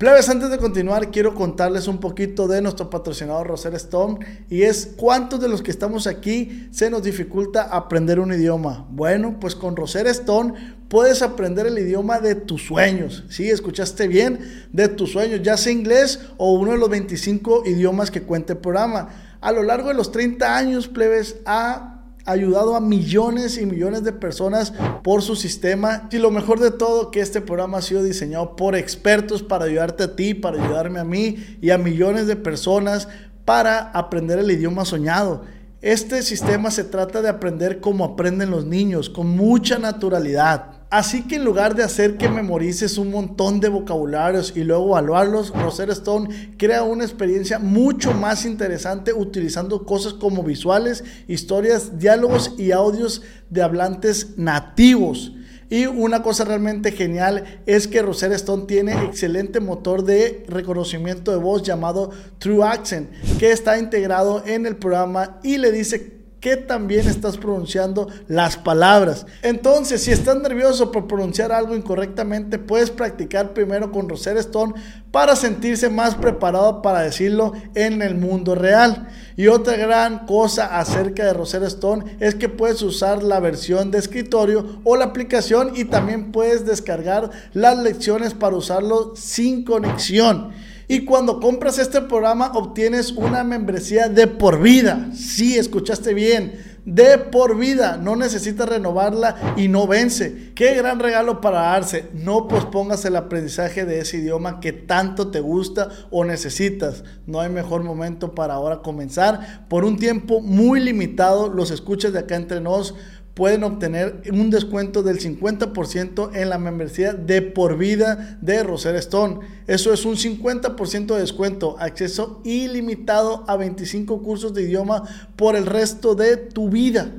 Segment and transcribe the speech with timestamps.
[0.00, 4.94] Plebes, antes de continuar, quiero contarles un poquito de nuestro patrocinador Roser Stone y es
[4.96, 8.86] cuántos de los que estamos aquí se nos dificulta aprender un idioma.
[8.88, 10.54] Bueno, pues con Roser Stone
[10.88, 13.24] puedes aprender el idioma de tus sueños.
[13.28, 14.38] Sí, escuchaste bien,
[14.72, 18.60] de tus sueños, ya sea inglés o uno de los 25 idiomas que cuenta el
[18.60, 19.10] programa.
[19.42, 24.12] A lo largo de los 30 años, plebes, ha ayudado a millones y millones de
[24.12, 26.08] personas por su sistema.
[26.10, 30.04] Y lo mejor de todo, que este programa ha sido diseñado por expertos para ayudarte
[30.04, 33.08] a ti, para ayudarme a mí y a millones de personas
[33.44, 35.42] para aprender el idioma soñado.
[35.82, 40.79] Este sistema se trata de aprender como aprenden los niños, con mucha naturalidad.
[40.90, 45.50] Así que en lugar de hacer que memorices un montón de vocabularios y luego evaluarlos,
[45.50, 52.72] Rosetta Stone crea una experiencia mucho más interesante utilizando cosas como visuales, historias, diálogos y
[52.72, 55.32] audios de hablantes nativos.
[55.68, 61.38] Y una cosa realmente genial es que Rosetta Stone tiene excelente motor de reconocimiento de
[61.38, 67.06] voz llamado True Accent, que está integrado en el programa y le dice que también
[67.06, 69.26] estás pronunciando las palabras.
[69.42, 74.74] Entonces, si estás nervioso por pronunciar algo incorrectamente, puedes practicar primero con Rosetta Stone
[75.10, 79.08] para sentirse más preparado para decirlo en el mundo real.
[79.36, 83.98] Y otra gran cosa acerca de Rosetta Stone es que puedes usar la versión de
[83.98, 90.52] escritorio o la aplicación y también puedes descargar las lecciones para usarlo sin conexión.
[90.90, 95.10] Y cuando compras este programa obtienes una membresía de por vida.
[95.14, 96.80] Sí, escuchaste bien.
[96.84, 97.96] De por vida.
[97.96, 100.50] No necesitas renovarla y no vence.
[100.56, 102.08] Qué gran regalo para darse.
[102.12, 107.04] No pospongas el aprendizaje de ese idioma que tanto te gusta o necesitas.
[107.24, 109.68] No hay mejor momento para ahora comenzar.
[109.68, 112.96] Por un tiempo muy limitado, los escuchas de acá entre nos
[113.34, 119.40] pueden obtener un descuento del 50% en la membresía de por vida de Roser Stone.
[119.66, 125.04] Eso es un 50% de descuento, acceso ilimitado a 25 cursos de idioma
[125.36, 127.12] por el resto de tu vida.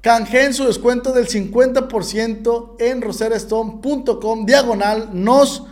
[0.00, 5.64] Canjeen su descuento del 50% en roserstone.com diagonal nos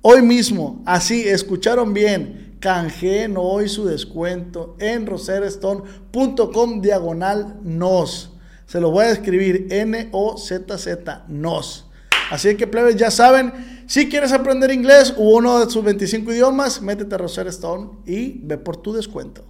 [0.00, 0.82] hoy mismo.
[0.84, 2.56] Así, escucharon bien.
[2.60, 8.33] Canjeen hoy su descuento en roserstone.com diagonal nos.
[8.66, 11.86] Se lo voy a escribir N-O-Z-Z, NOS.
[12.30, 16.80] Así que, plebes, ya saben, si quieres aprender inglés u uno de sus 25 idiomas,
[16.80, 19.44] métete a Rosetta Stone y ve por tu descuento.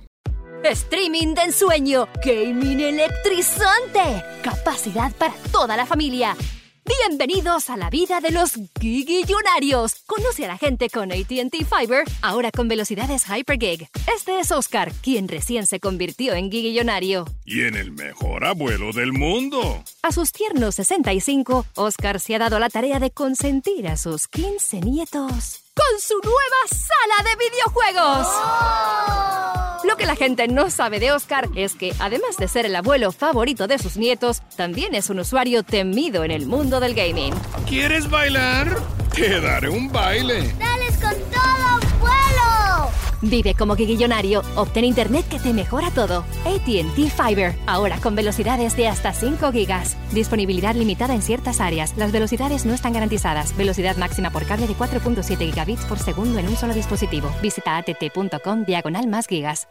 [0.65, 6.35] Streaming de ensueño, gaming electrizante, capacidad para toda la familia.
[6.87, 10.03] Bienvenidos a la vida de los gigillonarios.
[10.07, 13.89] Conoce a la gente con ATT Fiber, ahora con velocidades Hypergig.
[14.15, 17.25] Este es Oscar, quien recién se convirtió en gigillonario.
[17.47, 19.83] Y en el mejor abuelo del mundo.
[20.03, 24.83] A sus tiernos 65, Oscar se ha dado la tarea de consentir a sus 15
[24.83, 29.64] nietos con su nueva sala de videojuegos.
[29.85, 33.13] Lo que la gente no sabe de Oscar es que, además de ser el abuelo
[33.13, 37.35] favorito de sus nietos, también es un usuario temido en el mundo del gaming.
[37.69, 38.81] ¿Quieres bailar?
[39.15, 40.55] Te daré un baile.
[40.59, 41.84] ¡Dales con todo!
[43.25, 44.43] Vive como guillonario.
[44.55, 46.25] Obtén internet que te mejora todo.
[46.45, 47.55] ATT Fiber.
[47.67, 49.97] Ahora con velocidades de hasta 5 gigas.
[50.13, 51.97] Disponibilidad limitada en ciertas áreas.
[51.97, 53.57] Las velocidades no están garantizadas.
[53.57, 57.31] Velocidad máxima por cable de 4.7 gigabits por segundo en un solo dispositivo.
[57.43, 59.69] Visita att.com diagonal más gigas.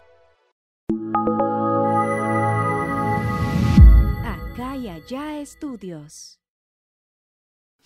[4.26, 6.40] Acá y allá estudios.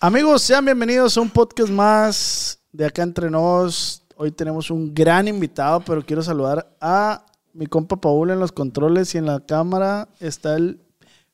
[0.00, 4.07] Amigos, sean bienvenidos a un podcast más de acá entre nos.
[4.20, 9.14] Hoy tenemos un gran invitado, pero quiero saludar a mi compa Paul en los controles
[9.14, 10.80] y en la cámara está el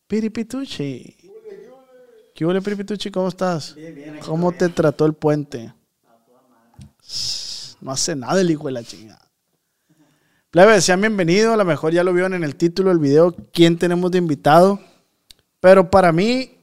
[0.07, 1.17] Piripituchi.
[2.35, 3.11] ¿Qué huele, Piripituchi?
[3.11, 3.75] ¿Cómo estás?
[3.75, 4.21] Bien, bien.
[4.23, 5.73] ¿Cómo te trató el puente?
[7.81, 9.31] No hace nada el hijo de la chingada.
[10.51, 11.55] Plebe, sean bienvenidos.
[11.55, 14.79] A lo mejor ya lo vieron en el título del video quién tenemos de invitado.
[15.59, 16.59] Pero para mí,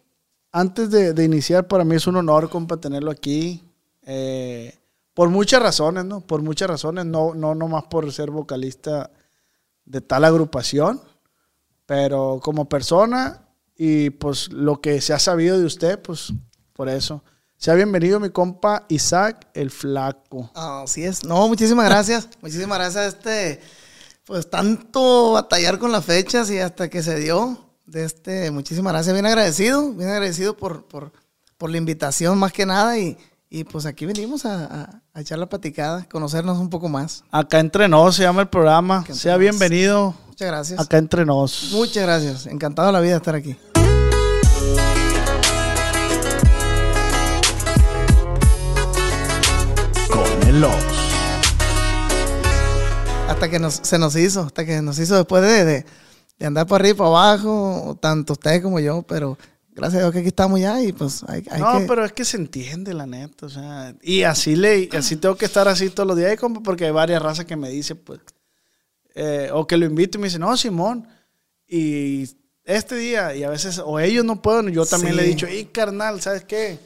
[0.52, 3.64] antes de, de iniciar, para mí es un honor, compa, tenerlo aquí.
[4.04, 4.76] Eh,
[5.14, 6.22] por muchas razones, ¿no?
[6.22, 9.12] Por muchas razones, no, no nomás por ser vocalista
[9.86, 11.02] de tal agrupación,
[11.86, 16.34] pero como persona y pues lo que se ha sabido de usted, pues
[16.74, 17.24] por eso.
[17.58, 20.50] Sea bienvenido mi compa Isaac el Flaco.
[20.56, 21.24] Así es.
[21.24, 22.30] No, muchísimas gracias.
[22.42, 23.62] muchísimas gracias a este,
[24.26, 27.68] pues tanto batallar con las fechas y hasta que se dio.
[27.86, 29.14] De este, muchísimas gracias.
[29.14, 31.12] Bien agradecido, bien agradecido por, por,
[31.58, 33.18] por la invitación más que nada y,
[33.54, 37.26] y pues aquí venimos a, a, a, echar la platicada, conocernos un poco más.
[37.32, 39.04] Acá entre nos se llama el programa.
[39.12, 40.16] Sea bienvenido.
[40.28, 40.80] Muchas gracias.
[40.80, 41.72] Acá entre nos.
[41.74, 42.46] Muchas gracias.
[42.46, 43.58] Encantado de la vida de estar aquí.
[50.10, 50.74] Con veloz.
[53.28, 55.86] Hasta que nos, se nos hizo, hasta que nos hizo después de, de,
[56.40, 59.38] de andar para arriba y para abajo, tanto ustedes como yo, pero
[59.74, 61.86] gracias a Dios que aquí estamos ya y pues hay, hay no, que...
[61.86, 63.46] pero es que se entiende, la neta.
[63.46, 66.86] O sea, y así le, así tengo que estar así todos los días, compa, porque
[66.86, 68.20] hay varias razas que me dicen, pues,
[69.16, 71.08] eh, o que lo invito y me dicen, no, Simón,
[71.68, 72.30] y
[72.64, 75.18] este día, y a veces, o ellos no pueden, yo también Sí.
[75.18, 76.80] le he dicho, y carnal, ¿sabes qué?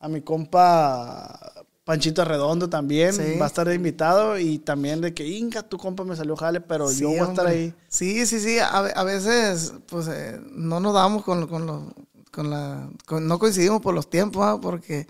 [0.00, 1.52] A mi compa
[1.84, 3.38] Panchito Redondo también Sí.
[3.40, 6.88] va a estar invitado, y también de que, Inga, tu compa me salió jale, pero
[6.90, 7.52] Sí, yo voy a estar hombre.
[7.60, 7.74] ahí.
[7.88, 8.58] Sí, sí, sí.
[8.58, 11.84] A, a veces, pues, eh, no nos damos con, con, los-
[12.30, 12.88] con la...
[13.10, 14.58] no coincidimos por los tiempos, ¿ah?
[14.60, 15.06] porque,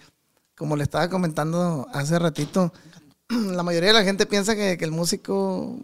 [0.57, 2.73] como le estaba comentando hace ratito,
[3.29, 5.77] la mayoría de la gente piensa que, el músico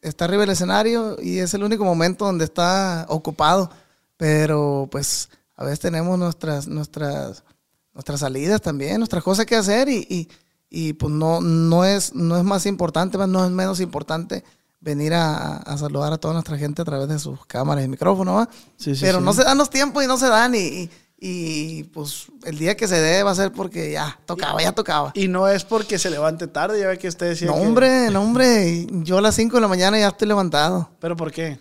[0.00, 3.70] está arriba del escenario y es el único momento donde está ocupado.
[4.16, 7.44] Pero, pues, a veces tenemos nuestras, nuestras,
[7.92, 10.28] nuestras salidas también, nuestras cosas que hacer y, y,
[10.70, 14.44] y, pues no, no, es, no es más importante, no es menos importante
[14.80, 18.36] venir a, a saludar a toda nuestra gente a través de sus cámaras y micrófonos,
[18.36, 18.48] ¿va?
[18.76, 19.24] Sí, sí, Pero sí.
[19.24, 20.90] no se dan los tiempos y no se dan y, y,
[21.20, 25.10] y, pues el día que se dé va a ser porque ya tocaba, ya tocaba.
[25.14, 28.10] Y no es porque se levante tarde, ya ve que usted decía No, que- hombre,
[28.10, 30.90] no, hombre, yo a las 5 de la mañana ya estoy levantado.
[31.00, 31.58] ¿Pero por qué?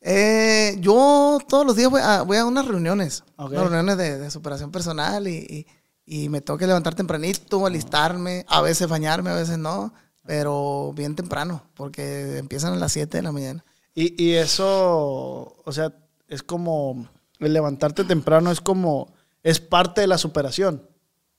[0.00, 3.50] Eh, yo todos los días voy a, voy a unas reuniones, Ok.
[3.52, 5.66] unas reuniones de, de superación personal y,
[6.06, 9.92] y, y me tengo que levantar tempranito, alistarme, a veces bañarme, a veces no,
[10.28, 13.64] pero bien temprano, porque empiezan a las 7 de la mañana.
[13.94, 15.94] Y, y eso, o sea,
[16.28, 17.08] es como
[17.38, 19.08] el levantarte temprano es como,
[19.42, 20.82] es parte de la superación.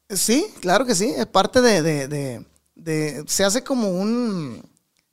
[0.09, 4.59] Sí, claro que sí, es parte de, de, de- de- se hace como un,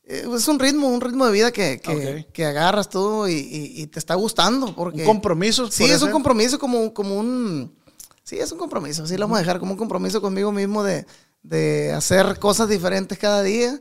[0.05, 2.33] eh, es un ritmo, un ritmo de vida que, que, Ok.
[2.33, 5.01] que agarras tú y, y- y te está gustando, porque...
[5.03, 5.71] Un compromiso.
[5.71, 6.13] Sí, es un ser.
[6.13, 7.77] compromiso como, como un...
[8.25, 9.07] Sí, es un compromiso.
[9.07, 11.05] Sí, lo vamos a dejar como un compromiso conmigo mismo de,
[11.49, 13.79] de hacer cosas diferentes cada día.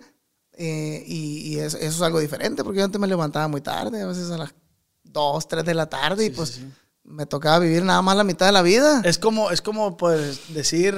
[0.57, 4.01] eh, y y eso, eso es algo diferente, porque yo antes me levantaba muy tarde,
[4.01, 4.53] a veces a las
[5.03, 6.61] 2, 3 de la tarde, y pues
[7.03, 9.01] me tocaba vivir nada más la mitad de la vida.
[9.03, 10.95] Es como, es como, pues, decir,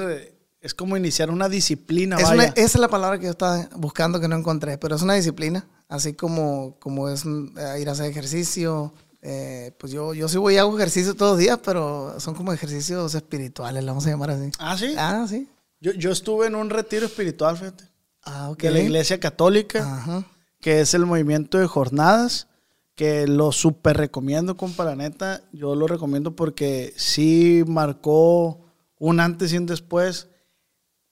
[0.62, 2.34] es como iniciar una disciplina, Es vaya.
[2.44, 5.16] una- esa es la palabra que yo estaba buscando que no encontré, pero es una
[5.16, 8.94] disciplina, así como, como es eh, ir a hacer ejercicio.
[9.24, 12.54] eh, pues yo, yo sí voy y hago ejercicio todos los días, pero son como
[12.54, 14.52] ejercicios espirituales, le vamos a llamar así.
[14.60, 14.94] Ah, ¿sí?
[14.98, 15.48] Ah, sí.
[15.80, 17.84] Yo, yo estuve en un retiro espiritual, fíjate,
[18.24, 18.64] Ah, ok.
[18.64, 20.26] de la iglesia católica, Ajá.
[20.60, 22.48] que es el movimiento de jornadas,
[22.96, 25.44] que lo súper recomiendo, compa, la neta.
[25.54, 28.66] Yo lo recomiendo porque sí marcó
[28.98, 30.30] un antes y un después.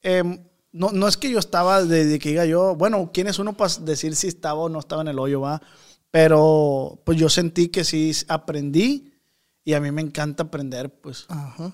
[0.02, 0.40] Em,
[0.72, 3.54] no, no es que yo estaba de, de que diga yo, bueno, ¿quién es uno
[3.54, 5.62] para decir si estaba o no estaba en el hoyo, va?
[6.12, 9.14] Pero pues yo sentí que sí aprendí
[9.64, 11.26] y a mí me encanta aprender, pues.
[11.30, 11.72] Ajá.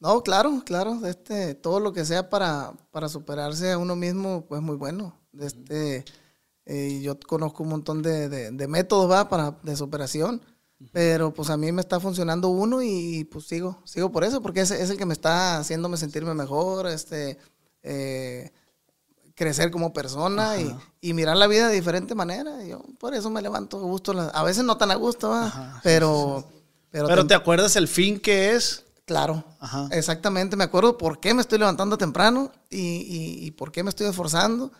[0.00, 1.04] No, claro, claro.
[1.06, 5.14] Este, todo lo que sea para, para superarse a uno mismo, pues muy bueno.
[5.40, 6.04] Este,
[6.66, 9.28] eh, yo conozco un montón de, de- de métodos ¿va?
[9.28, 10.40] Para, de superación,
[10.92, 14.60] pero pues a mí me está funcionando uno y pues sigo, sigo por eso, porque
[14.60, 17.38] es, es el que me está haciéndome sentirme mejor, este,
[17.82, 18.52] eh,
[19.34, 22.62] crecer como persona y, y mirar la vida de diferente manera.
[22.64, 25.80] Yo por eso me levanto a gusto, a veces no tan a gusto, ¿va?
[25.82, 26.44] pero,
[26.90, 28.84] pero, Pero tem- te acuerdas el fin que es.
[29.08, 29.88] Claro, Ajá.
[29.90, 30.54] exactamente.
[30.54, 34.06] Me acuerdo por qué me estoy levantando temprano y, y- y por qué me estoy
[34.06, 34.70] esforzando.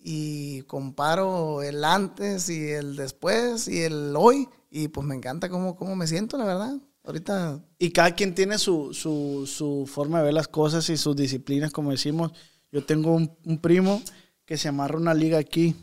[0.00, 4.48] Y comparo el antes y el después y el hoy.
[4.70, 6.74] Y pues me encanta cómo, cómo me siento, la verdad.
[7.04, 11.14] Ahorita, Y cada quien tiene su, su, su forma de ver las cosas y sus
[11.14, 12.32] disciplinas, como decimos.
[12.72, 14.02] Yo tengo un, un primo
[14.44, 15.76] que se amarra una liga aquí,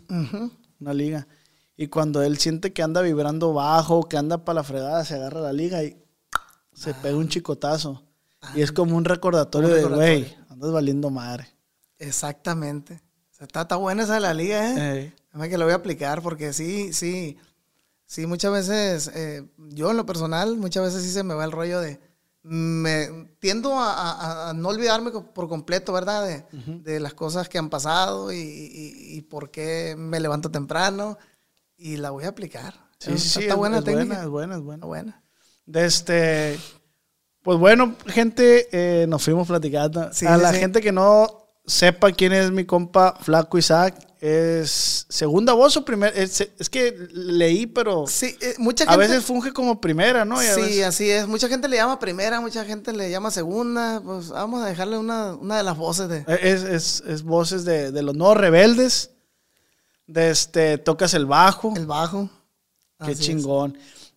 [0.82, 1.28] una liga.
[1.78, 5.40] Y cuando él siente que anda vibrando bajo, que anda para la fregada, se agarra
[5.42, 5.98] la liga y
[6.76, 8.04] se pega un chicotazo.
[8.54, 11.48] Y es como un recordatorio Un de, güey, andas valiendo madre.
[11.98, 13.02] exactamente.
[13.32, 15.00] O sea, está, está buena esa de la liga, ¿eh?
[15.00, 15.14] Ey.
[15.28, 17.38] Déjame que lo voy a aplicar porque sí, sí,
[18.06, 21.52] sí, muchas veces, eh, yo en lo personal, muchas veces sí se me va el
[21.52, 22.00] rollo de,
[22.44, 26.26] me tiendo a, a- a no olvidarme por completo, ¿verdad?
[26.26, 26.46] De,
[26.84, 31.18] de las cosas que han pasado y, y- y por qué me levanto temprano
[31.76, 32.76] y la voy a aplicar.
[33.00, 34.06] Sí, sí, está, sí, está es- buena es técnica.
[34.06, 34.76] buena, es buena, es buena.
[34.78, 35.24] Está buena.
[35.66, 36.60] De este,
[37.42, 40.10] pues bueno, gente, eh, nos fuimos platicando.
[40.14, 40.60] Sí, a sí, la sí.
[40.60, 46.16] gente que no sepa quién es mi compa Flaco Isaac, es segunda voz o primera.
[46.16, 49.08] Es, es que leí, pero Sí, eh, mucha a gente...
[49.08, 50.42] veces funge como primera, ¿no?
[50.42, 51.28] Y a Sí, veces- así es.
[51.28, 54.02] Mucha gente le llama primera, mucha gente le llama segunda.
[54.04, 56.24] Pues vamos a dejarle una, una de las voces de...
[56.42, 59.12] es, es- es voces de, de los nuevos rebeldes.
[60.08, 61.74] De este, tocas el bajo.
[61.76, 62.30] El bajo.
[63.04, 63.44] Qué Así es.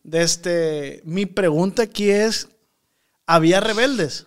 [0.03, 2.49] De este, mi pregunta aquí es,
[3.27, 4.27] ¿había rebeldes?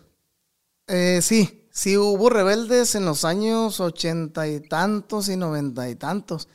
[0.87, 6.47] Eh, sí, sí hubo rebeldes en los años ochenta y tantos y noventa y tantos.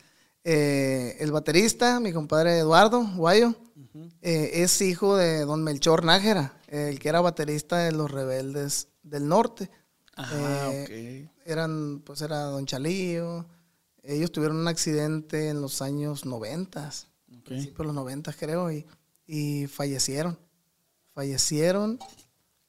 [0.44, 3.54] Eh, el baterista, mi compadre Eduardo Guayo,
[4.22, 9.26] eh, es hijo de don Melchor Nájera, el que era baterista de los rebeldes del
[9.26, 9.70] norte.
[10.16, 13.46] Ah, Eh, Eran, pues era Don Chalío.
[14.02, 18.86] Ellos tuvieron un accidente en los años noventas, de los noventas creo, y,
[19.26, 20.38] y fallecieron.
[21.14, 21.98] Fallecieron,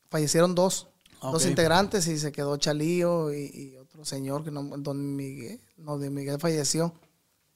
[0.09, 0.87] fallecieron dos,
[1.21, 5.97] dos integrantes y se quedó Chalío y, y otro señor que no, Don Miguel, no,
[5.97, 6.93] Don Miguel falleció.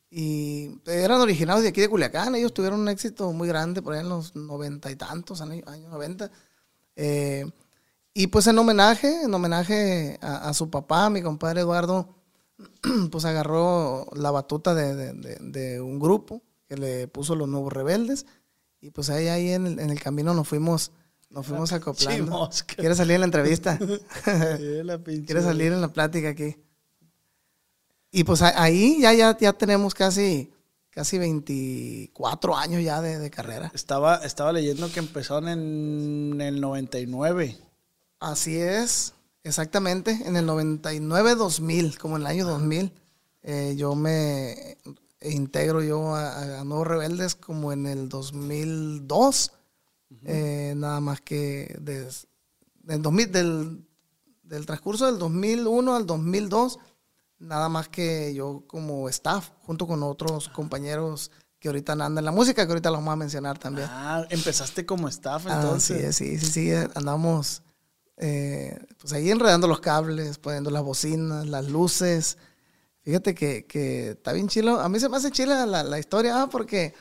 [0.10, 4.02] Y eran originarios de aquí de Culiacán, ellos tuvieron un éxito muy grande por ahí
[4.02, 6.30] en los noventa y tantos, años, años 90.
[6.98, 7.50] Eh,
[8.14, 12.14] y pues en homenaje, en homenaje a, a su papá, mi compadre Eduardo,
[13.12, 17.72] pues agarró la batuta de, de- de- de un grupo que le puso los nuevos
[17.72, 18.26] rebeldes.
[18.82, 20.92] Y pues ahí, ahí en, el, en el camino nos fuimos,
[21.30, 22.50] nos fuimos acoplando.
[22.76, 23.78] ¿Quieres salir en la entrevista?
[24.26, 26.58] ¿Quieres salir en la plática aquí?
[28.12, 30.52] Y pues ahí ya, ya, ya tenemos casi,
[30.90, 33.72] casi 24 años ya de, de carrera.
[33.74, 37.58] Estaba, estaba leyendo que empezaron en el 99.
[38.20, 40.20] Así es, exactamente.
[40.26, 42.92] En el 99-2000, como en el año 2000,
[43.44, 44.78] eh, yo me
[45.22, 49.52] integro yo a, a Nuevos Rebeldes como en el 2002.
[50.26, 52.28] eh, nada más que des-
[52.84, 53.86] del, 2000, del,
[54.44, 56.80] del transcurso del 2001 al 2002,
[57.40, 62.32] nada más que yo como staff, junto con otros compañeros que ahorita andan en la
[62.32, 63.88] música, que ahorita los vamos a mencionar también.
[63.90, 66.16] Ah, empezaste como staff Ah, entonces.
[66.16, 67.62] sí, sí, sí, sí, andamos
[68.18, 72.38] eh, pues ahí enredando los cables, poniendo las bocinas, las luces.
[73.04, 74.80] Fíjate que, que está bien chilo.
[74.80, 76.94] A mí se me hace chila la, la historia ah, porque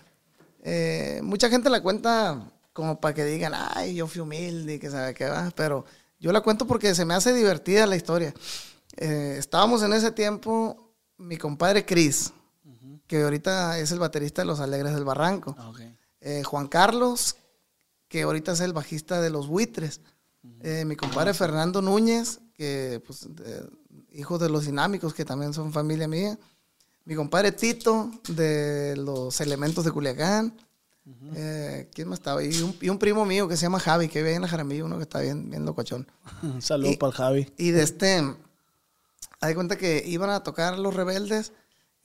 [0.63, 4.91] eh, mucha gente la cuenta como para que digan, ay, yo fui humilde y que
[4.91, 5.85] sabe qué va, pero
[6.19, 8.33] yo la cuento porque se me hace divertida la historia.
[8.97, 12.33] Eh, estábamos en ese tiempo, mi compadre Chris,
[13.07, 15.57] que ahorita es el baterista de Los Alegres del Barranco.
[15.59, 15.73] Ah.
[16.21, 17.37] Eh, Juan Carlos,
[18.09, 20.01] que ahorita es el bajista de Los Buitres.
[20.61, 23.29] Eh, mi compadre Fernando Núñez, que pues,
[24.11, 26.39] de- hijo de los dinámicos, que también son familia mía.
[27.05, 30.55] Mi compadre Tito, de los elementos de Culiacán.
[31.35, 32.43] Eh, ¿Quién más estaba?
[32.45, 34.85] Y un, y un primo mío que se llama Javi, que vive en la Jaramillo,
[34.85, 36.07] uno que está bien, bien locochón.
[36.43, 37.53] Un saludo para el Javi.
[37.57, 38.23] Y de este,
[39.41, 41.53] hay cuenta que iban a tocar los rebeldes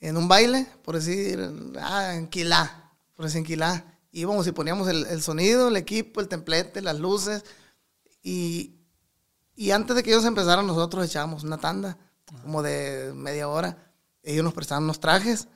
[0.00, 1.38] en un baile, por decir,
[1.80, 3.84] ah, en Quilá, por decir en Quilá.
[4.10, 7.44] Íbamos y poníamos el, el sonido, el equipo, el templete, las luces.
[8.22, 8.75] Y,
[9.56, 11.96] y antes de que ellos empezaran, nosotros echábamos una tanda,
[12.42, 13.78] como de media hora.
[14.22, 15.48] Ellos nos prestaban unos trajes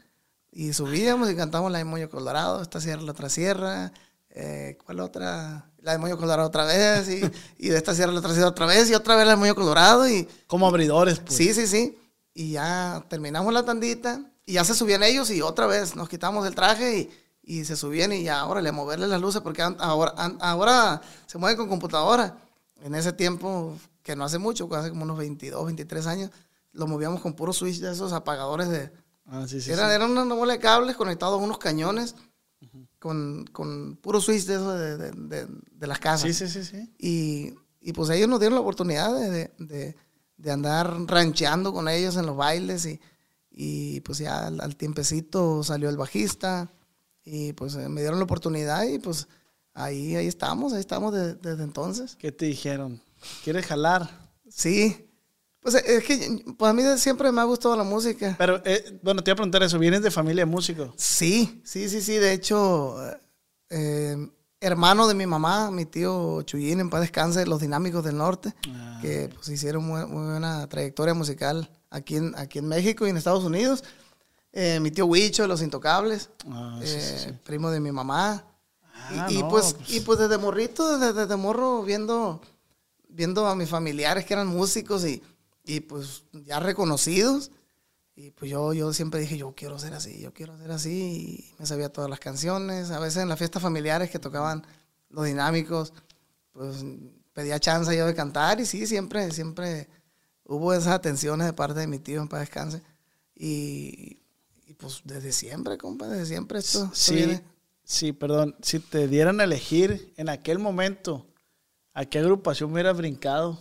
[0.50, 3.92] y subíamos y cantábamos la de Moño Colorado, esta sierra, la otra sierra,
[4.30, 5.70] eh, ¿cuál otra?
[5.82, 7.20] La de Moño Colorado otra vez, y,
[7.58, 9.54] y de esta sierra la otra sierra otra vez, y otra vez la de Moño
[9.54, 11.34] Colorado, y Como abridores, pues.
[11.34, 11.98] sí, sí, sí.
[12.34, 16.46] Y ya terminamos la tandita, y ya se subían ellos, y otra vez nos quitamos
[16.46, 17.10] el traje, y,
[17.42, 21.56] y se subían, y ya, órale, a moverle las luces, porque ahora, ahora se mueven
[21.56, 22.36] con computadora.
[22.82, 26.30] En ese tiempo, que no hace mucho, hace como unos 22, 23 años,
[26.72, 28.90] lo movíamos con puro switch de esos apagadores de,
[29.26, 29.70] Ah, sí, sí.
[29.70, 29.94] era, sí.
[29.94, 32.14] era una bola de cables conectados a unos cañones
[32.98, 36.22] con, con puro switch de eso de, de- de- de las casas.
[36.36, 36.92] Sí, sí, sí, sí.
[36.98, 39.96] Y, y pues ellos nos dieron la oportunidad de, de- de-
[40.36, 43.00] de andar rancheando con ellos en los bailes y,
[43.50, 46.70] y pues ya al, al tiempecito salió el bajista
[47.24, 49.28] y pues eh, me dieron la oportunidad y pues
[49.74, 52.16] ahí, ahí estamos, ahí estamos de- desde entonces.
[52.16, 53.00] ¿Qué te dijeron?
[53.44, 54.08] ¿Quieres jalar?
[54.48, 55.06] Sí,
[55.60, 58.34] pues eh, es que pues a mí siempre me ha gustado la música.
[58.38, 59.78] Pero, eh, bueno, te iba a preguntar eso.
[59.78, 60.90] ¿Vienes de familia de músicos?
[60.96, 62.14] Sí, sí, sí, sí.
[62.16, 62.96] De hecho,
[63.68, 64.16] eh,
[64.60, 68.98] hermano de mi mamá, mi tío Chuyín, en paz descanse, los Dinámicos del Norte, Ah.
[69.02, 73.16] que pues hicieron muy, muy buena trayectoria musical aquí en, aquí en México y en
[73.16, 73.84] Estados Unidos.
[74.52, 77.32] Eh, mi tío Huicho de Los Intocables, Ah, sí, sí, sí.
[77.44, 78.44] primo de mi mamá.
[78.94, 79.90] Ah, y, y no, pues, pues.
[79.90, 82.40] y pues desde morrito, desde, desde morro, viendo,
[83.12, 85.22] viendo a mis familiares que eran músicos y,
[85.64, 87.50] y pues ya reconocidos.
[88.16, 90.90] Y pues yo, yo siempre dije, yo quiero ser así, yo quiero ser así.
[91.50, 92.90] Y me sabía todas las canciones.
[92.90, 94.66] A veces en las fiestas familiares que tocaban
[95.08, 95.92] los dinámicos,
[96.52, 96.84] pues
[97.32, 98.60] pedía chance yo de cantar.
[98.60, 99.88] Y sí, siempre, siempre
[100.44, 102.82] hubo esas atenciones de parte de mi tío en paz descanse.
[103.34, 104.18] Y,
[104.66, 107.42] y pues desde siempre, compa, desde siempre esto, esto Sí, viene.
[107.84, 108.54] sí, perdón.
[108.60, 111.26] Si te dieran a elegir en aquel momento,
[111.94, 113.58] ¿a qué agrupación hubieras brincado?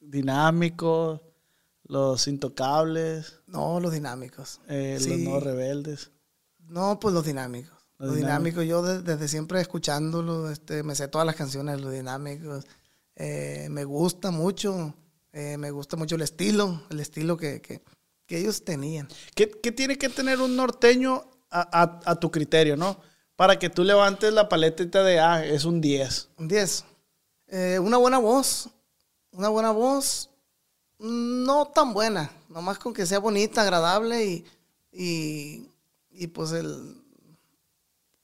[0.00, 1.22] Dinámico,
[1.84, 4.60] Los Intocables, No, los dinámicos.
[4.68, 5.24] eh, Los Sí.
[5.24, 6.10] Nuevos Rebeldes.
[6.68, 7.72] No, pues los dinámicos.
[7.98, 11.82] Los Los, dinámicos, yo de- desde siempre escuchándolo, este, me sé todas las canciones de
[11.82, 12.64] los dinámicos.
[13.16, 14.94] Eh, me gusta mucho
[15.34, 17.80] Eh, me gusta mucho el estilo, el estilo que, que,
[18.26, 19.08] que ellos tenían.
[19.34, 23.00] ¿Qué, ¿Qué, tiene que tener un norteño a, a, a, tu criterio, no?
[23.34, 26.28] Para que tú levantes la paletita de, ah, es un 10.
[26.36, 26.84] Un 10.
[27.54, 28.70] Eh, una buena voz,
[29.30, 30.30] una buena voz,
[30.98, 34.44] no tan buena, nomás con que sea bonita, agradable y,
[34.90, 35.68] y,
[36.12, 36.96] y pues el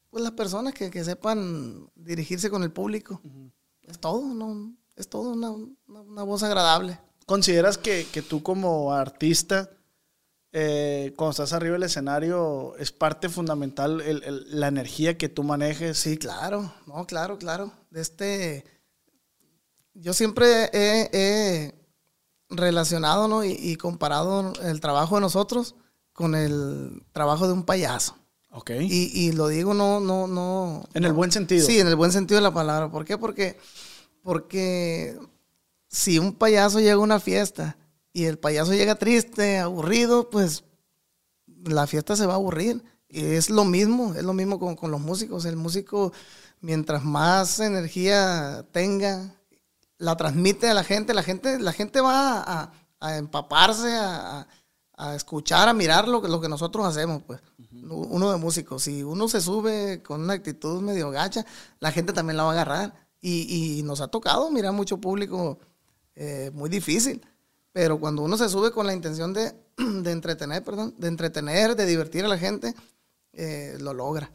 [0.08, 3.20] pues las personas que, que, sepan dirigirse con el público.
[3.22, 3.52] Uh -huh.
[3.82, 4.72] Es todo, ¿no?
[4.96, 6.98] Es todo una, una, una voz agradable.
[7.26, 9.68] ¿Consideras que, que tú como artista,
[10.52, 15.42] eh, cuando estás arriba del escenario, es parte fundamental el, el, la energía que tú
[15.42, 15.98] manejes?
[15.98, 17.70] Sí, claro, no, claro, claro.
[17.90, 18.77] De este,
[20.00, 21.74] yo siempre he, he
[22.50, 23.44] relacionado ¿no?
[23.44, 25.74] y, y comparado el trabajo de nosotros
[26.12, 28.16] con el trabajo de un payaso.
[28.50, 28.88] Okay.
[28.90, 30.84] Y, y, lo digo no, no, no.
[30.94, 31.64] En el buen sentido.
[31.64, 32.90] Sí, en el buen sentido de la palabra.
[32.90, 33.18] ¿Por qué?
[33.18, 33.58] Porque,
[34.22, 35.18] porque
[35.86, 37.76] si un payaso llega a una fiesta
[38.12, 40.64] y el payaso llega triste, aburrido, pues
[41.46, 42.82] la fiesta se va a aburrir.
[43.08, 45.44] Y es lo mismo, es lo mismo con, con los músicos.
[45.44, 46.12] El músico,
[46.60, 49.37] mientras más energía tenga,
[49.98, 54.46] la transmite a la gente, la gente, la gente va a, a empaparse, a,
[54.96, 57.40] a, escuchar, a mirar lo, lo que nosotros hacemos, pues.
[57.58, 58.06] Uh -huh.
[58.10, 58.82] Uno de músicos.
[58.84, 61.44] Si uno se sube con una actitud medio gacha,
[61.80, 62.94] la gente también la va a agarrar.
[63.20, 65.58] Y, y nos ha tocado mirar mucho público
[66.14, 67.20] eh, muy difícil.
[67.72, 71.86] Pero cuando uno se sube con la intención de, de entretener, perdón, de entretener, de
[71.86, 72.74] divertir a la gente,
[73.32, 74.30] eh, lo logra.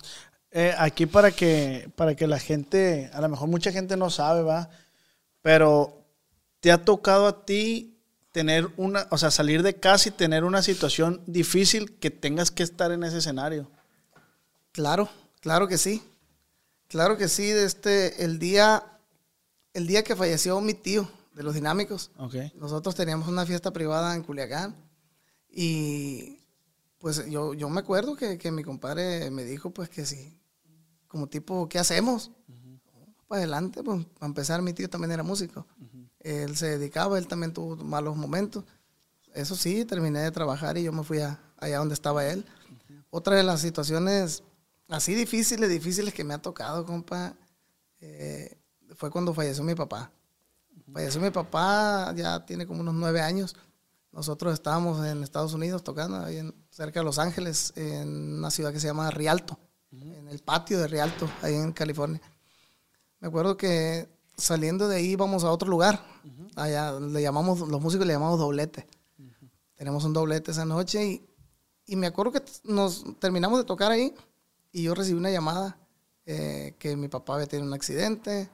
[0.52, 4.44] Eh, aquí para que, para que la gente, a lo mejor mucha gente no sabe,
[4.44, 4.70] va,
[5.44, 6.08] pero
[6.62, 8.00] te ha tocado a ti
[8.32, 12.64] tener una, o sea, salir de casa y tener una situación difícil que tengas que
[12.64, 13.70] estar en ese escenario.
[14.72, 15.08] Claro,
[15.40, 16.02] claro que sí.
[16.88, 18.84] Claro que sí, este, el día,
[19.74, 22.52] el día que falleció mi tío de los dinámicos, okay.
[22.56, 24.76] nosotros teníamos una fiesta privada en Culiacán
[25.50, 26.40] y
[27.00, 30.40] pues yo, yo me acuerdo que, que mi compadre me dijo pues que sí,
[31.08, 32.32] como tipo, ¿qué hacemos?
[33.34, 35.66] Para adelante, pues para empezar mi tío también era músico.
[35.80, 36.10] Uh -huh.
[36.20, 38.64] Él se dedicaba, él también tuvo malos momentos.
[39.34, 42.46] Eso sí, terminé de trabajar y yo me fui a, allá donde estaba él.
[42.70, 43.06] Uh -huh.
[43.10, 44.44] Otra de las situaciones
[44.88, 47.34] así difíciles, difíciles que me ha tocado, compa,
[48.02, 48.56] eh,
[48.98, 50.12] fue cuando falleció mi papá.
[50.94, 53.56] Falleció mi papá, ya tiene como unos nueve años.
[54.12, 58.72] Nosotros estábamos en Estados Unidos tocando, ahí en, cerca de Los Ángeles, en una ciudad
[58.72, 59.58] que se llama Rialto,
[59.92, 62.22] en el patio de Rialto, ahí en California.
[63.24, 66.04] Me acuerdo que saliendo de ahí íbamos a otro lugar.
[66.58, 68.86] Allá le llamamos, los músicos le llamamos doblete.
[69.76, 71.26] Tenemos un doblete esa noche y,
[71.86, 74.14] y me acuerdo que nos terminamos de tocar ahí
[74.74, 75.78] y yo recibí una llamada
[76.26, 78.50] eh, que mi papá había tenido un accidente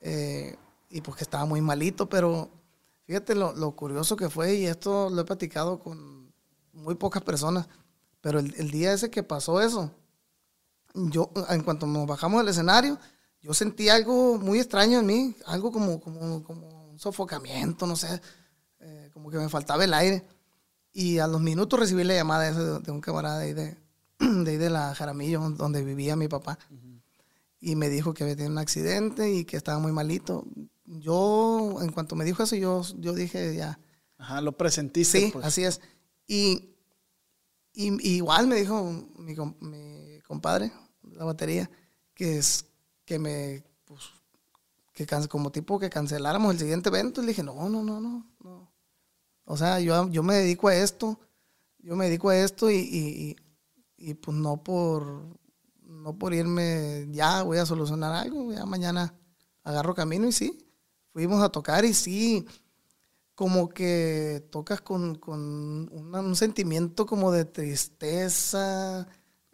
[0.00, 0.54] eh,
[0.90, 2.50] y pues que estaba muy malito, pero
[3.06, 6.30] fíjate lo, lo, curioso que fue y esto lo he platicado con
[6.74, 7.68] muy pocas personas,
[8.20, 9.90] pero el, el, día ese que pasó eso,
[10.92, 12.98] yo en cuanto nos bajamos del escenario,
[13.42, 18.20] yo sentí algo muy extraño en mí, algo como, como, como un sofocamiento, no sé,
[18.80, 20.24] eh, como que me faltaba el aire.
[20.92, 23.76] Y a los minutos recibí la llamada de, de un camarada de ahí de,
[24.18, 26.58] de, de la Jaramillo, donde vivía mi papá.
[26.70, 27.02] Uh -huh.
[27.60, 30.46] Y me dijo que había tenido un accidente y que estaba muy malito.
[30.84, 33.78] Yo, en cuanto me dijo eso, yo, yo dije ya.
[34.16, 35.20] Ajá, lo presentiste.
[35.20, 35.44] Sí, pues.
[35.44, 35.80] así es.
[36.26, 36.74] Y,
[37.72, 38.82] y, y, igual me dijo
[39.18, 40.72] mi, mi, compadre,
[41.02, 41.70] la batería,
[42.14, 42.66] que es
[43.10, 44.00] que me, pues,
[44.92, 47.20] que como tipo que canceláramos el siguiente evento.
[47.20, 48.72] Y le dije, no, no, no, no, no.
[49.44, 51.18] O sea, yo, yo me dedico a esto,
[51.78, 53.36] yo me dedico a esto y, y
[54.00, 55.22] y pues no por,
[55.82, 59.14] no por irme, ya voy a solucionar algo, ya mañana
[59.62, 60.66] agarro camino y sí,
[61.12, 62.46] fuimos a tocar y sí,
[63.34, 69.06] como que tocas con, con un, un, sentimiento como de tristeza.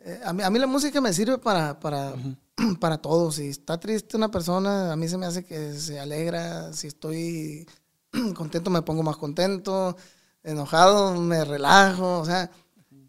[0.06, 2.16] Eh, a, mí, a, mí, la música me sirve para, para, uh
[2.56, 2.78] -huh.
[2.78, 3.32] para todo.
[3.32, 6.72] Si está triste una persona, a mí se me hace que se alegra.
[6.72, 7.66] Si estoy
[8.36, 9.96] contento, me pongo más contento.
[10.44, 12.20] Enojado, me relajo.
[12.20, 12.50] O sea,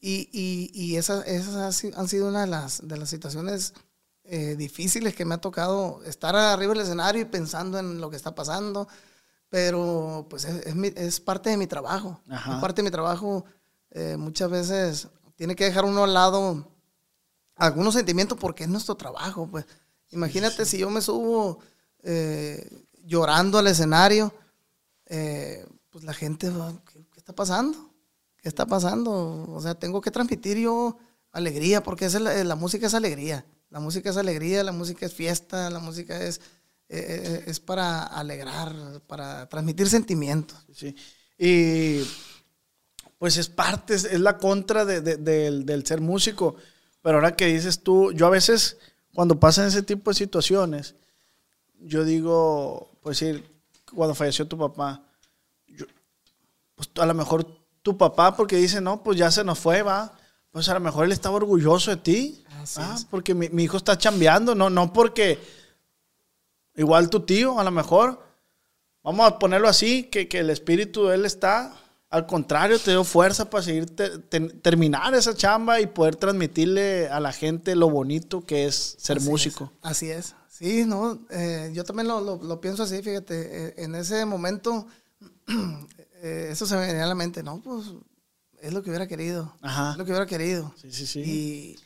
[0.01, 3.73] y, y, y esas, esas, han sido una de las, de las situaciones
[4.23, 8.15] eh, difíciles que me ha tocado estar arriba del escenario y pensando en lo que
[8.15, 8.88] está pasando,
[9.49, 12.21] pero pues es, es, mi, es parte de mi trabajo.
[12.27, 13.45] Es parte de mi trabajo.
[13.91, 16.76] Eh, muchas veces tiene que dejar uno al lado
[17.58, 19.48] algunos sentimientos porque es nuestro trabajo.
[19.50, 19.65] Pues
[20.12, 20.72] imagínate sí.
[20.72, 21.60] si yo me subo
[22.04, 24.34] eh, llorando al escenario,
[25.08, 26.52] eh, pues la gente,
[26.91, 27.93] ¿qué, ¿qué está pasando?
[28.41, 29.46] ¿qué está pasando?
[29.50, 30.98] O sea, tengo que transmitir yo
[31.32, 33.46] alegría, porque es la, la, música es alegría.
[33.70, 36.39] La música es alegría, la música es fiesta, la música es,
[36.88, 40.58] eh, es para alegrar, para transmitir sentimientos.
[40.74, 40.96] Sí.
[41.38, 42.04] Y
[43.17, 46.56] pues es parte, es, la contra de- de- del, del ser músico.
[47.08, 48.76] Pero ahora que dices tú, yo a veces,
[49.13, 50.93] cuando pasan ese tipo de situaciones,
[51.80, 53.41] yo digo, pues sí,
[53.96, 55.04] cuando falleció tu papá,
[55.67, 55.86] yo-
[56.76, 57.48] pues a lo mejor
[57.82, 60.17] tu papá, porque dice, no, pues ya se nos fue, va.
[60.52, 62.43] Pues a lo mejor él estaba orgulloso de ti.
[62.82, 62.98] Ah.
[63.10, 65.39] Porque mi, mi hijo está chambeando, no, no porque
[66.76, 68.22] igual tu tío, a lo mejor,
[69.02, 71.74] vamos a ponerlo así, que, que el espíritu de él está,
[72.10, 77.10] al contrario, te dio fuerza para seguir, te- te- terminar esa chamba y poder transmitirle
[77.10, 79.72] a la gente lo bonito que es ser Así músico.
[79.74, 80.36] es, así es.
[80.50, 84.88] Sí, no, eh, yo también lo, lo- lo pienso así, fíjate, eh, en ese momento
[86.22, 87.86] eh, eso se me venía a la mente, no, pues
[88.62, 89.91] es lo que hubiera querido, Ajá.
[89.91, 90.74] es lo que hubiera querido.
[90.82, 91.20] Sí, sí, sí.
[91.22, 91.80] Y,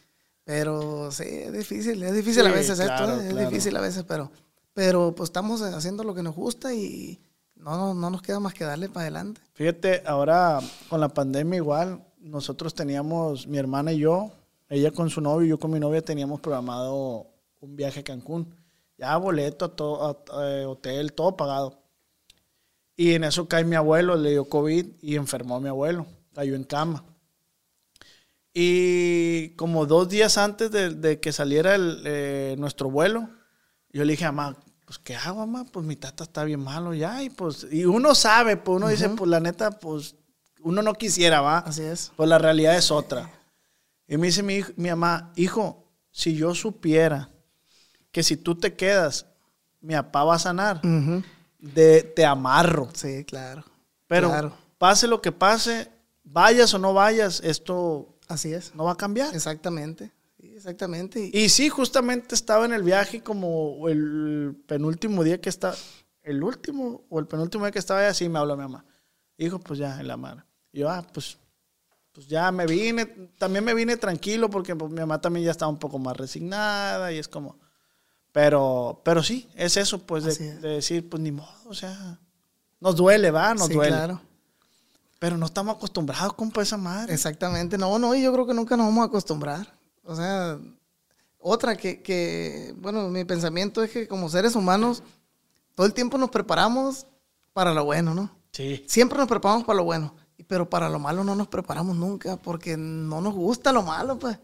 [0.44, 4.32] pero sí, es difícil, es difícil a veces claro, esto, es difícil a veces, pero,
[4.74, 7.20] pero pues estamos haciendo lo que nos gusta y
[7.62, 9.42] no, no, no nos queda más que darle para adelante.
[9.54, 14.32] Fíjate, ahora con la pandemia igual, nosotros teníamos, mi hermana y yo,
[14.70, 17.28] ella con su novio y yo con mi novia teníamos programado
[17.60, 18.56] un viaje a Cancún.
[18.98, 21.82] Ya boleto, todo, eh, hotel, todo pagado.
[22.96, 26.56] Y en eso cae mi abuelo, le dio COVID y enfermó a mi abuelo, cayó
[26.56, 27.04] en cama.
[28.54, 33.30] Y como dos días antes de, que saliera eh, nuestro vuelo,
[33.92, 34.58] yo le dije a mamá,
[34.92, 35.64] pues ¿qué hago, mamá?
[35.72, 37.24] Pues mi tata está bien malo ya.
[37.24, 40.16] Y pues, y uno sabe, pues uno dice, pues la neta, pues
[40.60, 41.60] uno no quisiera, va.
[41.60, 42.12] Así es.
[42.18, 43.32] Pues la realidad es otra.
[44.06, 47.30] Y me dice mi, hijo- mi mamá, hijo, si yo supiera
[48.12, 49.28] que si tú te quedas,
[49.80, 50.82] mi papá va a sanar,
[51.60, 52.90] de, te amarro.
[52.94, 53.64] Sí, claro.
[54.08, 54.54] Pero Claro.
[54.78, 55.90] pase lo que pase,
[56.26, 58.76] vayas o no vayas, esto Así es.
[58.76, 59.34] no va a cambiar.
[59.34, 60.12] Exactamente.
[60.42, 61.30] Sí, exactamente.
[61.32, 65.76] Y, sí, justamente estaba en el viaje como el penúltimo día que estaba,
[66.24, 68.84] el último o el penúltimo día que estaba así me habló mi mamá.
[69.38, 70.44] Hijo, pues ya, en la mar.
[70.72, 71.38] Y yo, ah, pues,
[72.12, 73.06] pues ya me vine,
[73.38, 77.12] también me vine tranquilo porque pues, mi mamá también ya estaba un poco más resignada
[77.12, 77.60] y es como,
[78.32, 80.62] pero, pero sí, es eso, pues, de, es.
[80.62, 82.20] de decir, pues ni modo, o sea,
[82.80, 83.92] nos duele, va, nos sí, duele.
[83.92, 84.22] claro.
[85.20, 87.14] Pero no estamos acostumbrados, compa, esa madre.
[87.14, 87.78] Exactamente.
[87.78, 89.81] No, no, y yo creo que nunca nos vamos a acostumbrar.
[90.04, 90.60] O sea,
[91.40, 95.04] otra que, que, bueno, mi pensamiento es que como seres humanos,
[95.76, 97.06] todo el tiempo nos preparamos
[97.54, 98.32] para lo bueno, ¿no?
[98.52, 98.84] Sí.
[98.88, 100.16] Siempre nos preparamos para lo bueno,
[100.48, 104.38] pero para lo malo no nos preparamos nunca, porque no nos gusta lo malo, pues.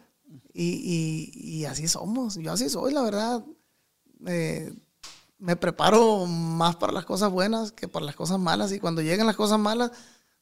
[0.54, 2.36] Y, y- y así somos.
[2.36, 3.43] Yo así soy, la verdad.
[4.26, 4.74] Eh,
[5.39, 9.28] me preparo más para las cosas buenas que para las cosas malas, y cuando llegan
[9.28, 9.91] las cosas malas,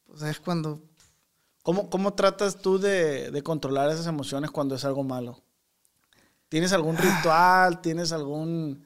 [0.06, 0.82] pues es cuando
[1.66, 5.42] ¿Cómo, cómo tratas tú de, de controlar esas emociones cuando es algo malo?
[6.48, 7.82] ¿Tienes algún ritual?
[7.82, 8.86] ¿Tienes algún...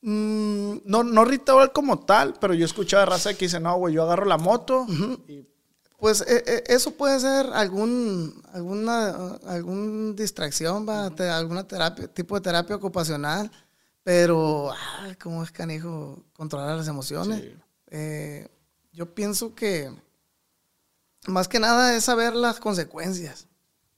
[0.00, 2.64] Mm, no, no ritual como tal, pero yo
[3.00, 4.86] de raza que dice, no, güey, yo agarro la moto
[5.26, 5.44] y
[5.98, 11.10] Pues eh, eh, eso puede ser algún, alguna, algún distracción, ¿va?
[11.10, 13.50] Te- alguna terapia, tipo de terapia ocupacional,
[14.04, 17.40] pero ah, ¿cómo es canijo controlar las emociones?
[17.40, 17.54] Sí.
[17.88, 18.48] Eh,
[18.92, 19.90] yo pienso que
[21.26, 23.46] más que nada es saber las consecuencias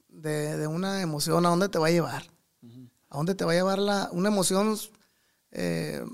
[0.09, 2.25] de, de una emoción, a dónde te va a llevar,
[3.09, 4.77] a dónde te va a llevar la, una emoción.
[5.53, 6.05] eh,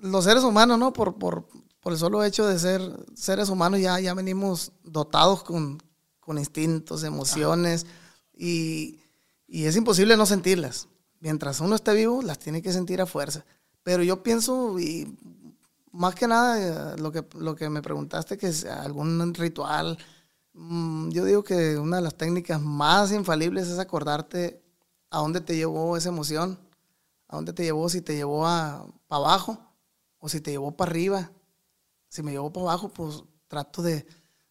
[0.00, 0.92] los seres humanos, ¿no?
[0.92, 1.46] Por, por,
[1.80, 2.82] por el solo hecho de ser
[3.14, 5.80] seres humanos ya, ya venimos dotados con,
[6.18, 7.86] con instintos, emociones
[8.34, 9.00] y,
[9.46, 10.88] y es imposible no sentirlas.
[11.20, 13.44] Mientras uno esté vivo, las tiene que sentir a fuerza.
[13.84, 15.16] Pero yo pienso, y
[15.92, 19.98] más que nada, eh, lo que, lo que me preguntaste, que es algún ritual,
[20.54, 24.62] yo digo que una de las técnicas más infalibles es acordarte
[25.10, 26.58] a dónde te llevó esa emoción,
[27.28, 28.84] a dónde te llevó, si te llevó para
[29.24, 29.58] abajo
[30.18, 31.32] o si te llevó para arriba.
[32.08, 34.06] Si me llevó para abajo, pues trato de,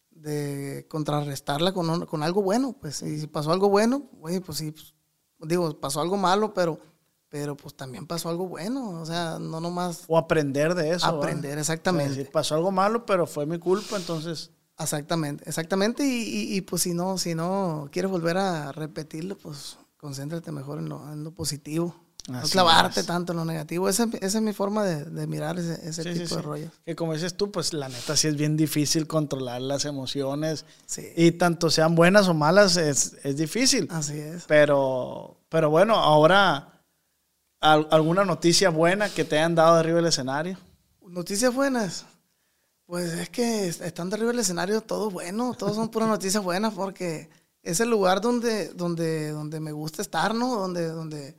[0.10, 2.74] de contrarrestarla con, un- con algo bueno.
[2.80, 4.94] Pues y si pasó algo bueno, güey, pues sí, pues,
[5.40, 6.80] digo, pasó algo malo, pero,
[7.30, 9.00] pero pues también pasó algo bueno.
[9.02, 11.06] O sea, no nomás o aprender de eso.
[11.06, 12.16] aprender, exactamente.
[12.16, 14.50] decir, pasó algo malo, pero fue mi culpa, entonces...
[14.84, 16.04] Exactamente, exactamente.
[16.06, 20.80] Y, y- y, pues si no, si no quieres volver a repetirlo, pues concéntrate mejor
[20.80, 21.96] en lo, en lo positivo.
[22.28, 23.06] no clavarte es.
[23.06, 23.88] tanto en lo negativo.
[23.89, 26.72] Esa, esa es mi forma de, de mirar ese, ese Sí, tipo sí, de rollos.
[26.86, 30.65] Que como dices tú, pues la neta sí es bien difícil controlar las emociones.
[30.86, 31.08] Sí.
[31.15, 33.88] Y tanto sean buenas o malas, es, es difícil.
[33.91, 34.44] Así es.
[34.48, 36.84] Pero, pero bueno, ahora,
[37.60, 40.58] al- ¿alguna noticia buena que te hayan dado arriba del escenario?
[41.08, 42.06] Noticias buenas.
[42.91, 46.73] Pues es que est- estando arriba del escenario todo bueno, todos son puras noticias buenas
[46.73, 47.30] porque
[47.63, 50.58] es el lugar donde, donde, donde me gusta estar, ¿no?
[50.60, 51.38] Donde, donde,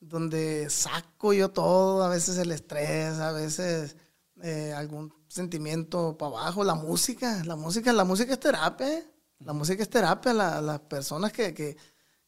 [0.00, 3.94] donde saco yo todo, a veces el estrés, a veces
[4.40, 9.06] eh, algún sentimiento para abajo, la música, la música, la música es terapia, ¿eh?
[9.40, 11.76] la música es terapia, la- las personas que, que,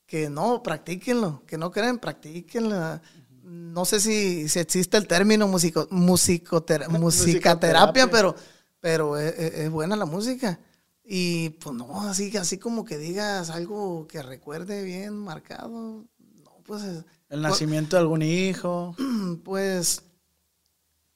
[0.04, 3.00] que no, practíquenlo, que no creen, practíquenlo.
[3.44, 8.34] No sé si, si existe el término musico, musicotera- musicaterapia, pero,
[8.80, 10.58] pero es, es- es buena la música.
[11.04, 16.82] Y pues no, así, así como que digas algo que recuerde bien marcado, no, pues...
[16.82, 18.94] es- El nacimiento de algún hijo.
[19.44, 20.02] pues,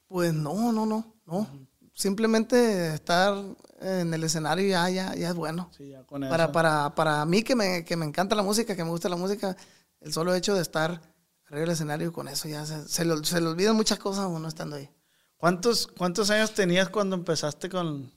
[0.09, 1.47] pues no, no, no, no.
[1.95, 3.35] Simplemente estar
[3.81, 5.71] en el escenario ya, ya, ya es bueno.
[5.77, 6.53] Sí, ya con Para, eso.
[6.53, 9.57] para, para mí que me, que me encanta la música, que me gusta la música,
[10.01, 11.01] el solo hecho de estar
[11.47, 14.29] arriba del escenario con eso ya se, se le, se le olvidan muchas cosas a
[14.29, 14.89] uno estando ahí.
[15.43, 18.13] ¿Cuántos, ¿Cuántos años tenías cuando empezaste con,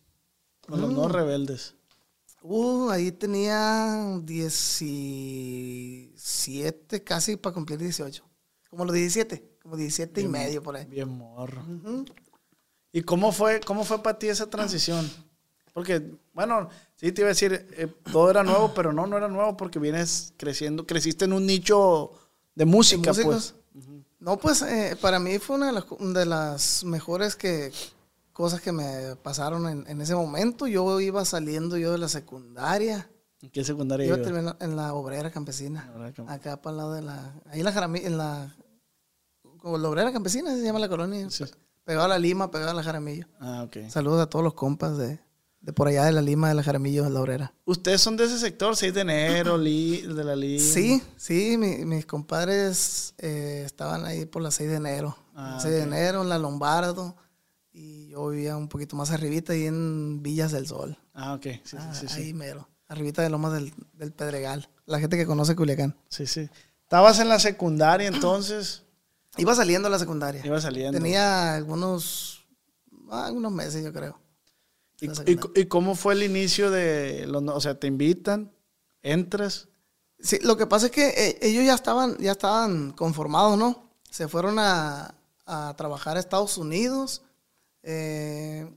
[0.62, 0.94] con los Mm.
[0.94, 1.74] nuevos rebeldes?
[2.44, 8.24] Uh, ahí tenía 17, casi para cumplir 18.
[8.70, 10.86] Como los 17, como 17 y medio por ahí.
[10.86, 11.66] Bien morro.
[12.92, 15.10] ¿Y cómo fue, cómo fue para ti esa transición?
[15.74, 19.30] Porque, bueno, sí te iba a decir, eh, todo era nuevo, pero no, no era
[19.30, 22.12] nuevo porque vienes creciendo, creciste en un nicho
[22.54, 23.56] de música, ¿De pues.
[24.26, 27.72] No, pues eh, para mí fue una de las, de las mejores que,
[28.34, 30.66] cosas que me pasaron en, en ese momento.
[30.66, 33.08] Yo iba saliendo yo de la secundaria.
[33.44, 34.28] ¿En qué secundaria Iba a ibas?
[34.32, 35.86] terminar en la obrera campesina.
[35.86, 37.36] La Obrera Camp- Acá para el lado de la...
[37.52, 38.56] Ahí en la Jaramillo, en la...
[39.60, 41.30] Como la obrera campesina se llama la colonia.
[41.30, 41.46] Sí.
[41.84, 43.28] Pegado a la Lima, pegado a la Jaramillo.
[43.40, 43.90] Ah, ok.
[43.90, 45.20] Saludos a todos los compas de,
[45.66, 47.54] de por allá de la Lima, de la Jaramillo, de la obrera.
[47.66, 48.76] ¿Ustedes son de ese sector?
[48.76, 50.64] 6 de enero, li- de la Lima.
[50.64, 55.18] Sí, sí, mi- mis compadres eh, estaban ahí por la 6 de enero.
[55.36, 57.16] Ah, 6 de enero, en la Lombardo.
[57.74, 60.98] Y yo vivía un poquito más arribita, ahí en Villas del Sol.
[61.14, 61.44] Ah, ok.
[61.64, 62.22] Sí, Ah, sí, sí.
[62.22, 62.70] Ahí mero.
[62.88, 64.70] Arribita de Lomas del, del Pedregal.
[64.86, 65.98] La gente que conoce Culiacán.
[66.08, 66.48] Sí, sí.
[66.84, 68.84] Estabas en la secundaria entonces.
[69.38, 70.46] Iba saliendo a la secundaria.
[70.46, 70.98] Iba saliendo.
[70.98, 72.46] Tenía algunos,
[73.10, 74.20] ah, algunos meses, yo creo.
[75.02, 78.52] ¿Y, cómo fue el inicio de los, no- o sea, te invitan,
[79.02, 79.68] entras?
[80.20, 83.90] Sí, lo que pasa es que eh, ellos ya estaban, ya estaban conformados, ¿no?
[84.10, 85.14] Se fueron a,
[85.46, 87.22] a trabajar a Estados Unidos.
[87.84, 88.74] Eh,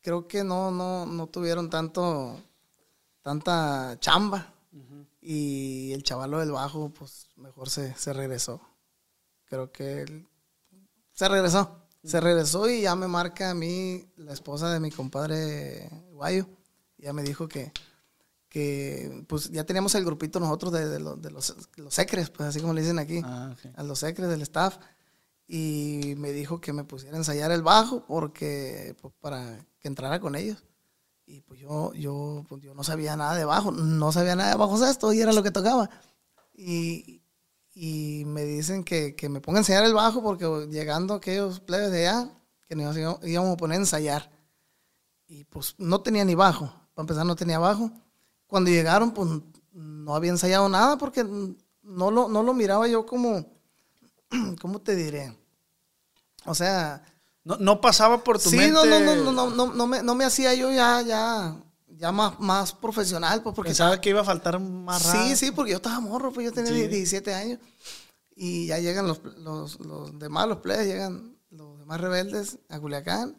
[0.00, 2.40] creo que no, no, no tuvieron tanto,
[3.22, 4.52] tanta chamba.
[5.20, 8.60] Y el chavalo del bajo, pues mejor se, se regresó.
[9.46, 10.28] Creo que él
[11.12, 11.82] se regresó.
[12.06, 16.46] Se regresó y ya me marca a mí la esposa de mi compadre Guayo.
[16.98, 17.72] Ya me dijo que,
[18.48, 22.48] que pues ya teníamos el grupito nosotros de, de los, de los, los secres, pues
[22.48, 23.72] así como le dicen aquí, Ah, ok.
[23.76, 24.78] a los secres del staff.
[25.48, 30.18] Y me dijo que me pusiera a ensayar el bajo porque pues, para que entrara
[30.20, 30.64] con ellos.
[31.24, 34.56] Y pues yo, yo, pues, yo no sabía nada de bajo, no sabía nada de
[34.56, 35.90] bajo sexto y era lo que tocaba.
[36.54, 37.20] Y,
[37.78, 41.90] y me dicen que, que me ponga a enseñar el bajo porque llegando aquellos plebes
[41.90, 42.30] de allá,
[42.66, 44.30] que nos íbamos- a poner a ensayar.
[45.28, 47.90] Y pues no tenía ni bajo, para empezar no tenía bajo.
[48.46, 49.28] Cuando llegaron, pues
[49.72, 51.22] no había ensayado nada porque
[51.82, 53.44] no lo, no lo miraba yo como,
[54.62, 55.36] ¿cómo te diré?
[56.46, 57.02] O sea,
[57.44, 58.72] No, no pasaba por tu sí, mente.
[58.72, 61.54] no, no, no, no, no, no, no me, no me hacía yo ya, ya,
[61.96, 65.70] ya más, más profesional, pues porque Pensaba que iba a faltar más Sí, sí, porque
[65.72, 66.86] yo estaba morro, pues yo tenía Sí.
[66.88, 67.58] 17 años.
[68.34, 73.36] Y ya llegan los, los, los demás, los players, llegan los demás rebeldes a Culiacán.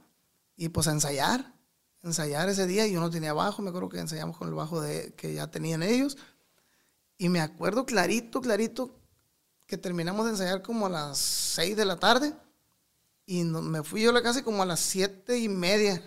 [0.56, 1.54] Y pues a ensayar,
[2.02, 2.88] ensayar ese día.
[2.88, 5.52] Y yo no tenía bajo, me acuerdo que ensayamos con el bajo de, que ya
[5.52, 6.18] tenían ellos.
[7.20, 8.90] Y me acuerdo clarito, clarito,
[9.68, 12.34] que terminamos de ensayar como a las 6 de la tarde.
[13.28, 16.02] Y no- me fui yo a la casa como a las siete y media.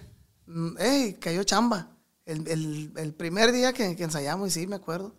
[0.46, 1.14] Mm, ¡Ey!
[1.14, 1.96] Cayó chamba.
[2.26, 5.14] El, el- el primer día que, que ensayamos, y sí, me acuerdo.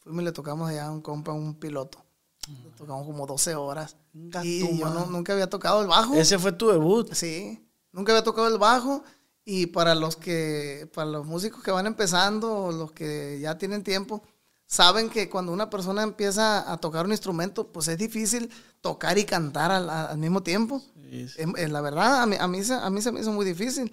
[0.00, 2.04] Fuimos y le tocamos allá a un compa, un piloto.
[2.48, 3.96] Le tocamos como 12 horas.
[4.44, 6.14] Y yo no- nunca había tocado el bajo.
[6.14, 7.12] Ese fue tu debut.
[7.12, 9.02] Sí, nunca había tocado el bajo.
[9.44, 13.82] Y para los que, para los músicos que van empezando, o los que ya tienen
[13.82, 14.22] tiempo,
[14.66, 18.50] saben que cuando una persona empieza a tocar un instrumento, pues es difícil
[18.82, 20.82] tocar y cantar al, al mismo tiempo.
[21.10, 21.34] Sí, sí.
[21.42, 23.44] En- en la verdad, a mí, a, mí se, a mí se me hizo muy
[23.46, 23.90] difícil.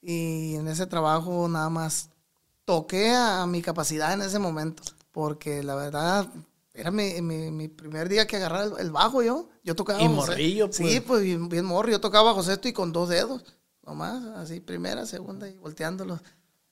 [0.00, 2.10] Y en ese trabajo nada más
[2.64, 4.82] toqué a, a mi capacidad en ese momento.
[5.10, 6.28] Porque la verdad,
[6.74, 9.48] era mi, mi- mi primer día que agarraba el, el bajo yo.
[9.64, 10.76] Yo tocaba Y morrillo, pues.
[10.76, 11.90] Sí, pues bien, bien morro.
[11.90, 13.42] Yo tocaba bajo sexto y con dos dedos.
[13.84, 16.20] Nomás, así, primera, segunda y volteándolos.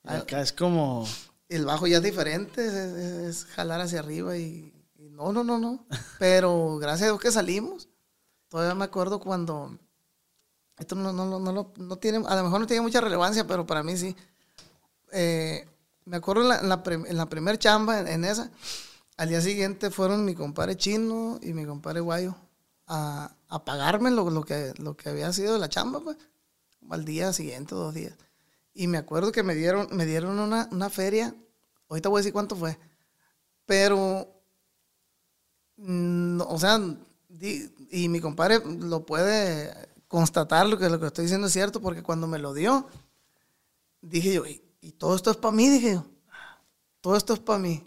[0.03, 1.05] Acá es como.
[1.49, 5.43] El bajo ya es diferente, es, es- es jalar hacia arriba y, y no, no,
[5.43, 5.85] no, no.
[6.19, 7.89] Pero gracias a Dios que salimos.
[8.49, 9.77] Todavía me acuerdo cuando,
[10.77, 13.83] esto no, no, no, no, tiene, a lo mejor no tiene mucha relevancia, pero para
[13.83, 14.15] mí sí.
[15.11, 15.67] Eh,
[16.05, 18.49] me acuerdo en la, en la, prim- en la primer chamba, en, esa,
[19.17, 22.35] al día siguiente fueron mi compadre chino y mi compadre guayo
[22.87, 23.35] a,
[23.65, 26.17] pagarme lo, lo que, lo que había sido la chamba, pues,
[26.89, 28.13] al día siguiente, dos días.
[28.73, 31.35] Y me acuerdo que me dieron, me dieron una, una feria,
[31.89, 32.77] ahorita voy a decir cuánto fue,
[33.65, 34.27] pero,
[35.77, 36.79] mm, o sea,
[37.91, 39.73] y mi compadre lo puede
[40.07, 42.87] constatar, lo que, lo que estoy diciendo es cierto, porque cuando me lo dio,
[44.01, 46.05] dije yo, y, y todo esto es para mí, dije yo,
[47.01, 47.83] todo esto es para mí.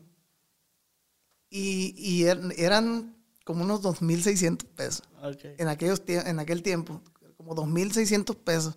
[1.48, 5.44] Y, y er- eran como unos 2.600 pesos Ok.
[5.58, 7.00] en, aquellos en aquel tiempo,
[7.36, 8.74] como 2.600 pesos.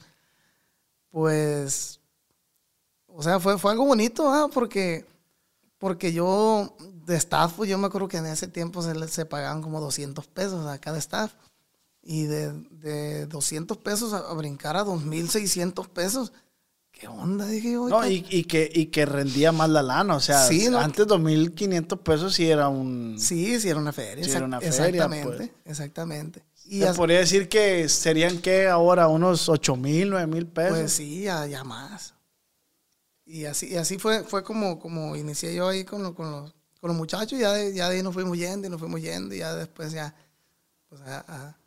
[1.12, 2.00] Pues,
[3.08, 4.50] o sea, fue, fue algo bonito, ¿ah?
[4.52, 5.06] porque,
[5.78, 6.76] porque yo
[7.06, 10.28] de staff, pues, yo me acuerdo que en ese tiempo se, se pagaban como 200
[10.28, 11.34] pesos a cada staff.
[12.06, 16.34] Y de, de 200 pesos a, a brincar a 2.600 pesos,
[16.92, 17.46] ¿qué onda?
[17.48, 17.88] Dije yo.
[17.88, 20.80] No, y, y que, y que rendía más la lana, o sea, Sí, ¿no?
[20.80, 23.16] antes 2.500 pesos sí era un...
[23.18, 24.24] Sí, sí, era una feria.
[24.26, 25.52] Sí, era una feria, Exactamente, pues.
[25.66, 26.44] exactamente.
[26.66, 30.78] Y as- podría decir que serían que ahora unos 8.000, 9.000 pesos.
[30.80, 32.14] Pues sí, ya, ya más.
[33.26, 36.52] Y así, y así fue, fue como, como inicié yo ahí con, lo- con, los,
[36.82, 39.34] con los muchachos, ya de, ya de ahí nos fuimos yendo y nos fuimos yendo
[39.34, 40.14] y ya después ya
[40.90, 41.58] pues a, a-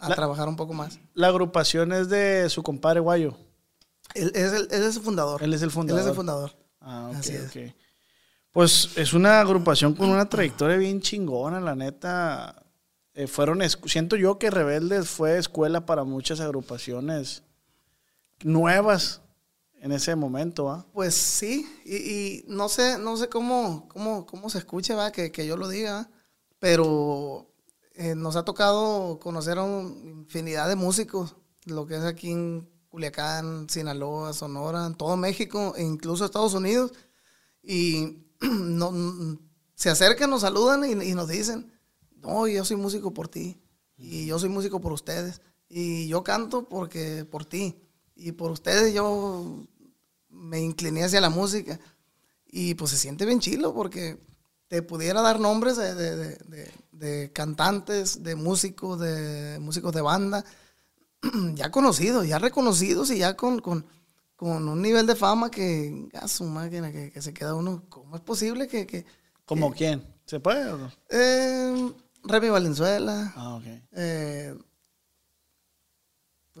[0.00, 0.98] a La- trabajar un poco más.
[1.14, 3.36] La agrupación es de su compadre Guayo.
[4.14, 5.42] Él, es el, él es el fundador.
[5.42, 6.00] Él es el fundador.
[6.00, 6.56] Él es el fundador.
[6.80, 7.44] Ah, ok, Así es.
[7.56, 7.74] ok.
[8.52, 12.64] Pues es una agrupación con una trayectoria bien chingona, la neta.
[13.14, 17.42] Eh, fueron, siento yo que Rebeldes fue escuela para muchas agrupaciones
[18.42, 19.20] nuevas
[19.80, 20.86] en ese momento, ¿ah?
[20.92, 25.30] Pues sí, y, y no sé, no sé cómo, cómo, cómo se escuche, va, que,
[25.30, 26.10] que yo lo diga, ¿va?
[26.58, 27.47] pero
[27.98, 33.68] eh, nos ha tocado conocer a infinidad de músicos, lo que es aquí en Culiacán,
[33.68, 36.92] Sinaloa, Sonora, en todo México, e incluso Estados Unidos,
[37.62, 39.38] y no, n-
[39.74, 41.72] se acercan, nos saludan y, y nos dicen,
[42.16, 43.60] no, yo soy músico por ti,
[43.96, 47.76] y yo soy músico por ustedes, y yo canto porque por ti,
[48.16, 49.66] y por ustedes yo
[50.30, 51.78] me incliné hacia la música.
[52.50, 54.18] Y pues se siente bien chilo porque
[54.68, 60.44] te pudiera dar nombres de, de- de- de- cantantes, de músicos, de músicos de banda,
[61.54, 63.86] ya conocidos, ya reconocidos y ya con, con,
[64.36, 68.14] con un nivel de fama que, a su máquina, que, que se queda uno, ¿cómo
[68.16, 68.86] es posible que...
[68.86, 69.04] que
[69.46, 70.02] ¿Como quién?
[70.26, 70.92] ¿Se puede o no?
[71.08, 71.92] eh,
[72.24, 73.64] Remy Valenzuela, Ah, ok.
[73.92, 74.54] eh,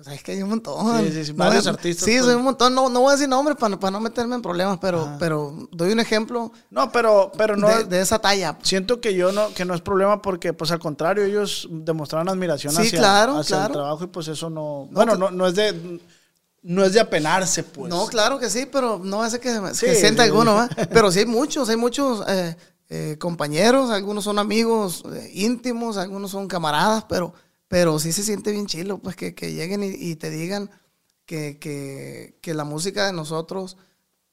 [0.00, 1.04] pues es que hay un montón.
[1.04, 2.24] Sí, sí, sí, varios artistas, Sí, pues.
[2.24, 2.72] soy un montón.
[2.72, 5.16] No, no voy a decir nombres para, para no meterme en problemas, pero, Ajá.
[5.18, 7.66] pero doy un ejemplo No, pero, pero no.
[7.68, 8.56] de, de esa talla.
[8.62, 12.72] Siento que yo no, que no es problema porque, pues al contrario, ellos demostraron admiración
[12.74, 14.86] Sí, hacia, claro, hacia el trabajo y pues eso no.
[14.92, 16.00] bueno, que- no, no es de.
[16.62, 17.88] No es de apenarse, pues.
[17.88, 20.28] No, claro que sí, pero no hace que, Sí, que sienta sí.
[20.28, 20.68] alguno, ¿va?
[20.92, 22.56] Pero sí hay muchos, hay muchos eh,
[22.88, 27.32] eh, compañeros, algunos son amigos eh, íntimos, algunos son camaradas, pero,
[27.68, 30.70] pero sí se siente bien chilo, pues que, que lleguen y, y te digan
[31.26, 33.76] que, que, que la música de nosotros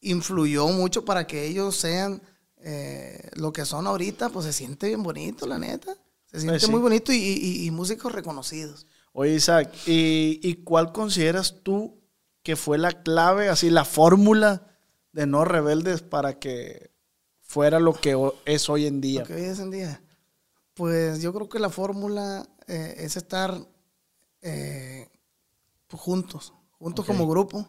[0.02, 2.22] influyó mucho para que ellos sean
[2.58, 5.96] eh, lo que son ahorita, pues se siente bien bonito, la neta.
[6.26, 6.72] Se siente sí.
[6.72, 8.88] muy bonito y, y- y músicos reconocidos.
[9.14, 12.02] Oye, Isaac, ¿y, y cuál consideras tú
[12.44, 14.68] que fue la clave, así la fórmula
[15.14, 16.92] de no rebeldes para que
[17.42, 19.22] fuera lo que es hoy en día?
[19.22, 20.02] Lo que hoy es en día.
[20.74, 23.58] Pues yo creo que la fórmula eh, es estar
[24.42, 25.08] eh,
[25.88, 27.68] pues, juntos, juntos como grupo,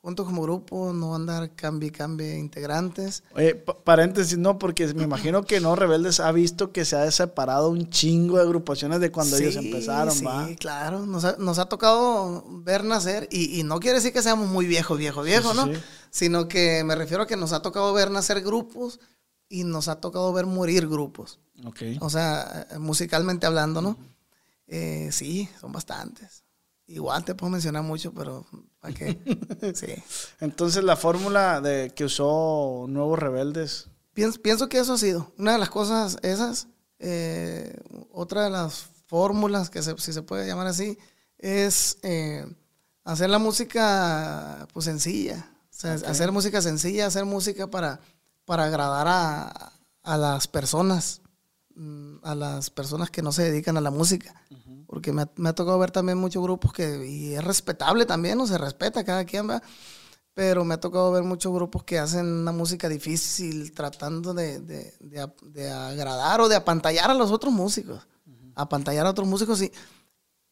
[0.00, 3.24] juntos como grupo, no andar cambie, cambie integrantes.
[3.34, 7.10] Oye, pa- paréntesis, no, porque me imagino que no rebeldes ha visto que se ha
[7.10, 10.48] separado un chingo de agrupaciones de cuando ellos Sí, empezaron, sí, ¿va?
[10.58, 14.48] claro, nos ha, nos ha tocado ver nacer y, y no quiere decir que seamos
[14.48, 15.66] muy viejos, viejos, viejos, sí, ¿no?
[15.74, 15.80] sí.
[16.10, 19.00] Sino que me refiero a que nos ha tocado ver nacer grupos
[19.48, 21.38] y nos ha tocado ver morir grupos.
[21.64, 21.82] Ok.
[22.00, 23.96] O sea, musicalmente hablando, ¿no?
[24.66, 26.42] Eh, sí, son bastantes.
[26.88, 28.46] Igual te puedo mencionar mucho, pero
[28.80, 29.18] ¿para qué?
[29.74, 29.94] Sí.
[30.40, 33.88] Entonces la fórmula de que usó Nuevos Rebeldes.
[34.14, 36.68] Pienso, pienso que eso ha sido una de las cosas esas.
[36.98, 37.76] eh,
[38.12, 40.96] otra de las fórmulas, que se- si se puede llamar así,
[41.38, 42.46] es eh,
[43.04, 45.50] hacer la música pues sencilla.
[45.70, 48.00] O sea, hacer música sencilla, hacer música para,
[48.46, 51.20] para agradar a, a las personas,
[52.22, 54.34] a las personas que no se dedican a la música.
[54.86, 58.38] Porque me ha, me ha tocado ver también muchos grupos que, y es respetable también,
[58.38, 59.62] no se respeta cada quien, va
[60.32, 64.92] pero me ha tocado ver muchos grupos que hacen una música difícil tratando de, de-
[65.00, 68.06] de agradar o de apantallar a los otros músicos.
[68.54, 69.72] Apantallar a otros músicos y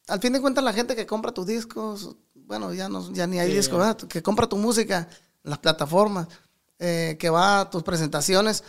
[0.08, 3.38] al fin de cuentas la gente que compra tus discos, bueno, ya, no, ya ni
[3.38, 5.06] hay discos, que compra tu música
[5.44, 6.28] en las plataformas,
[6.78, 8.64] eh, que va a tus presentaciones,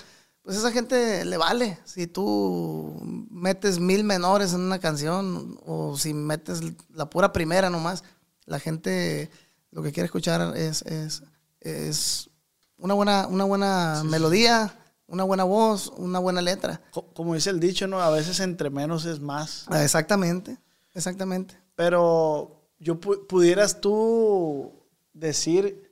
[0.46, 1.78] pues esa gente le vale.
[1.84, 2.98] Si tú
[3.30, 6.62] metes mil menores en una canción o si metes
[6.94, 8.04] la pura primera nomás,
[8.46, 9.30] la gente
[9.72, 11.24] lo que quiere escuchar es, es,
[11.62, 12.30] es
[12.78, 14.78] una buena, una buena melodía,
[15.08, 16.80] una buena voz, una buena letra.
[16.92, 18.00] Co- Como dice el dicho, ¿no?
[18.00, 19.66] A veces entre menos es más.
[19.68, 20.58] Ah, Exactamente,
[20.94, 21.58] exactamente.
[21.76, 24.72] Pero yo pu- pudieras tú
[25.14, 25.92] decir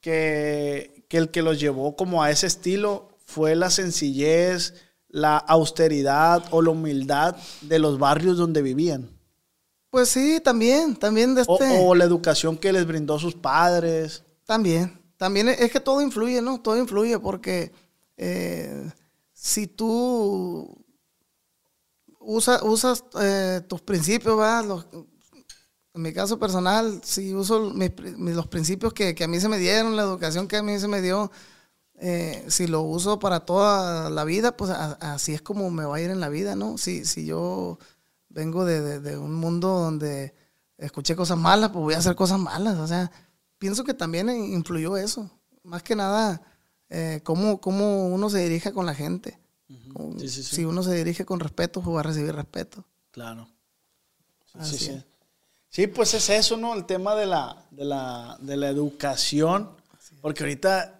[0.00, 4.74] que, que el que los llevó como a ese estilo fue la sencillez,
[5.08, 9.08] la austeridad o la humildad de los barrios donde vivían.
[9.90, 11.78] Pues sí, también, también de O, este...
[11.84, 14.22] o la educación que les brindó sus padres.
[14.44, 16.60] También, también es que todo influye, ¿no?
[16.60, 17.72] Todo influye porque
[18.16, 18.90] eh,
[19.32, 20.76] si tú
[22.20, 24.64] usa- usas eh, tus principios, ¿verdad?
[24.64, 24.86] Los-
[25.92, 29.58] en mi caso personal, si uso mis- los principios que, que a mí se me
[29.58, 31.32] dieron, la educación que a mí se me dio,
[32.00, 35.96] eh, si lo uso para toda la vida, pues a- así es como me va
[35.96, 36.78] a ir en la vida, ¿no?
[36.78, 37.78] Si, si yo
[38.28, 40.34] vengo de, de- de un mundo donde
[40.78, 42.78] escuché cosas malas, pues voy a hacer cosas malas.
[42.78, 43.10] O sea,
[43.58, 45.30] pienso que también influyó eso.
[45.62, 46.40] Más que nada,
[46.88, 49.38] eh, cómo, cómo uno se dirige con la gente.
[49.92, 50.56] Como- Sí, sí, sí.
[50.56, 52.84] Si uno se dirige con respeto, pues va a recibir respeto.
[53.10, 53.46] Claro.
[54.46, 55.04] Sí, Así sí.
[55.68, 56.74] Sí, pues es eso, ¿no?
[56.74, 59.70] El tema de la, de la, de la educación.
[60.20, 60.99] Porque ahorita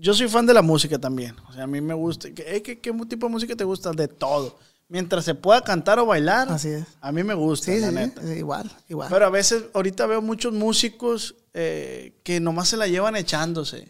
[0.00, 1.36] yo soy fan de la música también.
[1.48, 2.30] O sea, a mí me gusta.
[2.32, 3.92] ¿Qué, eh, qué, qué tipo de música te gusta?
[3.92, 4.58] De todo.
[4.88, 6.84] Mientras se pueda cantar o bailar, Así es.
[7.00, 8.22] a mí me gusta, Sí, la sí, neta.
[8.22, 9.08] sí, igual, igual.
[9.08, 13.86] Pero a veces, ahorita veo muchos músicos eh, que nomás se la llevan echándose.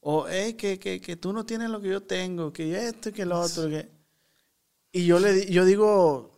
[0.00, 3.12] O, eh, que, que, que tú no tienes lo que yo tengo, que esto y
[3.12, 3.68] que lo otro.
[3.68, 3.88] que-
[4.92, 6.30] Y yo, le, yo digo,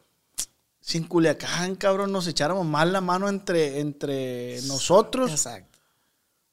[0.80, 5.71] si en Culiacán, cabrón, nos echáramos más la mano entre, entre nosotros, Exacto.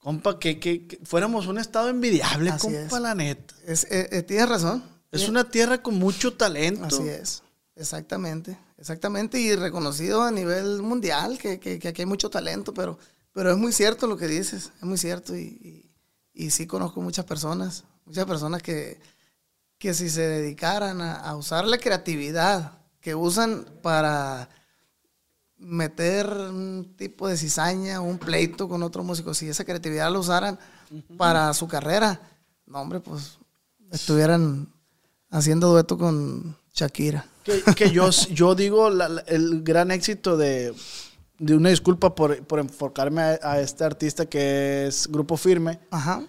[0.00, 3.02] Compa, que, que- que fuéramos un estado envidiable, Así compa, es.
[3.02, 3.54] la neta.
[3.66, 4.82] Es, eh, eh, tienes razón.
[5.12, 6.84] Es una tierra con mucho talento.
[6.86, 7.42] Así es,
[7.76, 12.98] exactamente, exactamente, y reconocido a nivel mundial, que, que- que aquí hay mucho talento, pero,
[13.32, 15.90] pero es muy cierto lo que dices, es muy cierto, y, y-
[16.32, 19.00] y sí conozco muchas personas, muchas personas que,
[19.78, 24.48] que si se dedicaran a, a usar la creatividad que usan para
[25.60, 30.58] meter un tipo de cizaña, un pleito con otro músico, si esa creatividad la usaran
[31.16, 32.20] para su carrera,
[32.66, 33.38] no hombre, pues
[33.90, 34.68] estuvieran
[35.30, 37.26] haciendo dueto con Shakira.
[37.44, 40.74] Que, que yo, yo digo la- la- el gran éxito de,
[41.38, 45.78] de una disculpa por, por enfocarme a, a este artista que es Grupo Firme.
[45.90, 46.22] Ajá.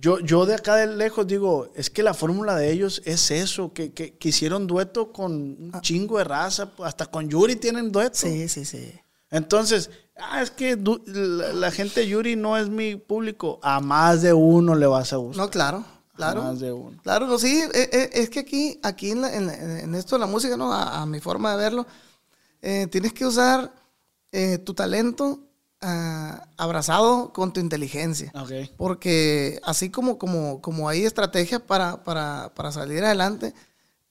[0.00, 3.72] Yo, yo de acá de lejos digo, es que la fórmula de ellos es eso,
[3.74, 8.14] que, que, que hicieron dueto con un chingo de raza, hasta con Yuri tienen dueto.
[8.16, 8.92] Sí, sí, sí.
[9.30, 10.76] Entonces, ah, es que
[11.06, 13.60] la, la gente Yuri no es mi público.
[13.62, 15.44] A más de uno le vas a gustar.
[15.44, 15.84] No, claro,
[16.16, 16.42] claro.
[16.44, 16.98] Más de uno.
[17.02, 20.20] Claro, no, sí, eh, eh, es que aquí, aquí en, la- en- en esto de
[20.20, 20.72] la música, ¿no?
[20.72, 21.86] A, a mi forma de verlo,
[22.62, 23.72] eh, tienes que usar
[24.32, 25.40] eh, tu talento
[25.80, 28.30] ah, abrazado con tu inteligencia.
[28.76, 33.54] Porque así como, como, como hay estrategias para, para, para salir adelante,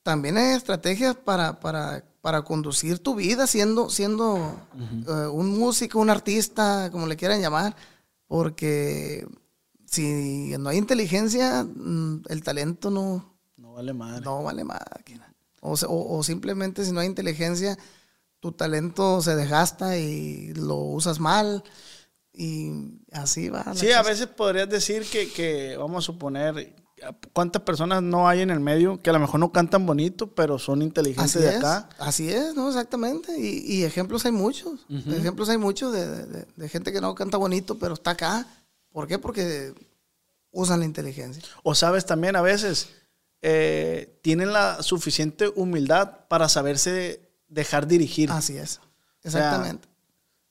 [0.04, 4.60] también hay estrategias para, para, para conducir tu vida siendo, siendo
[5.08, 7.76] eh, un músico, un artista, como le quieran llamar.
[8.28, 9.28] Porque
[9.86, 14.22] si no hay inteligencia, mm, el talento no, No vale madre.
[14.24, 14.64] no vale.
[15.62, 17.78] O, se- o- o simplemente si no hay inteligencia,
[18.40, 21.64] tu talento se desgasta y lo usas mal.
[22.34, 22.72] Y
[23.12, 23.74] así va.
[23.76, 26.76] Sí, a veces podrías decir que, que, vamos a suponer,
[27.34, 30.58] cuántas personas no hay en el medio que a lo mejor no cantan bonito, pero
[30.60, 31.90] son inteligentes Así de es, acá.
[32.00, 32.68] así es, ¿no?
[32.70, 33.38] Exactamente.
[33.38, 34.86] Y, y ejemplos hay muchos.
[34.90, 38.48] Ejemplos hay muchos de, de- de- de gente que no canta bonito, pero está acá.
[38.92, 39.20] ¿Por qué?
[39.20, 39.74] Porque
[40.52, 41.44] usan la inteligencia.
[41.64, 42.90] O sabes también a veces,
[43.42, 48.32] eh, tienen la suficiente humildad para saberse dejar dirigir.
[48.32, 48.72] Así es.
[48.74, 48.82] sea,
[49.24, 49.88] Exactamente.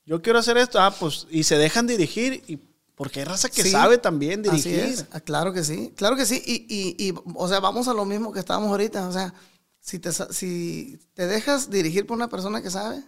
[0.05, 2.57] Yo quiero hacer esto, ah, pues, y se dejan dirigir, y
[2.95, 4.93] porque hay raza que Sí, sabe también Así dirigir.
[4.93, 5.05] es.
[5.11, 5.93] Ah, Claro que sí.
[5.95, 6.41] Claro que sí.
[6.45, 9.07] Y, y, y, o sea, vamos a lo mismo que estábamos ahorita.
[9.07, 9.33] O sea,
[9.79, 13.01] si te, si te dejas dirigir por una persona que sabe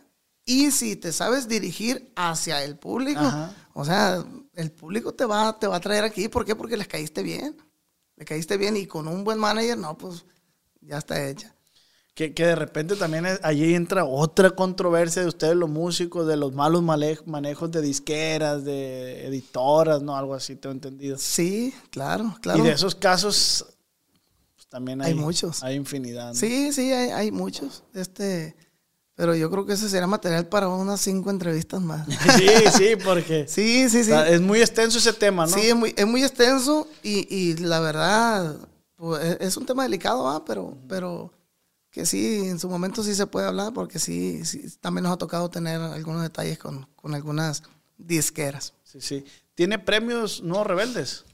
[0.46, 3.54] y si te sabes dirigir hacia el público, Ajá.
[3.74, 4.24] o sea,
[4.54, 6.30] el público te va, te va a traer aquí.
[6.30, 6.56] ¿Por qué?
[6.56, 7.58] Porque les caíste bien.
[8.16, 10.24] Le caíste bien y con un buen manager, no, pues
[10.80, 11.54] ya está hecha.
[12.22, 16.38] Que, que de repente también es- allí entra otra controversia de ustedes los músicos, de
[16.38, 20.16] los malos manejos de disqueras, de editoras, ¿no?
[20.16, 21.18] Algo así, tengo entendido.
[21.18, 22.60] Sí, claro, claro.
[22.60, 23.66] Y de esos casos
[24.56, 25.64] pues, también hay, Hay muchos.
[25.64, 26.28] Hay infinidad.
[26.28, 26.36] ¿no?
[26.36, 27.82] Sí, sí, hay, hay muchos.
[27.96, 28.56] Este,
[29.16, 32.06] pero yo creo que ese será material para unas cinco entrevistas más.
[32.38, 34.12] sí, sí, porque Sí, sí, sí.
[34.28, 35.54] es muy extenso ese tema, ¿no?
[35.58, 38.58] Sí, es muy, es muy extenso y, y la verdad,
[38.96, 40.46] pues, e- es un tema delicado, ¿va?
[40.46, 41.32] Pero, pero
[41.92, 45.18] que sí, en su momento sí se puede hablar porque sí, sí también nos ha
[45.18, 47.64] tocado tener algunos detalles con, con algunas
[47.98, 48.74] disqueras.
[48.84, 49.26] Sí, sí.
[49.54, 51.26] ¿Tiene premios no rebeldes?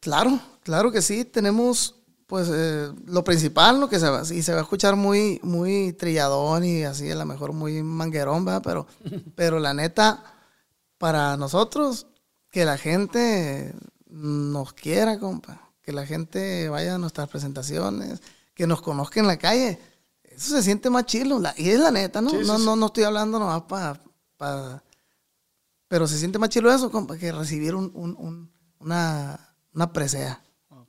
[0.00, 1.24] Claro, claro que sí.
[1.24, 1.96] Tenemos,
[2.26, 5.92] pues, eh, lo principal, lo que se va, y se va a escuchar muy, muy
[5.94, 8.62] trilladón y así, a lo mejor muy manguerón, ¿verdad?
[8.64, 8.86] Pero,
[9.34, 10.22] pero la neta,
[10.98, 12.06] para nosotros,
[12.50, 13.74] que la gente
[14.08, 15.70] nos quiera, compa.
[15.82, 18.20] Que la gente vaya a nuestras presentaciones,
[18.54, 19.80] que nos conozca en la calle.
[20.44, 21.38] Eso se siente más chilo.
[21.38, 22.30] la- y es la neta, ¿no?
[22.30, 22.64] Sí, no, sí.
[22.64, 24.00] no, no estoy hablando nomás para...
[25.88, 30.42] pero se siente más chilo eso, compa, que recibir un, un- un- una, una presea.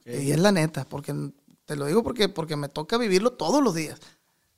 [0.06, 1.14] Y es la neta, porque
[1.66, 4.00] te lo digo porque, porque me toca vivirlo todos los días.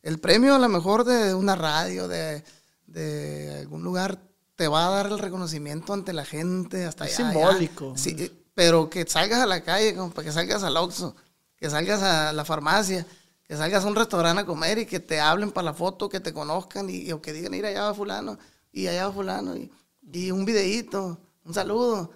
[0.01, 2.43] El premio a lo mejor de una radio, de,
[2.87, 4.19] de algún lugar,
[4.55, 7.91] te va a dar el reconocimiento ante la gente, hasta Es allá, simbólico.
[7.91, 7.97] allá.
[7.97, 11.15] Sí, pero que salgas a la calle, compa, que salgas al Oxxo,
[11.57, 13.05] que salgas a la farmacia,
[13.47, 16.19] que salgas a un restaurante a comer y que te hablen para la foto, que
[16.19, 18.37] te conozcan y, o que digan, ir allá va fulano,
[18.71, 19.71] y allá va fulano, y,
[20.11, 22.11] y un videíto, un saludo.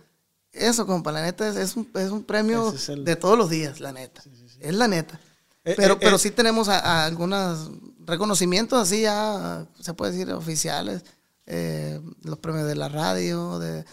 [0.52, 3.38] Eso, compa, la neta es, es un, es un premio Ese es el- de todos
[3.38, 4.24] los días, la neta.
[4.60, 5.20] Es la neta.
[5.64, 6.20] Eh, pero eh, pero eh.
[6.20, 7.70] sí tenemos a, a algunos
[8.06, 11.04] reconocimientos así ya, se puede decir, oficiales.
[11.46, 13.86] eh, los premios de la radio, de,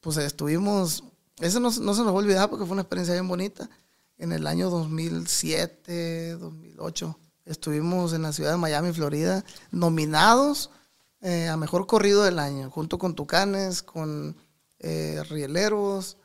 [0.00, 1.04] pues estuvimos,
[1.40, 3.68] eso no, no se nos va a olvidar porque fue una experiencia bien bonita.
[4.18, 10.70] En el año 2007, 2008, estuvimos en la ciudad de Miami, Florida, nominados
[11.20, 14.36] eh, a Mejor Corrido del Año, junto con Tucanes, con
[14.80, 16.16] eh, Rieleros,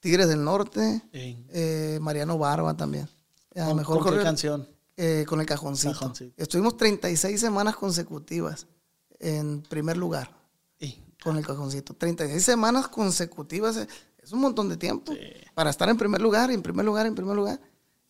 [0.00, 3.08] Tigres del Norte, eh, Mariano Barba también.
[3.54, 4.68] A ¿Con- Mejor con qué Corrido- canción?
[4.96, 5.92] eh, con el cajoncito.
[5.92, 6.34] Cajoncito.
[6.36, 8.66] Estuvimos 36 semanas consecutivas
[9.20, 10.30] en primer lugar
[10.78, 11.02] Ey.
[11.22, 11.94] con el cajoncito.
[11.94, 13.86] 36 semanas consecutivas
[14.26, 15.12] es un montón de tiempo
[15.54, 17.60] para estar en primer lugar, en primer lugar, en primer lugar.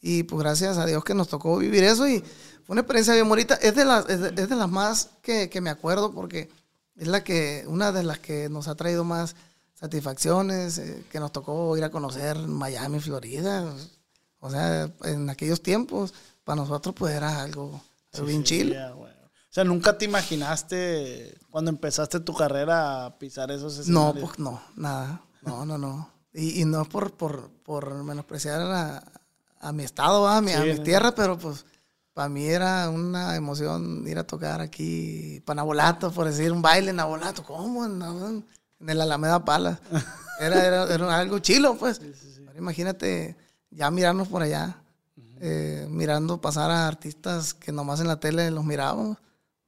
[0.01, 2.21] Y pues gracias a Dios que nos tocó vivir eso y
[2.65, 3.55] fue una experiencia bien bonita.
[3.57, 6.49] Es de las, es de, es de las más que, que me acuerdo porque
[6.97, 9.37] es la que, una de las que nos ha traído más
[9.75, 13.75] satisfacciones, eh, que nos tocó ir a conocer Miami, Florida.
[14.41, 16.15] O sea, en aquellos tiempos,
[16.45, 17.81] para nosotros pues era algo,
[18.25, 18.43] bien
[18.97, 19.17] bueno.
[19.27, 24.25] O sea, ¿nunca te imaginaste cuando empezaste tu carrera a pisar esos No, escenarios?
[24.29, 25.23] pues no, nada.
[25.47, 26.11] No, no, no.
[26.35, 29.03] Y, y no es por, por, por menospreciar a,
[29.61, 30.83] a mi estado, a mi, a Sí, mi no.
[30.83, 31.65] tierra, pero pues
[32.13, 36.91] para mí era una emoción ir a tocar aquí para Nabolato, por decir un baile
[36.91, 37.43] en Nabolato.
[37.45, 37.85] ¿Cómo?
[37.87, 38.45] En,
[38.89, 39.81] el Alameda Pala.
[40.39, 41.99] Era, era, era algo chilo, pues.
[42.47, 43.39] Ahora imagínate
[43.71, 44.83] ya mirarnos por allá,
[45.41, 49.17] eh, mirando pasar a artistas que nomás en la tele los mirábamos.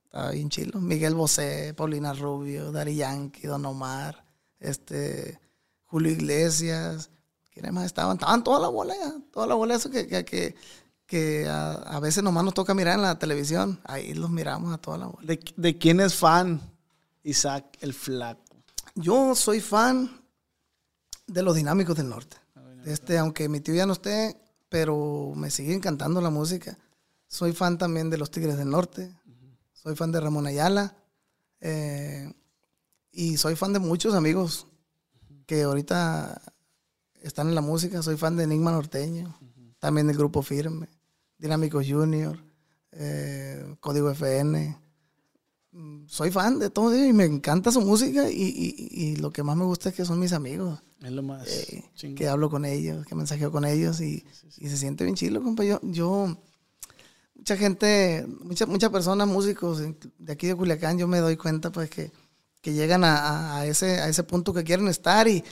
[0.05, 0.79] Estaba bien chilo.
[0.79, 4.23] Miguel Bosé, Paulina Rubio, Dari Yankee, Don Omar,
[4.61, 5.41] este,
[5.89, 7.11] Julio Iglesias.
[7.51, 8.17] ¿Quiénes más estaban?
[8.17, 9.13] Estaban toda la bola ya.
[9.33, 10.55] Toda la bola eso que, que, que,
[11.07, 13.81] que a, a veces nomás nos toca mirar en la televisión.
[13.85, 15.27] Ahí los miramos a toda la bola.
[15.27, 16.61] ¿De, de quién es fan
[17.25, 18.43] Isaac el Flaco?
[18.95, 20.23] Yo soy fan
[21.27, 22.37] de los dinámicos del norte.
[22.85, 26.79] Este, aunque mi tío ya no esté, pero me sigue encantando la música.
[27.27, 29.15] Soy fan también de los Tigres del Norte.
[29.75, 30.97] Soy fan de Ramón Ayala.
[31.61, 32.33] eh,
[33.11, 34.67] y soy fan de muchos amigos
[35.49, 36.41] que ahorita
[37.23, 38.03] están en la música.
[38.03, 39.35] Soy fan de Enigma Norteño.
[39.81, 40.89] También del Grupo Firme.
[41.39, 42.39] Dinámicos Junior.
[42.93, 44.77] eh, Código FN
[46.07, 49.43] soy fan de todo ello y me encanta su música y, y- y lo que
[49.45, 51.85] más me gusta es que son mis amigos, Es lo más eh,
[52.17, 54.25] que hablo con ellos, que mensajeo con ellos y,
[54.57, 55.63] y se siente bien chilo, compa.
[55.65, 56.37] Yo, yo
[57.37, 59.81] mucha gente, muchas muchas personas, músicos
[60.19, 62.11] de aquí de Culiacán, yo me doy cuenta pues que,
[62.69, 65.43] que llegan a, ese, a ese punto que quieren estar y,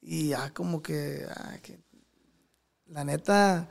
[0.00, 1.78] y ya como que, ah, que
[2.86, 3.68] la neta,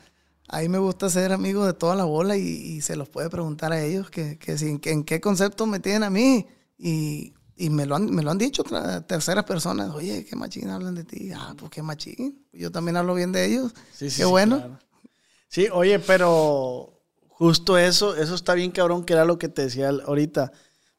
[0.48, 3.30] a mí me gusta ser amigo de toda la bola y, y se los puede
[3.30, 6.48] preguntar a ellos que, que, si- que en qué concepto me tienen a mí.
[6.78, 8.64] Y, y me, lo han, me lo han dicho
[9.08, 9.92] terceras personas.
[9.92, 11.32] Oye, qué machín hablan de ti.
[11.36, 12.46] Ah, pues qué machín.
[12.52, 13.74] Yo también hablo bien de ellos.
[13.90, 14.56] Sí, sí, qué sí, bueno.
[14.56, 14.80] claro.
[15.50, 19.90] Sí, oye, pero justo eso, eso está bien cabrón, que era lo que te decía
[19.90, 20.52] ahorita,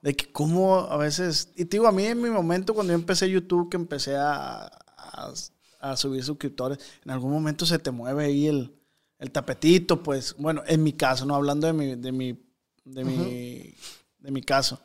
[0.05, 2.99] de que cómo a veces, y te digo, a mí en mi momento cuando yo
[2.99, 5.33] empecé YouTube, que empecé a, a,
[5.81, 8.71] a subir suscriptores, en algún momento se te mueve ahí el,
[9.19, 12.39] el tapetito, pues, bueno, en mi caso, no hablando de mi, de mi,
[12.85, 13.75] de mi,
[14.19, 14.79] de mi caso,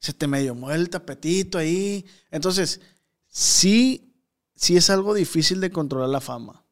[0.00, 2.82] se te medio mueve el tapetito ahí, entonces,
[3.26, 4.12] sí,
[4.54, 6.62] sí es algo difícil de controlar la fama.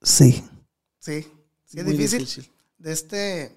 [0.00, 0.42] Sí.
[0.98, 1.26] Sí.
[1.66, 2.50] Sí, es Muy difícil.
[2.78, 3.54] De este.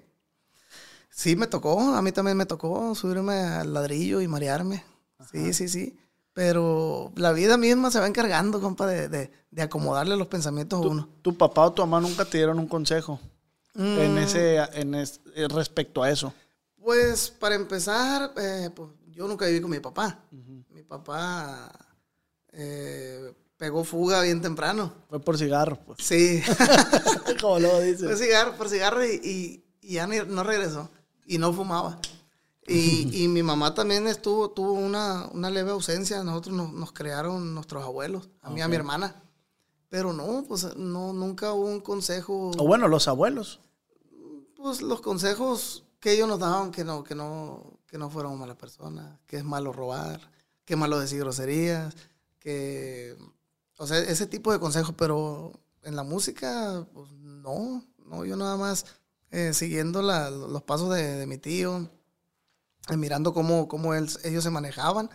[1.14, 1.78] Sí, me tocó.
[1.94, 4.82] A mí también me tocó subirme al ladrillo y marearme.
[5.30, 5.96] Sí, sí, sí.
[6.32, 10.88] Pero la vida misma se va encargando, compa, de, de- de acomodarle los pensamientos a
[10.88, 11.08] uno.
[11.20, 13.20] ¿Tu papá o tu mamá nunca te dieron un consejo?
[13.74, 14.18] en Mm.
[14.18, 16.32] ese, en es- eh, respecto a eso.
[16.82, 20.18] Pues para empezar, eh, pues, yo nunca viví con mi papá.
[20.70, 21.70] Mi papá
[22.52, 24.92] eh, pegó fuga bien temprano.
[25.08, 25.98] Fue por cigarro, pues.
[26.02, 26.42] Sí,
[27.40, 28.16] Como luego fue dice.
[28.16, 30.90] cigarro, por cigarro y, y- y ya no regresó.
[31.26, 31.98] Y no fumaba.
[32.66, 36.22] Y, y mi mamá también estuvo, tuvo una, una leve ausencia.
[36.22, 39.22] Nosotros nos, nos crearon nuestros abuelos, a mí y a mi hermana.
[39.88, 42.52] Pero no, pues no, nunca hubo un consejo.
[42.58, 43.60] O bueno, los abuelos.
[44.56, 48.56] Pues los consejos que ellos nos daban, que no, que no, que no fuéramos malas
[48.56, 50.20] personas, que es malo robar,
[50.64, 51.94] que es malo decir groserías,
[52.38, 53.16] que,
[53.76, 55.52] o sea, ese tipo de consejos, pero
[55.82, 58.86] en la música, pues no, no, yo nada más
[59.32, 61.88] eh, siguiendo la- los pasos de, de mi tío,
[62.88, 65.10] eh, mirando cómo, cómo él- ellos se manejaban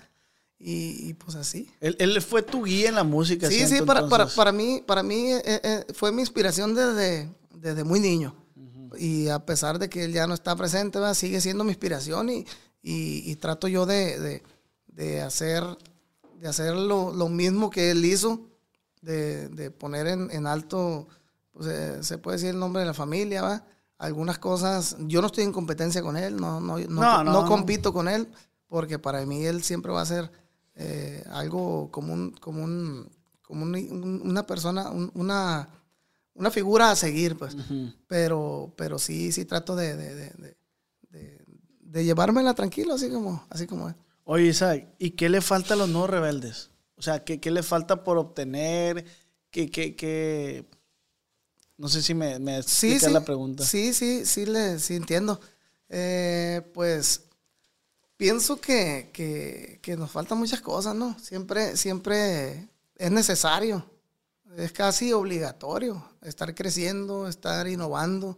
[0.60, 1.70] y, y, pues así.
[1.80, 3.48] Él, él fue tu guía en la música.
[3.48, 8.00] Sí, sí, siento, para, para, mí, para mí eh, fue mi inspiración desde, desde muy
[8.00, 8.36] niño.
[8.98, 11.14] Y a pesar de que él ya no está presente, ¿verdad?
[11.14, 12.46] sigue siendo mi inspiración y,
[12.82, 14.44] y- y trato yo de, de-
[14.88, 15.64] de hacer,
[16.40, 18.50] de hacer lo, lo mismo que él hizo,
[19.02, 21.08] de, de poner en, en alto,
[21.52, 21.68] pues,
[22.08, 23.64] se puede decir el nombre de la familia, ¿va?
[24.00, 27.42] Algunas cosas, yo no estoy en competencia con él, no, no, no, No, no, no
[27.42, 27.46] no.
[27.48, 28.28] compito con él,
[28.68, 30.32] porque para mí él siempre va a ser
[30.76, 33.10] eh, algo como un, como un,
[33.42, 35.68] como un- un- una persona, un- una,
[36.36, 37.56] una figura a seguir, pues.
[38.06, 40.34] Pero, pero sí, sí trato de, de, de,
[41.82, 43.96] de- llevármela tranquilo, así como, así como es.
[44.26, 46.70] Oye, Isaac, ¿y qué le falta a los nuevos rebeldes?
[46.98, 49.06] O sea, ¿qué, qué le falta por obtener?
[49.50, 50.66] ¿Qué, qué, qué?
[51.78, 53.10] No sé si me, me Sí, sí.
[53.12, 53.64] la pregunta.
[53.66, 55.40] Sí, sí, sí, le, sí entiendo.
[55.90, 57.22] Eh, pues
[58.18, 61.18] pienso que, que, que nos faltan muchas cosas, ¿no?
[61.20, 63.86] Siempre, siempre es necesario,
[64.58, 68.38] es casi obligatorio estar creciendo, estar innovando,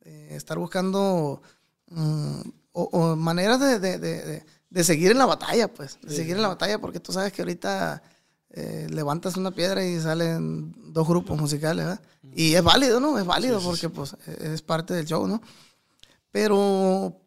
[0.00, 1.42] eh, estar buscando
[1.88, 2.40] mm,
[2.72, 6.36] o, o maneras de, de- de- de- de seguir en la batalla, pues, de seguir
[6.36, 8.02] en la batalla, porque tú sabes que ahorita
[8.60, 12.00] eh, levantas una piedra y salen dos grupos musicales, ¿verdad?
[12.34, 13.18] Y es válido, ¿no?
[13.18, 15.40] Es válido porque pues es parte del show, ¿no?
[16.30, 17.20] Pero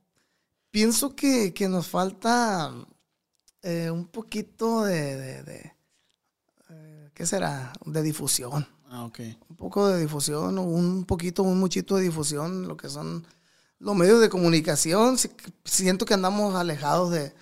[0.69, 2.71] pienso que, que nos falta
[3.61, 5.73] eh, un poquito de, de- de,
[6.69, 7.73] eh, ¿qué será?
[7.85, 8.67] De difusión.
[8.89, 9.19] Ah, ok.
[9.49, 13.25] Un poco de difusión, o un poquito, un muchito de difusión, lo que son
[13.79, 15.17] los medios de comunicación.
[15.17, 15.31] Si-
[15.63, 17.33] Siento que andamos alejados de,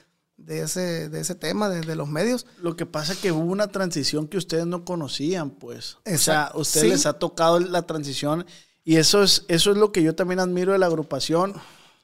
[0.45, 2.45] de ese, de ese tema, de, de los medios.
[2.61, 5.95] Lo que pasa es que hubo una transición que ustedes no conocían, pues.
[5.95, 6.57] O sea, Exacto.
[6.57, 6.89] a ustedes Sí.
[6.91, 8.45] les ha tocado la transición
[8.83, 11.53] y eso es, eso es lo que yo también admiro de la agrupación,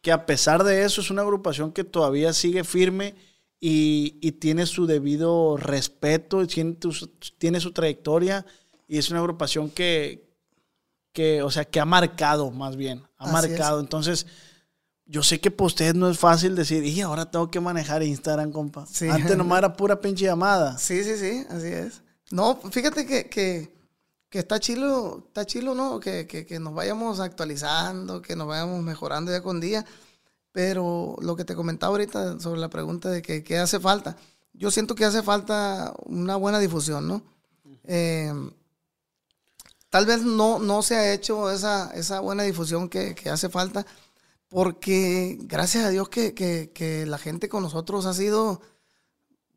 [0.01, 3.15] que a pesar de eso es una agrupación que todavía sigue firme
[3.59, 6.77] y, y tiene su debido respeto, y tiene,
[7.39, 8.45] tiene su trayectoria
[8.87, 10.29] y es una agrupación que,
[11.11, 13.79] que, o sea, que ha marcado más bien, ha Así marcado.
[13.79, 14.27] Entonces,
[15.05, 18.51] yo sé que para ustedes no es fácil decir, y ahora tengo que manejar Instagram,
[18.51, 18.85] compa.
[18.87, 19.07] Sí.
[19.07, 20.77] Antes nomás era pura pinche llamada.
[20.77, 22.01] Sí, sí, sí, así es.
[22.31, 23.71] No, fíjate que, que,
[24.29, 25.99] que está chilo, está chilo, ¿no?
[25.99, 29.85] Que, que, que nos vayamos actualizando, que nos vayamos mejorando día con día.
[30.51, 34.15] Pero lo que te comentaba ahorita sobre la pregunta de que qué hace falta,
[34.53, 37.21] yo siento que hace falta una buena difusión, ¿no?
[37.83, 38.33] Eh,
[39.89, 43.85] tal vez no, no se ha hecho esa, esa buena difusión que, que hace falta,
[44.49, 48.61] porque gracias a Dios que, que- que la gente con nosotros ha sido,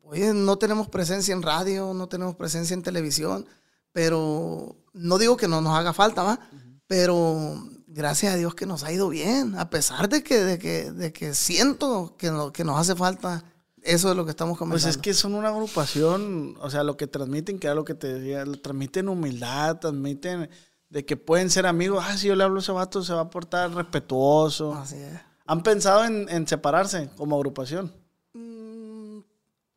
[0.01, 3.45] oye, no tenemos presencia en radio, no tenemos presencia en televisión,
[3.91, 6.39] pero no digo que no nos haga falta, ¿va?
[6.87, 10.91] Pero gracias a Dios que nos ha ido bien, a pesar de que, de que,
[10.91, 13.43] de que siento que, no- que nos hace falta
[13.81, 14.89] eso de lo que estamos Pues comentando.
[14.89, 18.07] es que son una agrupación, o sea, lo que transmiten, que era lo que te
[18.15, 20.49] decía, transmiten humildad, transmiten
[20.89, 22.03] de que pueden ser amigos.
[22.07, 24.73] Ah, si yo le hablo a ese vato, se va a portar respetuoso.
[24.73, 25.19] Así es.
[25.45, 27.93] ¿Han pensado en, en separarse como agrupación?
[28.33, 29.19] Mm,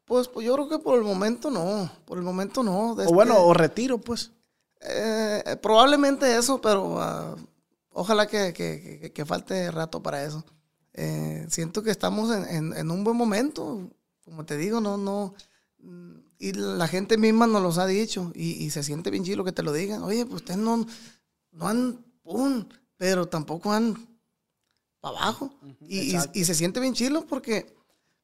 [0.05, 2.93] Pues, pues yo creo que por el momento no, por el momento no.
[2.93, 4.33] O bueno, este- o retiro, pues.
[4.81, 7.37] Eh, probablemente eso, pero ah,
[7.91, 10.45] ojalá que, que- que- que falte rato para eso.
[10.95, 13.89] Eh, siento que estamos en, en- en un buen momento,
[14.25, 15.35] como te digo, no, no.
[15.79, 19.45] mm, Y la gente misma nos los ha dicho y, y se siente bien chido
[19.45, 20.03] que te lo digan.
[20.03, 20.85] Oye, pues ustedes no,
[21.53, 22.65] no han, pum,
[22.97, 23.95] pero tampoco han
[25.01, 25.53] para abajo.
[25.81, 26.39] y, y- exacto.
[26.39, 27.73] y se siente bien chilo porque,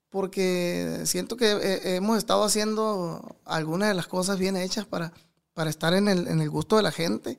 [0.09, 5.13] porque siento que eh, hemos estado haciendo algunas de las cosas bien hechas para,
[5.53, 7.37] para estar en el, en el gusto de la gente,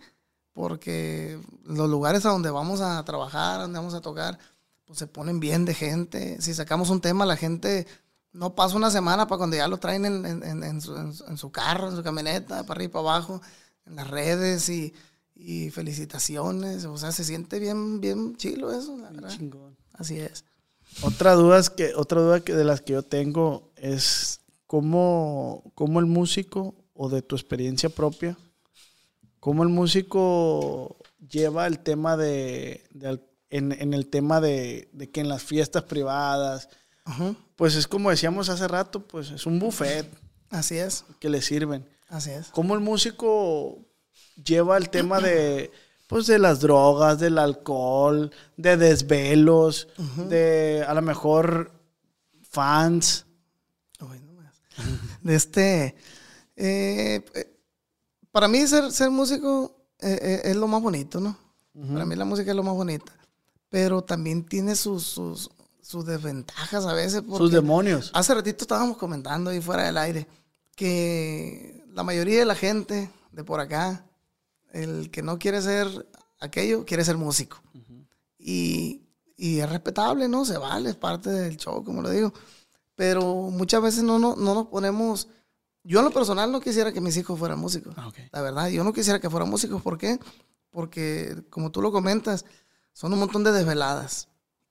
[0.54, 4.38] porque los lugares a donde vamos a trabajar, donde vamos a tocar,
[4.86, 6.42] pues se ponen bien de gente.
[6.42, 7.86] Si sacamos un tema, la gente
[8.32, 11.14] no pasa una semana para cuando ya lo traen en, en- en- en su, en
[11.14, 13.42] su- en su carro, en su camioneta, para arriba y para abajo,
[13.86, 14.94] en las redes y,
[15.36, 16.86] y felicitaciones.
[16.86, 19.30] O sea, se siente bien, bien chilo eso, la verdad.
[19.30, 19.76] Chingón.
[19.94, 20.46] Así es.
[21.02, 26.00] Otra duda, es que, otra duda que de las que yo tengo es cómo, cómo
[26.00, 28.38] el músico, o de tu experiencia propia,
[29.40, 30.98] cómo el músico
[31.30, 32.84] lleva el tema de,
[33.50, 36.70] en, en el tema de, de que en las fiestas privadas,
[37.10, 37.36] Ajá.
[37.56, 40.08] pues es como decíamos hace rato, pues es un buffet
[40.52, 41.88] Así es, que le sirven.
[42.08, 42.48] así es.
[42.48, 43.78] ¿Cómo el músico
[44.44, 45.72] lleva el tema de,
[46.08, 49.88] pues, de las drogas, del alcohol, de desvelos,
[50.28, 51.72] de a lo mejor
[52.50, 53.26] fans?
[54.00, 54.56] Uy, no más.
[55.22, 55.96] De este.
[56.56, 57.24] eh,
[58.32, 61.38] para mí, ser, ser músico eh, eh, es lo más bonito, ¿no?
[61.94, 63.14] Para mí, la música es lo más bonita.
[63.70, 65.52] Pero también tiene sus, sus,
[65.90, 67.24] sus desventajas a veces.
[67.36, 68.12] Sus demonios.
[68.14, 70.28] Hace ratito estábamos comentando ahí fuera del aire
[70.76, 74.06] que la mayoría de la gente de por acá,
[74.72, 76.08] el que no quiere ser
[76.40, 77.60] aquello, quiere ser músico.
[78.38, 79.02] y,
[79.36, 80.46] y es respetable, ¿no?
[80.46, 82.34] Se vale, es parte del show, como lo digo.
[82.94, 85.28] Pero muchas veces no, no, no nos ponemos...
[85.84, 87.96] Yo en lo personal no quisiera que mis hijos fueran músicos.
[87.98, 88.12] Ah.
[88.32, 89.82] La verdad, yo no quisiera que fueran músicos.
[89.82, 90.20] ¿Por qué?
[90.70, 92.46] Porque, como tú lo comentas,
[92.94, 94.28] son un montón de desveladas.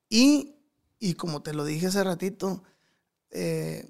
[0.08, 0.54] Y,
[0.98, 2.62] y como te lo dije hace ratito,
[3.30, 3.88] eh,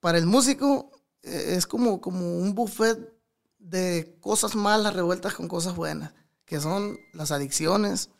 [0.00, 0.90] para el músico
[1.22, 3.12] eh, es como, como un buffet
[3.58, 6.12] de cosas malas revueltas con cosas buenas,
[6.44, 8.10] que son las adicciones,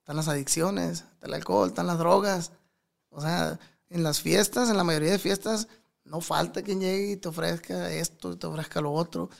[0.00, 2.52] están las adicciones, está el alcohol, están las drogas.
[3.10, 3.58] O sea,
[3.90, 5.68] en las fiestas, en la mayoría de fiestas,
[6.04, 9.30] no falta quien llegue y te ofrezca esto, y te ofrezca lo otro.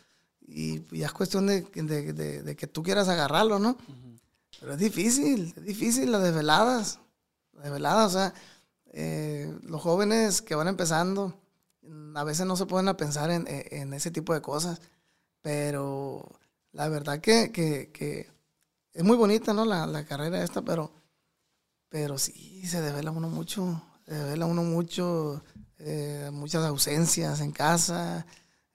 [0.46, 3.76] Y ya es cuestión de, de- de- de que tú quieras agarrarlo, ¿no?
[4.60, 7.00] Pero es difícil, es difícil las desveladas.
[7.54, 8.34] Las desveladas, o sea,
[8.92, 11.34] eh, los jóvenes que van empezando,
[12.14, 14.80] a veces no se pueden a pensar en, en- en ese tipo de cosas.
[15.42, 16.30] Pero
[16.72, 18.30] la verdad que, que- que
[18.92, 19.64] es muy bonita, ¿no?
[19.64, 20.92] La, la carrera esta, pero,
[21.88, 23.82] pero sí, se desvela uno mucho.
[24.06, 25.42] Se desvela uno mucho,
[25.78, 28.26] eh, muchas ausencias en casa.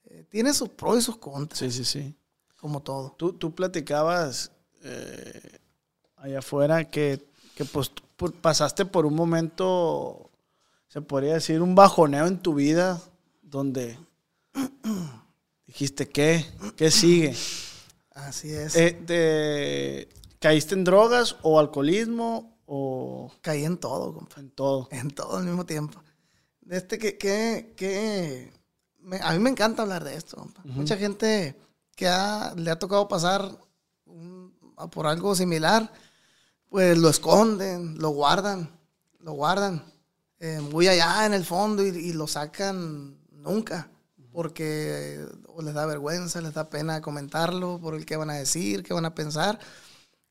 [0.04, 2.16] Eh, tiene sus pros y sus contras, Sí, sí, sí.
[2.56, 3.12] como todo.
[3.18, 4.52] Tú, tú platicabas
[4.82, 5.58] eh,
[6.16, 7.24] allá afuera que,
[7.54, 7.90] que pues,
[8.20, 10.30] por- pasaste por un momento,
[10.88, 13.00] se podría decir, un bajoneo en tu vida
[13.42, 13.98] donde
[15.66, 16.44] dijiste, ¿qué?
[16.76, 17.34] ¿Qué sigue?
[18.12, 18.76] Así es.
[18.76, 20.08] Eh, te-
[20.38, 24.40] ¿Caíste en drogas o alcoholismo o Caí en todo, compa.
[24.40, 24.88] en todo?
[24.90, 26.00] En todo al mismo tiempo.
[26.68, 28.52] Este que, que, que
[29.00, 30.36] me- a mí me encanta hablar de esto.
[30.36, 30.62] compa.
[30.64, 31.56] Mucha gente
[31.96, 33.50] que ha- le ha tocado pasar
[34.06, 34.54] un-
[34.92, 35.92] por algo similar,
[36.70, 38.70] pues lo esconden, lo guardan,
[39.20, 39.84] lo guardan
[40.38, 43.90] eh, muy allá en el fondo y, y lo sacan nunca,
[44.32, 48.82] porque o les da vergüenza, les da pena comentarlo por el que van a decir,
[48.84, 49.58] qué van a pensar.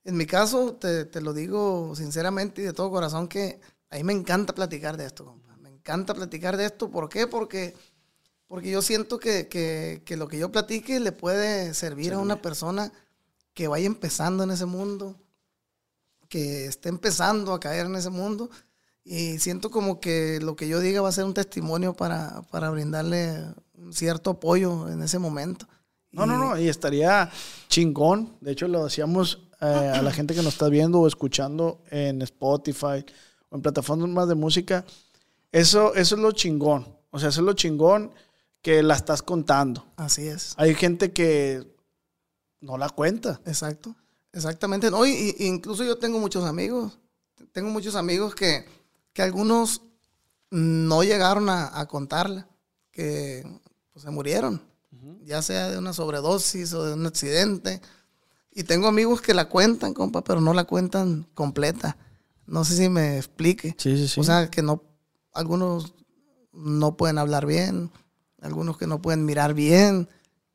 [0.04, 3.60] En mi caso, te, te lo digo sinceramente y de todo corazón que
[3.92, 5.58] a mí me encanta platicar de esto, compa.
[5.58, 6.90] Me encanta platicar de esto.
[6.92, 7.28] ¿Por qué?
[7.28, 7.76] Porque,
[8.48, 12.42] porque yo siento que, que- que lo que yo platique le puede servir a una
[12.42, 12.92] persona
[13.54, 15.18] que vaya empezando en ese mundo,
[16.30, 18.50] que esté empezando a caer en ese mundo.
[19.04, 22.70] Y siento como que lo que yo diga va a ser un testimonio para, para
[22.70, 25.68] brindarle un cierto apoyo en ese momento.
[26.12, 27.30] No, no, no, y estaría
[27.68, 28.38] chingón.
[28.42, 32.22] De hecho, lo decíamos eh, a la gente que nos está viendo o escuchando en
[32.22, 33.06] Spotify
[33.50, 34.86] o en plataformas de música.
[35.52, 36.88] Eso, eso es lo chingón.
[37.12, 38.12] O sea, eso es lo chingón
[38.62, 39.86] que la estás contando.
[39.98, 40.54] Así es.
[40.58, 41.64] Hay gente que
[42.62, 43.40] no la cuenta.
[43.46, 43.96] Exacto,
[44.34, 44.90] exactamente.
[44.92, 46.98] No, y, y- incluso yo tengo muchos amigos,
[47.52, 48.66] tengo muchos amigos que,
[49.14, 49.82] que algunos
[50.52, 52.48] no llegaron a, a contarla,
[52.92, 53.44] que
[53.94, 54.62] pues, se murieron,
[55.24, 57.82] ya sea de una sobredosis o de un accidente.
[58.52, 61.98] Y tengo amigos que la cuentan, compa, pero no la cuentan completa.
[62.48, 63.76] No sé si me explique.
[63.78, 64.20] Sí, sí, sí.
[64.20, 64.84] O sea, que no,
[65.34, 65.94] algunos
[66.52, 67.92] no pueden hablar bien,
[68.42, 70.10] algunos que no pueden mirar bien,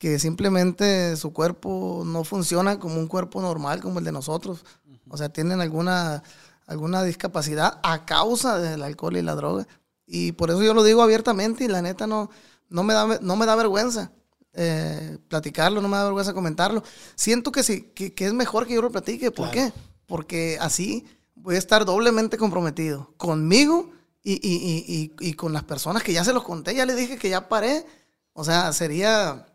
[0.04, 4.62] que simplemente su cuerpo no funciona como un cuerpo normal como el de nosotros.
[5.08, 6.22] O sea, tienen alguna,
[6.66, 9.66] alguna discapacidad a causa del alcohol y la droga.
[10.06, 12.28] Y por eso yo lo digo abiertamente y la neta no,
[12.68, 14.12] no, me, da, no me da vergüenza
[14.52, 16.82] eh, platicarlo, no me da vergüenza comentarlo.
[17.14, 19.30] Siento que sí, que, que es mejor que yo lo platique.
[19.30, 19.72] ¿Por qué?
[20.04, 23.90] Porque así voy a estar doblemente comprometido conmigo
[24.22, 26.98] y, y- y- y- y con las personas que ya se los conté, ya les
[26.98, 27.86] dije que ya paré.
[28.34, 29.46] O sea, sería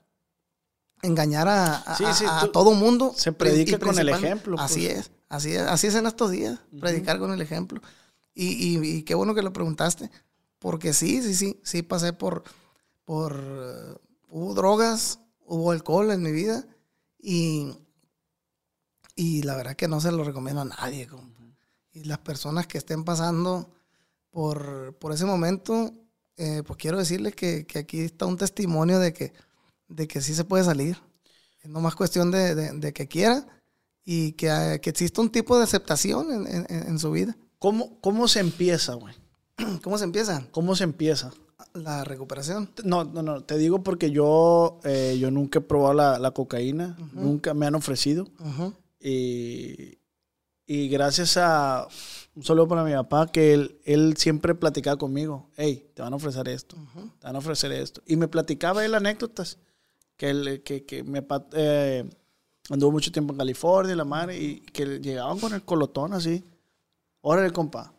[1.01, 3.13] engañar a, a- Sí, sí, a- a tú- todo mundo.
[3.15, 4.71] se Y predica con el ejemplo, pues.
[4.71, 7.81] Así es, así es, así es en estos días, predicar con el ejemplo.
[8.33, 8.47] Y,
[8.77, 10.09] y- y qué bueno que lo preguntaste,
[10.59, 12.43] porque sí, sí, sí, sí pasé por,
[13.05, 16.65] por, hubo drogas, hubo alcohol en mi vida
[17.17, 17.73] y,
[19.15, 21.43] Y la verdad que no se lo recomiendo a nadie, compa.
[21.91, 23.69] Y las personas que estén pasando
[24.29, 25.91] por, por ese momento,
[26.37, 29.33] eh, pues quiero decirles que, que aquí está un testimonio de que,
[29.89, 30.97] de que sí se puede salir.
[31.61, 33.45] Es nomás cuestión de, de- de que quiera
[34.05, 37.35] y que, que exista un tipo de aceptación en, en- en su vida.
[37.59, 39.13] ¿Cómo, cómo se empieza, güey?
[39.83, 40.47] ¿Cómo se empieza?
[40.51, 41.31] ¿Cómo se empieza?
[41.73, 42.71] La recuperación.
[42.85, 46.97] No, no, no, te digo porque yo, eh, yo nunca he probado la, la cocaína,
[47.13, 48.27] nunca me han ofrecido.
[48.39, 48.73] Ujú.
[49.01, 49.97] Y,
[50.65, 51.87] y gracias a
[52.35, 56.15] un saludo para mi papá, que él, él siempre platicaba conmigo, hey, te van a
[56.15, 56.77] ofrecer esto,
[57.19, 58.01] te van a ofrecer esto.
[58.05, 59.57] Y me platicaba él anécdotas,
[60.19, 62.03] que, él, que, que me pa- eh,
[62.69, 66.43] anduvo mucho tiempo en California, la madre, y que llegaban con el colotón así,
[67.21, 67.93] órale, compa.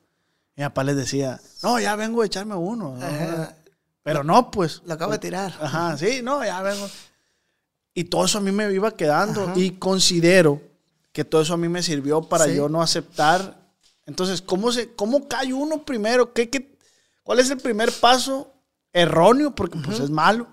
[0.54, 2.94] Mi papá les decía, no, ya vengo a echarme uno.
[4.02, 4.82] Pero no, pues.
[4.84, 5.54] Lo acabo de tirar.
[5.60, 6.86] Ajá, sí, no, ya vengo.
[7.94, 9.44] Y todo eso a mí me iba quedando.
[9.44, 9.52] Ajá.
[9.56, 10.60] Y considero
[11.12, 12.54] que todo eso a mí me sirvió para Sí.
[12.56, 13.58] yo no aceptar.
[14.06, 16.32] Entonces, ¿cómo, se, cómo cae uno primero?
[16.34, 16.76] ¿Qué, qué,
[17.22, 18.52] cuál es el primer paso
[18.92, 19.54] erróneo?
[19.54, 20.46] Porque pues es malo.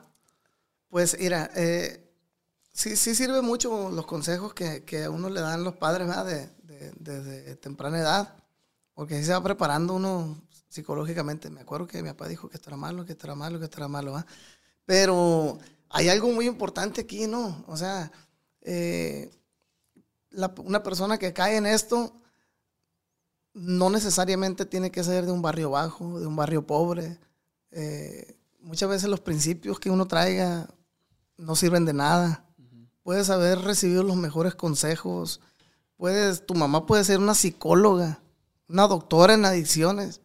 [0.89, 2.09] Pues mira, eh,
[2.73, 6.25] sí, sí sirve mucho los consejos que, que a uno le dan los padres ¿verdad?
[6.25, 8.35] De, de- desde temprana edad,
[8.93, 11.49] porque así se va preparando uno psicológicamente.
[11.49, 13.65] Me acuerdo que mi papá dijo que esto era malo, que esto era malo, que
[13.65, 14.25] esto era malo, ¿va?
[14.85, 15.59] Pero
[15.89, 17.65] hay algo muy importante aquí, ¿no?
[17.67, 18.11] O sea,
[18.61, 19.31] eh,
[20.63, 22.13] una persona que cae en esto
[23.53, 27.17] no necesariamente tiene que ser de un barrio bajo, de un barrio pobre.
[27.71, 30.67] Eh, muchas veces los principios que uno traiga
[31.38, 32.43] no sirven de nada.
[33.03, 35.39] Puedes haber recibido los mejores consejos.
[35.95, 38.19] Puedes, tu mamá puede ser una psicóloga,
[38.67, 40.21] una doctora en adicciones.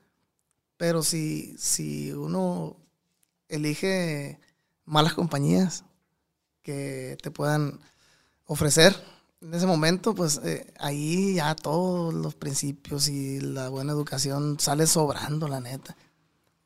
[0.77, 2.77] Pero si, si uno
[3.49, 4.41] elige
[4.85, 5.85] malas compañías
[6.63, 7.79] que te puedan
[8.47, 8.97] ofrecer
[9.43, 14.87] en ese momento, pues eh, ahí ya todos los principios y la buena educación sale
[14.87, 15.97] sobrando, la neta.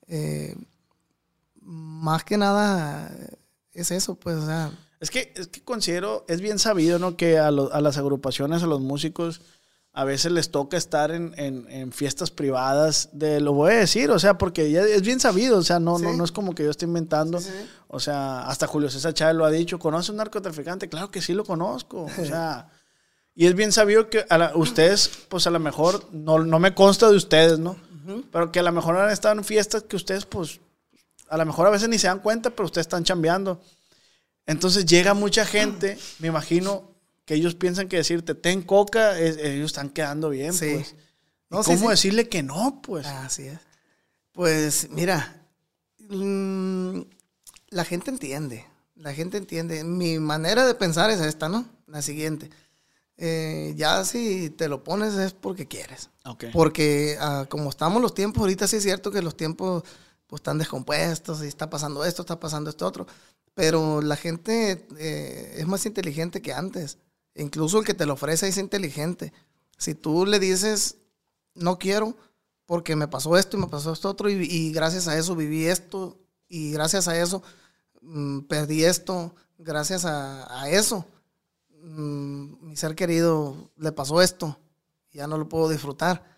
[0.07, 0.55] Eh,
[1.61, 3.11] más que nada
[3.77, 4.71] es eso, pues, o sea,
[5.01, 7.17] Es que, es que considero, es bien sabido, ¿no?
[7.17, 9.43] Que a, lo- a las agrupaciones, a los músicos,
[9.93, 14.11] a veces les toca estar en, en- en fiestas privadas de, lo voy a decir,
[14.11, 16.17] o sea, porque ya es bien sabido, o sea, no, no, Sí.
[16.17, 17.41] no es como que yo esté inventando.
[17.41, 17.69] Sí, sí.
[17.89, 20.89] O sea, hasta Julio César Chávez lo ha dicho, ¿conoce un narcotraficante?
[20.89, 22.69] Claro que sí lo conozco, o sea...
[23.39, 26.75] Y es bien sabido que a la- ustedes, pues a lo mejor, no, no me
[26.75, 27.77] consta de ustedes, ¿no?
[28.33, 30.61] Pero que a lo mejor han estado en fiestas que ustedes, pues,
[31.29, 33.61] a lo mejor a veces ni se dan cuenta, pero ustedes están chambeando.
[34.47, 36.91] Entonces llega mucha gente, me imagino
[37.25, 40.71] que ellos piensan que decirte, ten coca, es- ellos están quedando bien, Sí.
[40.75, 40.93] pues.
[40.93, 40.97] ¿Y
[41.51, 41.91] No, sí, ¿Cómo sí.
[41.91, 43.07] decirle que no, pues?
[43.07, 43.59] Así es.
[44.33, 45.43] Pues mira,
[46.09, 47.01] mm,
[47.71, 48.67] la gente entiende,
[48.97, 49.83] la gente entiende.
[49.85, 51.65] Mi manera de pensar es esta, ¿no?
[51.87, 52.51] La siguiente.
[53.19, 56.11] Eh, ya si te lo pones es porque quieres.
[56.53, 59.85] Porque ah, como estamos los tiempos, ahorita sí es cierto que los tiempos
[60.27, 63.07] pues, están descompuestos y está pasando esto, está pasando esto otro.
[63.55, 66.99] Pero la gente eh, es más inteligente que antes.
[67.35, 69.33] Incluso el que te lo ofrece es inteligente.
[69.79, 70.97] Si tú le dices,
[71.55, 72.17] no quiero,
[72.67, 75.67] porque me pasó esto y me pasó esto otro, y, y gracias a eso viví
[75.67, 76.19] esto,
[76.49, 77.43] y gracias a eso
[78.03, 81.07] mm, perdí esto, gracias a, a eso
[81.83, 84.59] mm, mi ser querido le pasó esto,
[85.13, 86.37] ya no lo puedo disfrutar.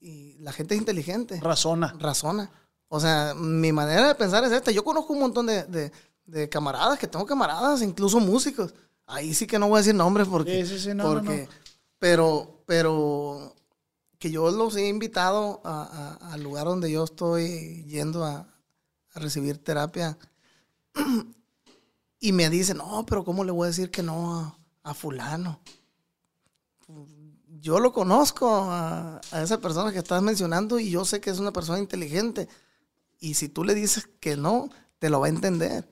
[0.00, 1.94] Y la gente es inteligente, Razona.
[1.98, 2.50] razona.
[2.92, 4.72] O sea, mi manera de pensar es esta.
[4.72, 5.92] Yo conozco un montón de, de-
[6.26, 8.74] de camaradas, que tengo camaradas, incluso músicos.
[9.06, 10.64] Ahí sí que no voy a decir nombres porque...
[10.64, 11.52] Sí, sí, sí, no, porque no.
[12.00, 13.54] Pero, pero
[14.18, 18.46] que yo los he invitado a- a- al lugar donde yo estoy yendo a,
[19.14, 20.18] a recibir terapia
[22.20, 25.60] y me dicen, no, pero ¿cómo le voy a decir que no a, a fulano?
[27.60, 31.38] Yo lo conozco a, a esa persona que estás mencionando y yo sé que es
[31.38, 32.48] una persona inteligente.
[33.20, 35.88] Y si tú le dices que no, te lo va a entender.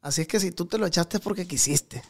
[0.00, 2.02] Así es que si tú te lo echaste es porque quisiste.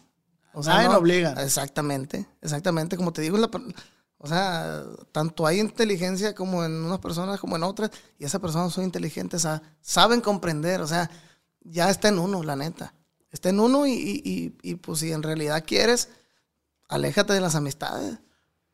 [0.54, 1.32] O Nadie lo obliga.
[1.42, 2.96] Exactamente, exactamente.
[2.96, 3.50] Como te digo, la
[4.18, 8.72] o sea, tanto hay inteligencia como en unas personas como en otras, y esas personas
[8.72, 11.10] son inteligentes, sa- saben comprender, o sea,
[11.60, 12.94] ya está en uno, la neta.
[13.32, 16.08] Está en uno y, y- y- y, pues si en realidad quieres,
[16.88, 18.18] aléjate de las amistades.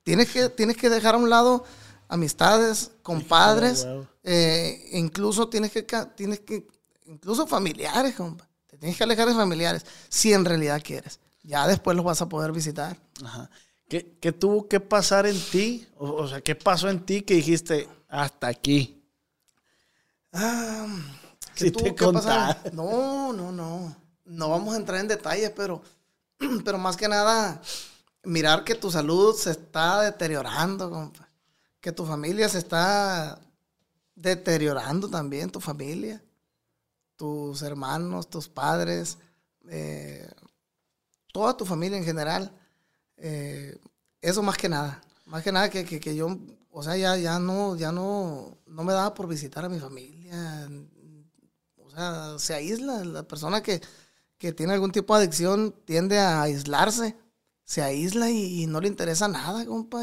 [0.03, 1.64] Tienes que, tienes que dejar a un lado
[2.09, 3.87] amistades, compadres,
[4.25, 5.83] eh, incluso tienes que,
[6.17, 6.67] tienes que,
[7.07, 8.49] incluso familiares, compa.
[8.67, 11.21] Te tienes que alejar de familiares, si en realidad quieres.
[11.43, 12.97] Ya después los vas a poder visitar.
[13.25, 13.51] Ajá.
[13.89, 15.89] ¿Qué, qué tuvo que pasar en ti?
[15.97, 19.03] O, o sea, ¿qué pasó en ti que dijiste hasta aquí?
[20.33, 20.87] Ah,
[21.55, 22.71] ¿qué Si tuvo te que pasar?
[22.75, 23.97] No, no, no.
[24.27, 25.81] No vamos a entrar en detalles, pero,
[26.65, 27.63] pero más que nada,
[28.25, 31.28] mirar que tu salud se está deteriorando, compa.
[31.81, 33.39] Que tu familia se está
[34.14, 36.22] deteriorando también, tu familia,
[37.16, 39.18] tus hermanos, tus padres,
[39.68, 40.29] eh,
[41.33, 42.53] toda tu familia en general.
[43.16, 43.79] Eh,
[44.20, 45.01] eso más que nada.
[45.26, 46.39] Más que nada que, que, yo,
[46.70, 50.68] o sea, ya, ya, no, ya no, no me daba por visitar a mi familia.
[51.76, 53.05] O sea, se aísla.
[53.05, 53.81] La persona que,
[54.39, 57.16] que tiene algún tipo de adicción tiende a aislarse.
[57.64, 60.03] Se aísla y, no le interesa nada, compa.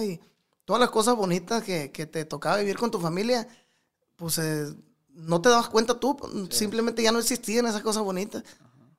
[0.65, 3.47] Todas las cosas bonitas que, que te tocaba vivir con tu familia,
[4.15, 4.73] pues eh,
[5.09, 6.17] no te dabas cuenta tú.
[6.51, 8.43] Simplemente ya no existían esas cosas bonitas.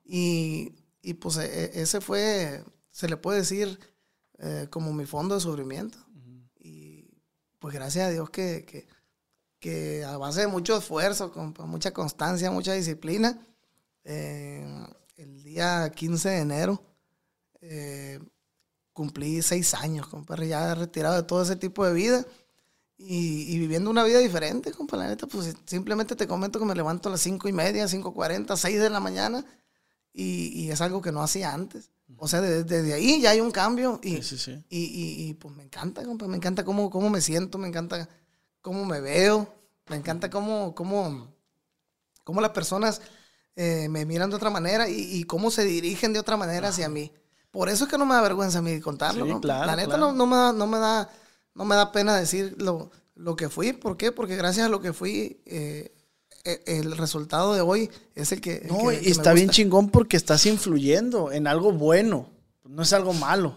[0.04, 3.78] Y, y, pues e, ese fue, se le puede decir,
[4.38, 5.98] eh, como mi fondo de sufrimiento.
[6.58, 7.10] Y
[7.58, 8.88] pues gracias a Dios que, que,
[9.58, 13.38] que, a base de mucho esfuerzo, con mucha constancia, mucha disciplina,
[14.04, 14.64] eh,
[15.16, 16.82] el día 15 de enero
[17.60, 18.20] eh,
[18.96, 22.24] cumplí seis años, compadre, ya retirado de todo ese tipo de vida.
[22.96, 26.74] Y, y, viviendo una vida diferente, compa, la neta, pues simplemente te comento que me
[26.74, 29.44] levanto a las cinco y media, 5.40, 6 de la mañana,
[30.14, 31.90] y, y, es algo que no hacía antes.
[32.16, 34.64] O sea, desde, desde ahí ya hay un cambio, y, Sí, sí, sí.
[34.70, 38.08] y, pues me encanta, compa, me encanta cómo, cómo me siento, me encanta
[38.62, 39.46] cómo me veo,
[39.88, 41.34] me encanta cómo, cómo,
[42.24, 43.02] cómo las personas
[43.56, 46.88] eh, me miran de otra manera y, y, cómo se dirigen de otra manera hacia
[46.88, 47.12] mí.
[47.56, 49.40] Por eso es que no me da vergüenza a mí contarlo, Sí, ¿no?
[49.40, 50.12] claro, La neta claro.
[50.12, 51.08] no, no me da, no me da,
[51.54, 53.72] no me da pena decir lo, lo que fui.
[53.72, 54.12] ¿Por qué?
[54.12, 55.90] Porque gracias a lo que fui, eh,
[56.44, 58.56] e- el resultado de hoy es el que.
[58.58, 62.28] el No, que- y que está bien chingón porque estás influyendo en algo bueno.
[62.64, 63.54] No es algo malo.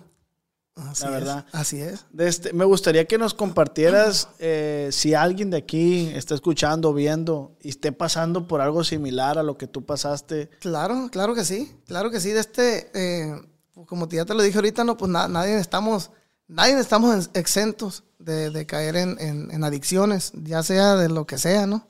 [0.75, 1.45] Así la es, verdad.
[1.51, 2.05] Así es.
[2.17, 7.67] Este, me gustaría que nos compartieras eh, si alguien de aquí está escuchando, viendo y
[7.67, 10.49] esté pasando por algo similar a lo que tú pasaste.
[10.61, 12.29] Claro, claro que sí, claro que sí.
[12.29, 13.41] De este, eh,
[13.85, 16.11] como ya te lo dije ahorita, no, pues na- nadie estamos,
[16.47, 21.25] nadie estamos en- exentos de, de caer en, en- en adicciones, ya sea de lo
[21.25, 21.87] que sea, ¿no?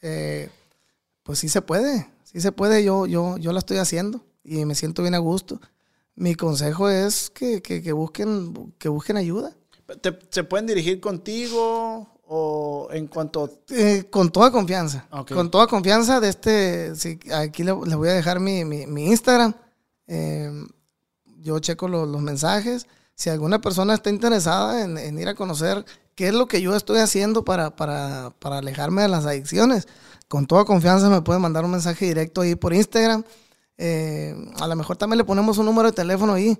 [0.00, 0.48] Eh,
[1.22, 2.84] pues sí se puede, sí se puede.
[2.84, 5.60] Yo, yo, yo la estoy haciendo y me siento bien a gusto.
[6.14, 9.54] Mi consejo es que, que- que busquen, que busquen ayuda.
[10.00, 13.50] ¿Te- ¿Se pueden dirigir contigo o en cuanto...
[13.70, 15.06] Eh, con toda confianza.
[15.34, 19.06] Con toda confianza de este, sí, aquí le, le voy a dejar mi, mi- mi
[19.06, 19.54] Instagram.
[20.06, 20.50] Eh,
[21.48, 22.86] yo checo lo- los mensajes.
[23.14, 25.84] Si alguna persona está interesada en, en ir a conocer
[26.14, 29.88] qué es lo que yo estoy haciendo para, para, para alejarme de las adicciones,
[30.28, 33.24] con toda confianza me puede mandar un mensaje directo ahí por Instagram.
[33.76, 36.58] Eh, a lo mejor también le ponemos un número de teléfono ahí.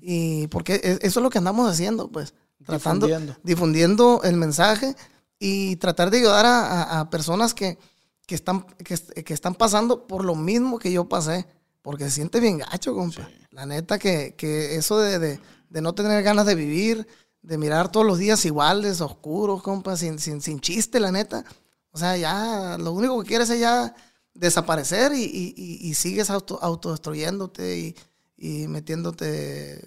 [0.00, 2.34] Y porque es- eso es lo que andamos haciendo, pues.
[2.64, 3.40] Tratando, Difundiendo.
[3.44, 4.94] difundiendo el mensaje
[5.38, 7.78] y tratar de ayudar a, a- a personas que,
[8.26, 11.46] que están, que, que están pasando por lo mismo que yo pasé.
[11.86, 13.28] Porque se siente bien gacho, compa.
[13.52, 17.06] La neta que, que eso de, de- de no tener ganas de vivir,
[17.42, 21.44] de mirar todos los días iguales, oscuros, compa, sin, sin, sin chiste, la neta.
[21.92, 23.94] O sea, ya lo único que quieres es ya
[24.34, 27.96] desaparecer y, y- y- y sigues auto, autodestruyéndote y,
[28.36, 29.80] y metiéndote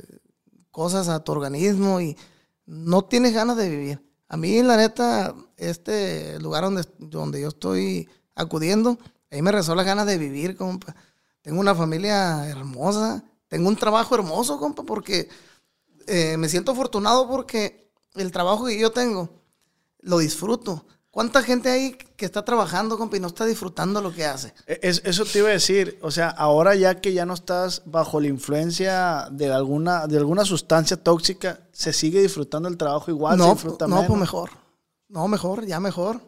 [0.72, 2.16] cosas a tu organismo y
[2.66, 4.02] no tienes ganas de vivir.
[4.30, 8.98] A mí, la neta, este lugar donde, donde yo estoy acudiendo,
[9.32, 10.96] ahí me rezó las ganas de vivir, compa.
[11.42, 15.30] Tengo una familia hermosa, tengo un trabajo hermoso, compa, porque
[16.08, 19.30] eh, me siento afortunado porque el trabajo que yo tengo
[20.02, 20.86] lo disfruto.
[21.12, 24.54] ¿Cuánta gente hay que está trabajando, compa, y no está disfrutando lo que hace?
[24.68, 27.82] E, Es- eso te iba a decir, o sea, ahora ya que ya no estás
[27.86, 33.40] bajo la influencia de alguna, de alguna sustancia tóxica, ¿se sigue disfrutando el trabajo igual?
[33.40, 34.08] ¿Se no, disfruta no, menos?
[34.08, 34.52] pues mejor.
[35.08, 36.22] No, mejor, ya mejor.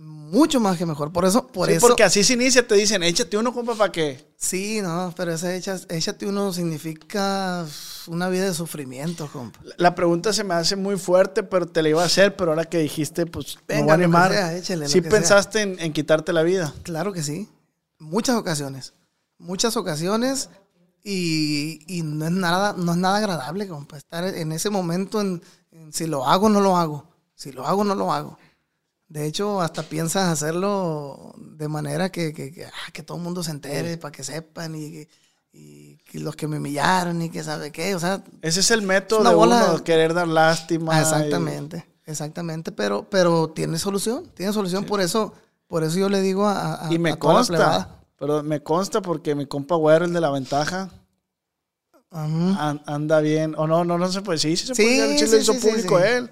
[0.00, 1.12] Mucho más que mejor.
[1.12, 1.86] Por eso, por Sí, eso.
[1.86, 4.32] porque así se inicia, te dicen, échate uno, compa, ¿para qué?
[4.36, 7.66] Sí, no, pero ese echa- échate uno significa
[8.06, 9.58] una vida de sufrimiento, compa.
[9.76, 12.64] La- pregunta se me hace muy fuerte, pero te la iba a hacer, pero ahora
[12.64, 14.30] que dijiste, pues me Venga, voy a animar.
[14.30, 16.72] sea, échale, ¿Sí pensaste en, en quitarte la vida?
[16.84, 17.48] Claro que sí.
[17.98, 18.94] Muchas ocasiones.
[19.38, 20.48] Muchas ocasiones.
[21.02, 23.96] Y, y no es nada, no es nada agradable, compa.
[23.96, 25.42] Estar en ese momento en,
[25.72, 27.08] en si lo hago o no lo hago.
[27.34, 28.38] Si lo hago o no lo hago.
[29.08, 33.42] De hecho, hasta piensas hacerlo de manera que, que, que, ah, que todo el mundo
[33.42, 35.08] se entere, para que sepan, y,
[35.52, 37.94] y que los que me humillaron, y que sabe qué.
[37.94, 40.94] O sea, Ese es el método Es de bola- uno, querer dar lástima.
[40.94, 45.32] Ah, y- exactamente, exactamente, pero, pero tiene solución, tiene solución, por eso,
[45.68, 48.00] por eso yo le digo a, a- Y, me a toda la consta, plebada.
[48.18, 50.90] pero me consta porque mi compa Güero, el de la ventaja,
[52.10, 52.54] Ujú.
[52.58, 53.54] an- anda bien.
[53.56, 54.38] O no, no, no se puede.
[54.38, 55.18] Sí, sí se Sí, puede.
[55.18, 56.04] Sí, sí, lo hizo sí, sí, público sí.
[56.06, 56.30] él.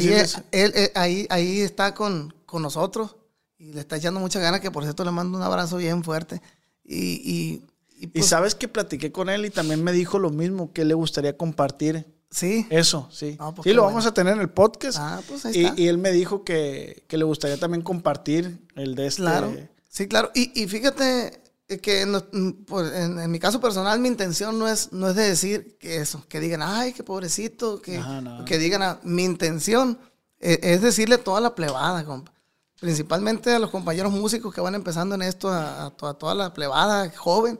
[0.00, 0.38] Sí, eh, sí.
[0.52, 3.16] él, eh, ahí, ahí está con, con nosotros
[3.58, 6.40] y le está echando muchas ganas, que por cierto le mando un abrazo bien fuerte.
[6.84, 7.62] Y, y,
[8.00, 10.94] Y, pues sabes que platiqué con él y también me dijo lo mismo, que le
[10.94, 12.66] gustaría compartir Sí.
[12.70, 13.36] eso, sí.
[13.38, 13.94] Pues sí, lo bueno.
[13.96, 14.96] vamos a tener en el podcast.
[14.98, 15.80] Ah, pues ahí y, está.
[15.80, 19.20] y él me dijo que, que le gustaría también compartir el de este.
[19.22, 19.54] Claro.
[19.90, 20.30] Sí, claro.
[20.34, 21.41] Y, y fíjate
[21.80, 25.16] que no- mm, pues, en, en mi caso personal mi intención no es, no es
[25.16, 28.44] de decir que eso, que digan, ay, qué pobrecito, que, no.
[28.44, 29.98] que digan, mi intención
[30.40, 32.32] e- es, decirle toda la plebada, compa.
[32.80, 36.34] Principalmente a los compañeros músicos que van empezando en esto, a, a to- a toda
[36.34, 37.58] la plebada joven,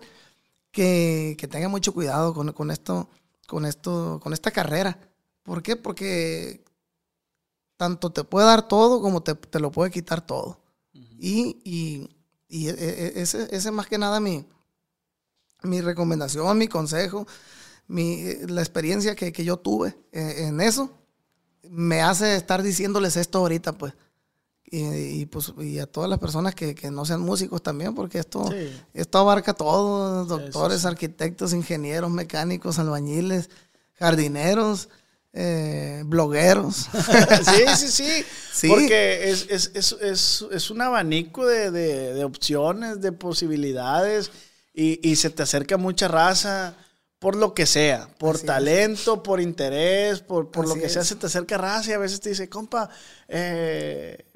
[0.73, 3.09] que, que tengan mucho cuidado con, con esto,
[3.47, 4.99] con esto, con esta carrera.
[5.45, 5.77] ¿Por qué?
[5.77, 6.65] Porque
[7.77, 10.59] tanto te puede dar todo como te, te lo puede quitar todo.
[10.93, 12.09] Y, y-
[12.53, 14.45] y e- e- ese, ese es más que nada mi,
[15.63, 17.27] mi recomendación, mi consejo,
[17.89, 20.91] mi, la experiencia que, que yo tuve eh, en eso,
[21.71, 23.95] me hace estar diciéndoles esto ahorita, pues.
[24.65, 24.83] Y,
[25.21, 28.51] y, pues, y a todas las personas que, que no sean músicos también, porque esto,
[28.51, 28.71] Sí.
[28.95, 33.49] esto abarca todo, doctores, arquitectos, ingenieros, mecánicos, albañiles,
[33.99, 34.89] jardineros,
[35.33, 36.77] eh, blogueros.
[37.45, 38.69] sí, sí, sí, Sí.
[38.69, 44.31] Porque es, es, es, es, es un abanico de, de- de opciones, de posibilidades,
[44.75, 46.77] y, y se te acerca mucha raza
[47.19, 51.15] por lo que sea, por Así talento, por interés, por, por lo que sea, se
[51.17, 52.91] te acerca raza y a veces te dice, compa,
[53.29, 54.27] eh,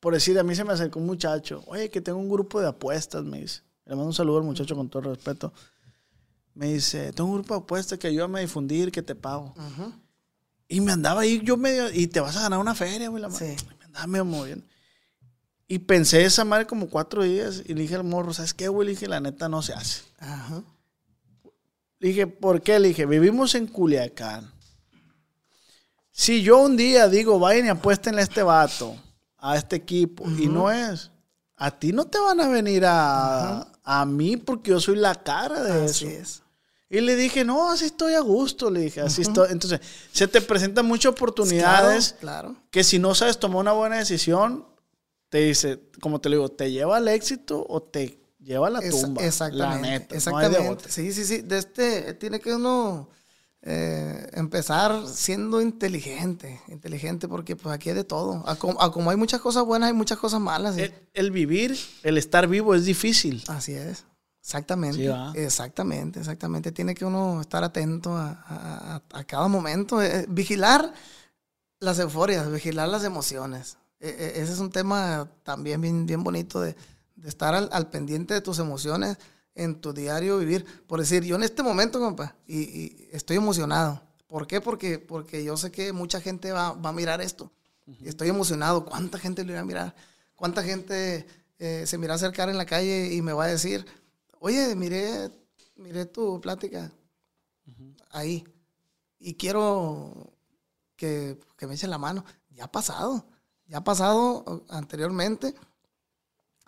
[0.00, 2.68] por decir, a mí se me acercó un muchacho, oye, que tengo un grupo de
[2.68, 3.62] apuestas, me dice.
[3.86, 5.52] Le mando un saludo al muchacho con todo el respeto.
[6.56, 9.54] Me dice, tengo un grupo de apuestas que ayúdame a difundir, que te pago.
[10.68, 13.28] Y me andaba ahí yo medio, y te vas a ganar una feria, güey, la
[13.28, 13.56] madre.
[13.58, 13.66] Sí.
[13.78, 14.64] Me andaba medio moviendo.
[15.68, 18.86] Y pensé esa madre como cuatro días y le dije al morro, ¿sabes qué, güey?
[18.86, 20.02] Le dije, la neta no se hace.
[20.18, 20.62] Ajá.
[21.98, 22.78] Le dije, ¿por qué?
[22.80, 24.50] Le dije, vivimos en Culiacán.
[26.10, 28.96] Si yo un día digo, vayan y apuesten a este vato,
[29.36, 31.10] a este equipo, y no es,
[31.56, 35.62] a ti no te van a venir a, a mí porque yo soy la cara
[35.62, 36.22] de Así eso.
[36.22, 36.42] es.
[36.88, 39.48] Y le dije, no, así estoy a gusto, le dije, así estoy.
[39.50, 39.80] Entonces,
[40.12, 42.62] se te presentan muchas oportunidades Claro, claro.
[42.70, 44.64] que si no sabes tomar una buena decisión,
[45.28, 48.80] te dice, como te lo digo, te lleva al éxito o te lleva a la
[48.88, 49.24] tumba.
[49.24, 49.82] exactamente.
[49.84, 50.84] La neta, no hay de exactamente.
[50.92, 51.40] sí, sí, sí.
[51.42, 53.08] De este, tiene que uno
[53.62, 56.60] eh, empezar siendo inteligente.
[56.68, 58.44] Inteligente porque pues aquí hay de todo.
[58.46, 60.76] A com- a como hay muchas cosas buenas, hay muchas cosas malas.
[61.14, 63.42] el vivir, el estar vivo es difícil.
[63.48, 64.04] Así es.
[64.46, 64.98] Exactamente.
[65.34, 66.70] Exactamente, exactamente.
[66.70, 70.00] Tiene que uno estar atento a, a- a- cada momento.
[70.00, 70.92] eh, eh, vigilar
[71.80, 73.76] las euforias, vigilar las emociones.
[73.98, 76.76] Eh, eh, ese es un tema también bien, bien bonito de,
[77.16, 79.18] de estar al, al pendiente de tus emociones
[79.56, 80.64] en tu diario vivir.
[80.86, 84.00] Por decir, yo en este momento, compa, y, y estoy emocionado.
[84.28, 84.60] ¿Por qué?
[84.60, 87.50] Porque, porque yo sé que mucha gente va, va a mirar esto.
[88.04, 88.84] Estoy emocionado.
[88.84, 89.94] ¿Cuánta gente lo irá a mirar?
[90.36, 91.26] ¿Cuánta gente
[91.58, 93.86] eh, se me irá a acercar en la calle y me va a decir,
[94.40, 95.30] oye, miré,
[95.76, 96.92] miré tu plática
[98.10, 98.44] ahí
[99.18, 100.32] y quiero
[100.96, 102.24] que, que me echen la mano?
[102.50, 103.26] Ya ha pasado.
[103.66, 105.54] Ya ha pasado anteriormente.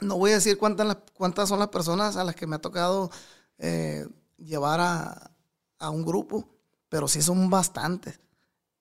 [0.01, 3.11] No voy a decir cuántas, cuántas son las personas a las que me ha tocado
[3.59, 4.07] eh,
[4.37, 5.33] llevar a,
[5.79, 6.49] a un grupo,
[6.89, 8.21] pero sí son bastantes.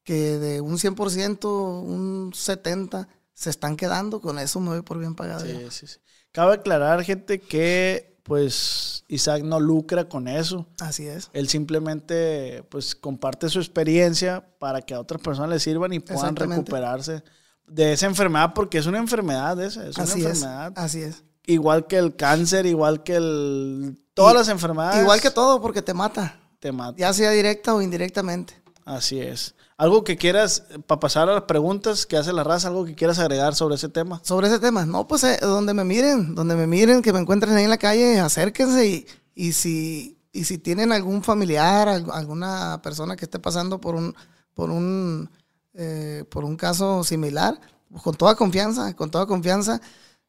[0.04, 1.50] Que de un 100%,
[1.82, 4.22] un 70% se están quedando.
[4.22, 5.46] Con eso me voy por bien pagado.
[5.46, 6.00] Sí, sí, sí.
[6.32, 10.68] Cabe aclarar, gente, que pues Isaac no lucra con eso.
[10.82, 11.30] Así es.
[11.32, 16.36] Él simplemente pues comparte su experiencia para que a otras personas les sirvan y puedan
[16.36, 17.24] recuperarse
[17.66, 20.36] de esa enfermedad, porque es una enfermedad esa, es Así una es.
[20.38, 20.74] enfermedad.
[20.76, 21.24] Así es.
[21.46, 23.98] Igual que el cáncer, igual que el...
[24.14, 25.02] Todas Y- las enfermedades.
[25.02, 26.38] Igual que todo, porque te mata.
[26.60, 26.98] Te matan.
[26.98, 28.62] Ya sea directa o indirectamente.
[28.84, 29.56] Así es.
[29.78, 33.20] Algo que quieras, para pasar a las preguntas que hace la raza, algo que quieras
[33.20, 34.20] agregar sobre ese tema.
[34.24, 37.56] Sobre ese tema, no, pues eh, donde me miren, donde me miren, que me encuentren
[37.56, 39.06] ahí en la calle, acérquense
[39.36, 44.16] y, si, y si tienen algún familiar, al- alguna persona que esté pasando por un,
[44.56, 45.30] por un,
[45.76, 47.60] eh, por un caso similar,
[47.92, 49.80] pues con toda confianza, con toda confianza,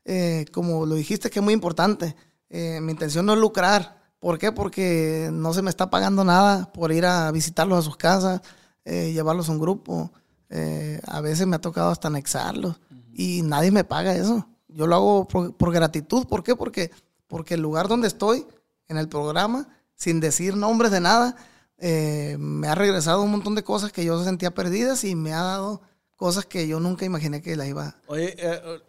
[0.04, 2.14] eh, como lo dijiste que es muy importante,
[2.50, 3.96] eh, mi intención no es lucrar.
[4.20, 4.52] ¿Por qué?
[4.52, 8.42] Porque no se me está pagando nada por ir a visitarlos a sus casas,
[8.88, 10.10] eh, llevarlos a un grupo.
[10.50, 12.80] Eh, a veces me ha tocado hasta anexarlos
[13.12, 14.48] y nadie me paga eso.
[14.68, 16.26] Yo lo hago por, por gratitud.
[16.26, 16.56] ¿Por qué?
[16.56, 16.90] Porque,
[17.26, 18.46] porque el lugar donde estoy,
[18.88, 21.36] en el programa, sin decir nombres de nada,
[21.78, 25.42] eh, me ha regresado un montón de cosas que yo sentía perdidas y me ha
[25.42, 25.82] dado
[26.16, 28.80] cosas que yo nunca imaginé que las iba Oye, eh, eh,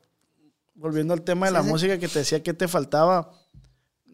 [0.74, 1.70] volviendo al tema de Sí, la sí.
[1.70, 3.32] música que te decía que te faltaba,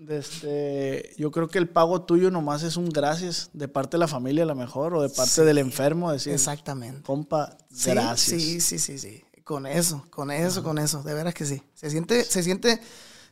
[0.07, 4.07] este, yo creo que el pago tuyo nomás es un gracias de parte de la
[4.07, 7.01] familia a lo mejor o de parte del enfermo, decir, Exactamente.
[7.03, 8.41] compa, Sí, gracias.
[8.41, 9.23] Sí, sí, sí, sí.
[9.43, 11.03] Con eso, con eso, con eso.
[11.03, 11.61] De veras que sí.
[11.75, 12.81] Se siente, se siente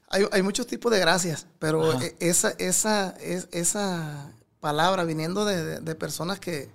[0.10, 5.64] hay, hay muchos tipos de gracias, pero e- esa, esa, es, esa palabra viniendo de,
[5.64, 6.70] de- de personas que,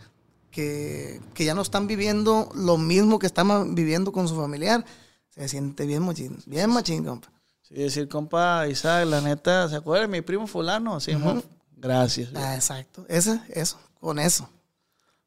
[0.50, 4.84] que, que ya no están viviendo lo mismo que estaban viviendo con su familiar,
[5.28, 7.30] se siente bien machín, bien machín, compa.
[7.68, 11.00] Sí, decir, compa Isaac, la neta, ¿se acuerda de mi primo fulano?
[11.00, 11.42] Sí, mo-
[11.76, 12.30] Gracias.
[12.34, 13.04] Ah, exacto.
[13.08, 14.48] Ese, eso, con eso.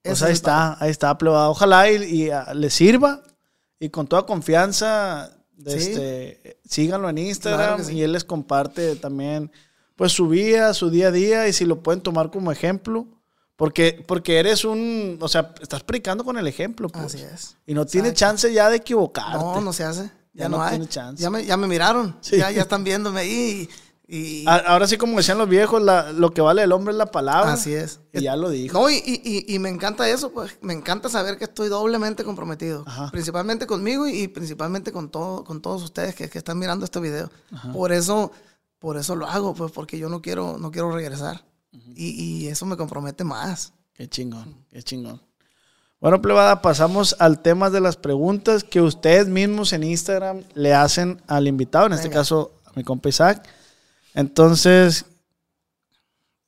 [0.04, 1.50] Pues ahí es está, ahí está, plebada.
[1.50, 3.22] Ojalá y, y, ah, le sirva
[3.80, 5.92] y con toda confianza, de Sí.
[5.92, 7.94] este, síganlo en Instagram Claro que sí.
[7.98, 9.52] y él les comparte también
[9.96, 13.06] pues su vida, su día a día y si lo pueden tomar como ejemplo.
[13.56, 16.90] Porque, porque eres un, o sea, estás predicando con el ejemplo.
[16.90, 17.06] Pues.
[17.06, 17.58] Así es.
[17.68, 19.38] Y no tiene chance ya de equivocarte.
[19.38, 20.10] No, no se hace.
[20.34, 20.72] Ya, Ya no, no hay.
[20.72, 21.22] tiene chance.
[21.22, 22.18] Ya me, ya me miraron.
[22.22, 22.38] Sí.
[22.38, 23.70] Ya, ya están viéndome ahí.
[24.08, 27.06] Y, Ahora sí, como decían los viejos, la- lo que vale el hombre es la
[27.12, 27.54] palabra.
[27.54, 28.02] así es.
[28.12, 28.78] Y ya lo dijo.
[28.78, 30.58] No, y, y- y- me encanta eso, pues.
[30.62, 32.84] Me encanta saber que estoy doblemente comprometido.
[32.88, 33.10] Ajá.
[33.12, 37.00] Principalmente conmigo y, y principalmente con, todo, con todos ustedes que, que están mirando este
[37.00, 37.30] video.
[37.72, 38.34] Por eso,
[38.80, 41.46] por eso lo hago, pues, porque yo no quiero, no quiero regresar.
[41.72, 42.10] y,
[42.44, 43.72] y eso me compromete más.
[43.94, 45.22] Qué chingón, qué chingón.
[46.02, 51.22] Bueno, plebada, pasamos al tema de las preguntas que ustedes mismos en Instagram le hacen
[51.28, 52.22] al invitado, en este Venga.
[52.22, 53.48] caso a mi compa Isaac.
[54.16, 55.06] Entonces,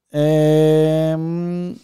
[0.10, 1.76] eh,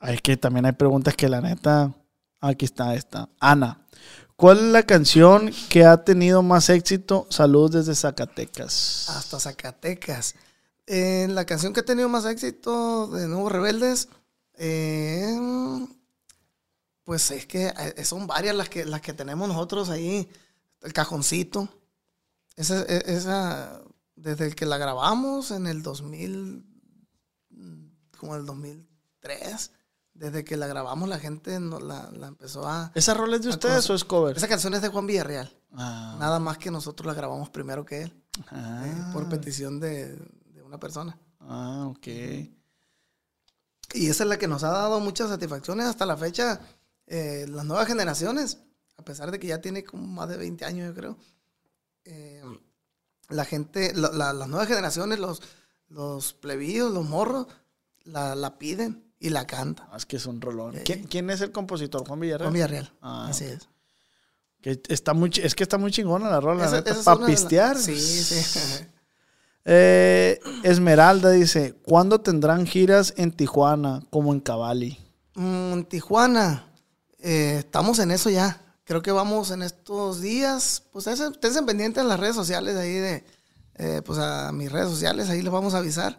[0.00, 1.94] hay que también hay preguntas que la neta,
[2.40, 3.28] aquí está esta.
[3.38, 3.86] Ana,
[4.34, 7.28] ¿cuál es la canción que ha tenido más éxito?
[7.30, 9.08] Saludos desde Zacatecas.
[9.10, 10.34] hasta Zacatecas.
[10.88, 14.08] Eh, la canción que ha tenido más éxito de Nuevos Rebeldes,
[14.58, 15.38] eh,
[17.04, 17.66] pues es que
[17.96, 20.28] eh, son varias las que, las que tenemos nosotros ahí.
[20.80, 21.68] El cajoncito.
[22.56, 23.82] Esa, e- esa,
[24.16, 26.64] desde el que la grabamos en el 2000,
[27.50, 27.84] mm,
[28.18, 29.70] como el 2003,
[30.14, 32.92] desde que la grabamos la gente no- la, la empezó a...
[32.94, 34.36] ¿Esa rola es de ustedes o es cover?
[34.36, 35.52] Esa canción es de Juan Villarreal.
[35.72, 40.14] Ah, Nada más que nosotros la grabamos primero que él ah, eh, por petición de,
[40.54, 41.18] de una persona.
[41.40, 42.06] ah, ok.
[43.94, 46.60] Y esa es la que nos ha dado muchas satisfacciones hasta la fecha.
[47.06, 48.58] Eh, las nuevas generaciones,
[48.96, 51.18] a pesar de que ya tiene como más de 20 años, yo creo.
[52.06, 52.42] eh,
[53.30, 55.40] la gente, la- la- las nuevas generaciones, los,
[55.88, 57.46] los plebíos, los morros,
[58.04, 59.86] la, la piden y la cantan.
[59.90, 60.74] Ah, Es que es un rolón.
[60.74, 60.80] Sí.
[60.84, 62.06] ¿Quién, quién es el compositor?
[62.06, 62.44] Juan Villarreal.
[62.48, 62.92] Juan Villarreal.
[63.00, 63.68] Ah, Así es.
[64.60, 67.78] Que está muy, es que está muy chingona la rola, Esa- es para pistear.
[67.78, 68.84] Sí, sí.
[69.66, 74.98] Eh, Esmeralda dice, ¿cuándo tendrán giras en Tijuana como en Cavalli?
[75.36, 76.66] Mm, En Tijuana,
[77.24, 78.60] eh, estamos en eso ya.
[78.84, 80.82] Creo que vamos en estos días.
[80.92, 83.24] Pues estén estén pendientes en las redes sociales ahí de,
[83.76, 86.18] eh, pues a mis redes sociales, ahí les vamos a avisar.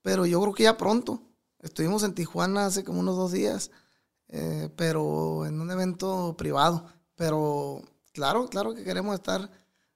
[0.00, 1.22] Pero yo creo que ya pronto.
[1.60, 3.70] Estuvimos en Tijuana hace como unos dos días,
[4.28, 6.86] eh, pero en un evento privado.
[7.14, 9.50] Pero claro, claro que queremos estar.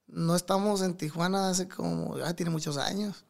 [0.06, 3.24] No estamos en Tijuana hace como, ya tiene muchos años,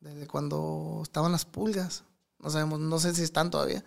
[0.00, 2.04] desde cuando estaban las pulgas.
[2.38, 3.84] No sabemos, no sé si están todavía.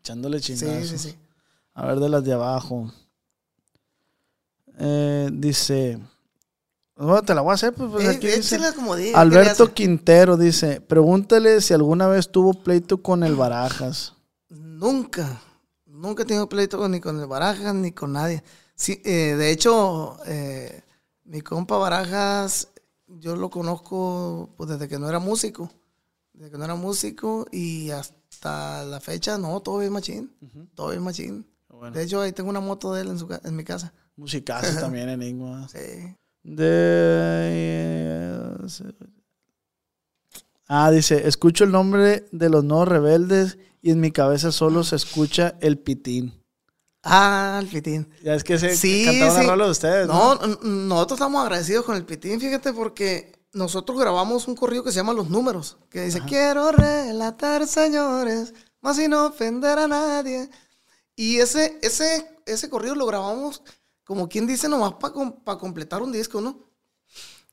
[0.00, 0.88] Echándole Sí, chingazos.
[0.88, 1.16] sí, sí.
[1.74, 2.90] A ver de las de abajo.
[4.78, 5.98] Eh, dice,
[6.96, 9.12] bueno, te la voy a hacer, pues, pues, Eh, aquí dice, échela como diga, ¿qué
[9.12, 9.72] le Alberto?
[9.74, 14.14] Quintero dice, pregúntale si alguna vez tuvo pleito con el Barajas.
[14.48, 15.40] Nunca,
[15.86, 18.42] nunca he tenido pleito ni con el Barajas ni con nadie.
[18.74, 20.82] Sí, eh, de hecho, eh,
[21.24, 22.68] mi compa Barajas,
[23.06, 25.70] yo lo conozco pues, desde que no era músico.
[26.32, 30.30] Desde que no era músico y hasta la fecha, no, todo bien machín.
[30.74, 31.46] Todo bien machín.
[31.68, 33.92] Bueno, De hecho, ahí tengo una moto de él en, su, en mi casa.
[34.16, 35.68] musicazo también, Enigma.
[35.68, 36.16] Sí.
[36.42, 38.56] De...
[40.68, 44.96] Ah, dice, escucho el nombre de los nuevos rebeldes y en mi cabeza solo se
[44.96, 46.34] escucha el pitín.
[47.02, 48.06] Ah, el Pitín.
[48.22, 49.64] Ya es que se Sí, cantaron sí.
[49.64, 50.34] de ustedes, ¿no?
[50.34, 54.96] No, nosotros estamos agradecidos con el Pitín, fíjate, porque nosotros grabamos un corrido que se
[54.96, 60.48] llama Los Números, que dice, quiero relatar, señores, más sin ofender a nadie.
[61.16, 63.62] Y ese, ese, ese corrido lo grabamos,
[64.04, 66.58] como quien dice, nomás para completar un disco, ¿no?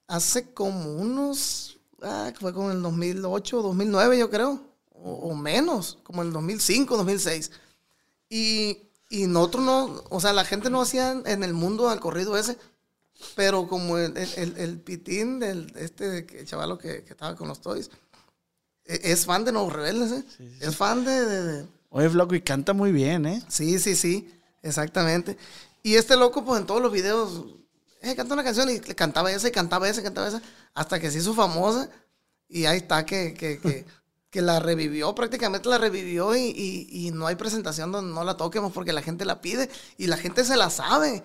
[0.07, 4.61] Hace como unos, ah, fue como en el 2008, 2009, yo creo,
[4.91, 7.51] o, o menos, como en el 2005, 2006.
[8.29, 12.37] Y, y nosotros no, o sea, la gente no hacía en el mundo al corrido
[12.37, 12.57] ese.
[13.35, 17.89] Pero como el, el- el- pitín del este chavalo que, que estaba con los Toys,
[18.85, 20.23] e- es fan de Nuevos Rebeldes, ¿eh?
[20.61, 23.41] Es fan de- de- de, Oye, flaco, y canta muy bien, ¿eh?
[23.47, 24.29] Sí, sí, sí,
[24.61, 25.37] exactamente.
[25.83, 27.45] Y este loco, pues en todos los videos,
[28.01, 30.41] eh, canta una canción y le cantaba esa y cantaba esa y cantaba esa,
[30.73, 31.89] hasta que se hizo famosa.
[32.49, 33.85] Y ahí está que, que, que,
[34.29, 38.37] que la revivió, prácticamente la revivió y, y- y no hay presentación donde no la
[38.37, 41.23] toquemos porque la gente la pide y la gente se la sabe.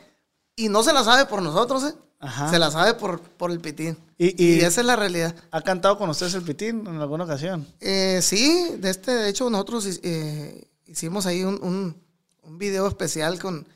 [0.56, 1.94] Y no se la sabe por nosotros, ¿eh?
[2.20, 2.48] Ajá.
[2.50, 3.98] Se la sabe por, por el pitín.
[4.16, 5.34] Y- Y, y- esa es la realidad.
[5.50, 7.66] ¿Ha cantado con ustedes el pitín en alguna ocasión?
[7.80, 12.00] Eh, sí, de este, de hecho, nosotros eh, hicimos ahí un, un,
[12.42, 13.66] un video especial con,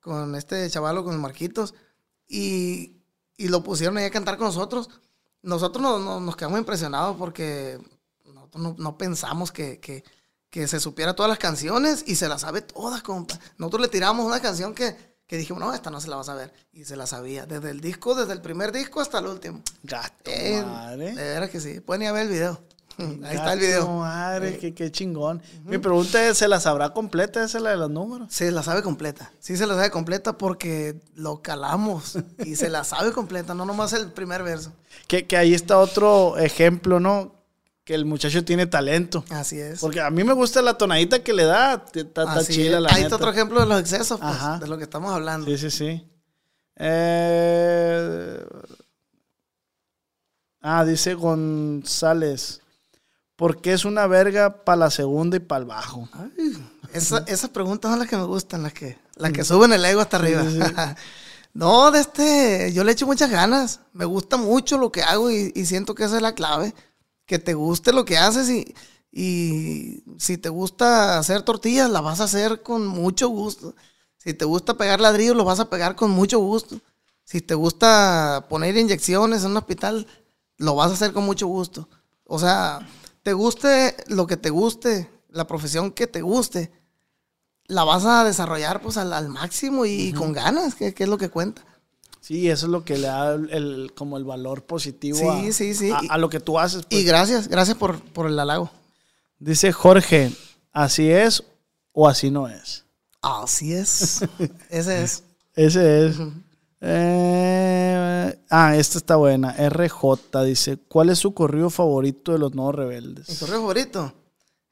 [0.00, 1.74] con este chavalo, con Marquitos,
[2.28, 2.92] y,
[3.36, 4.88] y lo pusieron ahí a cantar con nosotros.
[5.42, 7.78] Nosotros no- no- nos quedamos impresionados porque
[8.32, 10.04] nosotros no, no pensamos que, que-
[10.50, 13.38] que se supiera todas las canciones y se las sabe todas, compa.
[13.58, 14.96] Nosotros le tiramos una canción que,
[15.28, 16.52] que dijimos, no, esta no se la va a saber.
[16.72, 19.62] Y se la sabía, desde el disco, desde el primer disco hasta el último.
[19.84, 21.14] Gato, Eh, madre.
[21.14, 21.78] de veras que sí.
[21.80, 22.60] Pueden ir a ver el video.
[22.98, 23.86] Ahí está el video.
[23.98, 25.40] madre, qué, qué chingón.
[25.64, 27.44] Mi pregunta es, ¿se la sabrá completa?
[27.44, 28.32] Esa es la de los números.
[28.32, 29.30] Se la sabe completa.
[29.38, 32.16] Sí se la sabe completa porque lo calamos.
[32.44, 34.72] Y se la sabe completa, no nomás el primer verso.
[35.06, 37.34] Que, que ahí está otro ejemplo, ¿no?
[37.88, 39.24] Que el muchacho tiene talento.
[39.30, 39.80] Así es.
[39.80, 41.86] Porque a mí me gusta la tonadita que le da.
[41.94, 44.58] Está, chila, la Ahí está otro ejemplo de los excesos, pues, Ajá.
[44.58, 45.46] de lo que estamos hablando.
[45.46, 46.06] Sí, sí, sí.
[46.76, 48.44] Eh,
[50.60, 52.60] Ah, dice González.
[53.36, 56.10] ¿Por qué es una verga para la segunda y para el bajo?
[56.92, 60.02] Esa- esas preguntas son las que me gustan, las que, las que suben el ego
[60.02, 60.42] hasta arriba.
[61.54, 63.80] no, de este, yo le echo muchas ganas.
[63.94, 66.74] Me gusta mucho lo que hago y, y siento que esa es la clave.
[67.28, 68.74] Que te guste lo que haces y,
[69.12, 73.76] y si te gusta hacer tortillas, las vas a hacer con mucho gusto.
[74.16, 76.80] Si te gusta pegar ladrillos, lo vas a pegar con mucho gusto.
[77.24, 80.08] Si te gusta poner inyecciones en un hospital,
[80.56, 81.88] lo vas a hacer con mucho gusto.
[82.24, 82.80] O sea,
[83.22, 86.72] te guste lo que te guste, la profesión que te guste,
[87.66, 91.18] la vas a desarrollar pues al, al máximo y con ganas, que, que es lo
[91.18, 91.64] que cuenta.
[92.20, 95.74] Sí, eso es lo que le da el, como el valor positivo Sí, a, sí,
[95.74, 95.90] sí.
[95.90, 96.84] a- a lo que tú haces.
[96.88, 97.00] pues.
[97.00, 98.70] Y gracias, gracias por, por el halago.
[99.38, 100.32] Dice Jorge,
[100.72, 101.42] ¿así es
[101.92, 102.84] o así no es?
[103.22, 104.20] Así es.
[104.70, 105.22] Ese es.
[105.54, 106.16] Ese es.
[106.80, 109.52] Eh, ah, esta está buena.
[109.68, 113.38] RJ dice, ¿cuál es su corrido favorito de los nuevos Mi rebeldes?
[113.38, 114.12] correo favorito.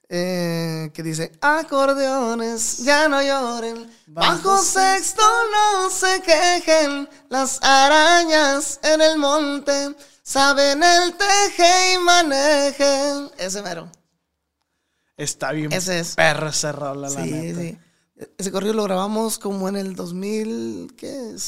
[0.09, 3.91] Eh, que dice, acordeones, ya no lloren.
[4.07, 5.23] Bajo sexto
[5.53, 7.09] no se quejen.
[7.29, 13.31] Las arañas en el monte saben el teje y manejen.
[13.39, 13.91] Ese mero.
[15.17, 16.15] Está bien Ese es.
[16.19, 17.61] esa rola, la Sí, neta.
[17.61, 17.79] sí.
[18.39, 21.43] Ese corrido lo grabamos como en el 2000, ¿qué es?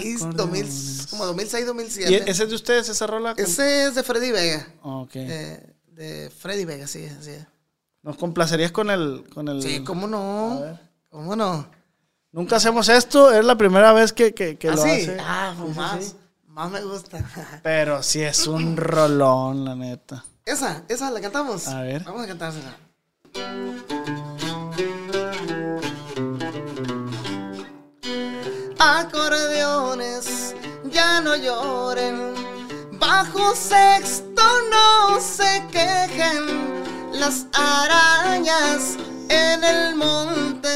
[0.00, 0.66] 6, 2000,
[1.10, 2.10] como 2006, 2007.
[2.10, 3.34] ¿Y ese es de ustedes, esa rola?
[3.36, 4.66] Ese es de Freddy Vega.
[4.82, 5.10] Ok.
[5.16, 7.46] Eh, de Freddy Vega, sí, así es.
[8.04, 9.62] ¿Nos complacerías con el, con el...
[9.62, 10.60] Sí, ¿cómo no?
[11.08, 11.66] ¿Cómo no?
[12.32, 14.90] Nunca hacemos esto, es la primera vez que, que, que ¿Ah, lo sí?
[14.90, 15.16] hace.
[15.20, 16.04] Ah, pues Sí, sí, más.
[16.04, 16.16] sí.
[16.48, 17.18] Más me gusta.
[17.64, 20.24] Pero sí es un rolón, la neta.
[20.44, 21.66] esa, esa la cantamos.
[21.66, 22.04] A ver.
[22.04, 22.76] Vamos a cantársela.
[29.24, 30.54] Acordeones,
[30.90, 32.34] ya no lloren.
[32.98, 36.83] Bajo sexto no se quejen.
[37.14, 38.96] Las arañas
[39.28, 40.74] en el monte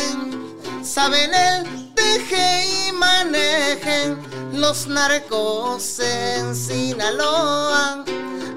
[0.83, 4.17] saben el teje y manejen.
[4.53, 8.05] Los narcos en Sinaloa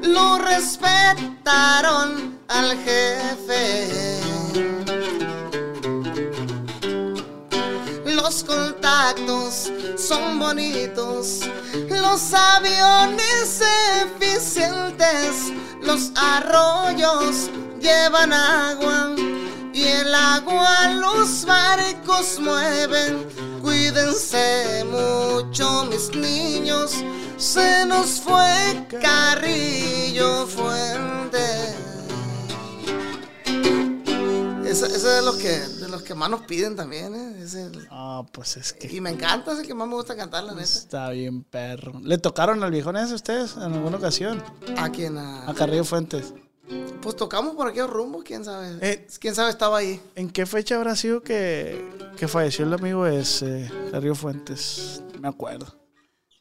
[0.04, 4.20] lo respetaron al jefe.
[8.06, 11.50] Los contactos son bonitos,
[11.90, 13.62] los aviones
[14.04, 15.52] eficientes,
[15.82, 17.50] los arroyos
[17.82, 19.16] llevan agua
[19.74, 23.28] y el agua los barcos mueven.
[23.62, 26.96] Cuídense mucho mis niños,
[27.38, 31.40] se nos fue Carrillo Fuente.
[34.66, 37.46] Ese, ese es de los que de los que más nos piden también, ¿eh?
[37.92, 40.54] Ah, pues es que y me encanta, es el que más me gusta cantar, la
[40.54, 40.64] neta.
[40.64, 42.00] está bien perro.
[42.02, 44.42] ¿Le tocaron al viejón ese a ustedes en alguna ocasión?
[44.78, 46.34] A quien a- A Carrillo Fuentes.
[47.02, 48.78] Pues tocamos por aquellos rumbos, quién sabe.
[48.82, 49.08] Eh.
[49.20, 50.00] quién sabe estaba ahí.
[50.16, 51.84] ¿En qué fecha habrá sido que,
[52.18, 55.02] que falleció el amigo ese, Carrillo Fuentes?
[55.16, 55.66] No Me acuerdo.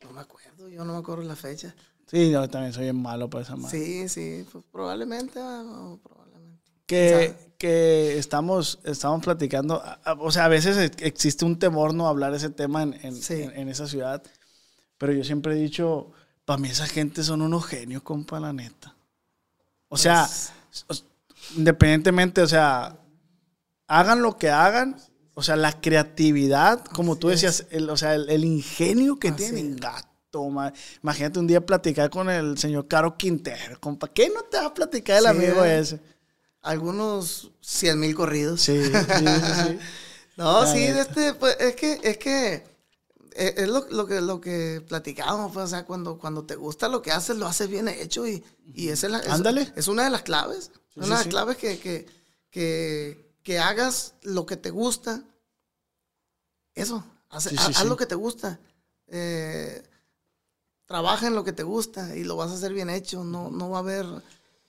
[0.05, 1.75] No me acuerdo, yo no me acuerdo la fecha.
[2.07, 3.79] Sí, yo también soy bien malo para esa madre.
[3.79, 6.61] Sí, sí, pues probablemente, ah, no, probablemente.
[6.87, 9.83] que, que estamos, estamos platicando,
[10.19, 13.35] o sea, a veces ex- existe un temor no hablar ese tema en, en, Sí.
[13.43, 14.23] en- en esa ciudad,
[14.99, 16.11] Pero yo siempre he dicho,
[16.45, 18.95] para mí esa gente son unos genios, compa, la neta.
[19.91, 20.27] O sea,
[20.87, 21.05] Pues-
[21.57, 22.97] independientemente, o sea,
[23.87, 24.97] hagan lo que hagan,
[25.35, 29.77] o sea, la creatividad, como tú decías, el, o sea, el, el ingenio que tienen,
[29.77, 30.73] gato, ma-
[31.03, 34.09] Imagínate un día platicar con el señor Caro Quintero, compa.
[34.09, 36.01] ¿Qué no te va a platicar el Sí, amigo ese?
[36.62, 38.61] Algunos 100 mil corridos.
[38.61, 39.79] Sí, sí, sí.
[40.37, 42.65] No, La sí, este, pues, es que, es que,
[43.35, 46.89] es, es lo, lo que, lo que platicábamos, pues, o sea, cuando, cuando te gusta
[46.89, 49.73] lo que haces, lo haces bien hecho y, y esa es, la, es- Ándale.
[49.77, 50.70] es una de las claves.
[50.94, 51.28] Sí, una sí, de las sí.
[51.28, 52.07] claves que, que,
[52.51, 55.23] que, que hagas lo que te gusta.
[56.74, 57.89] Eso, haz, Sí, haz- sí, haz sí.
[57.89, 58.61] lo que te gusta.
[59.09, 59.82] Eh,
[60.86, 63.24] trabaja en lo que te gusta y lo vas a hacer bien hecho.
[63.24, 64.07] No, no va a haber,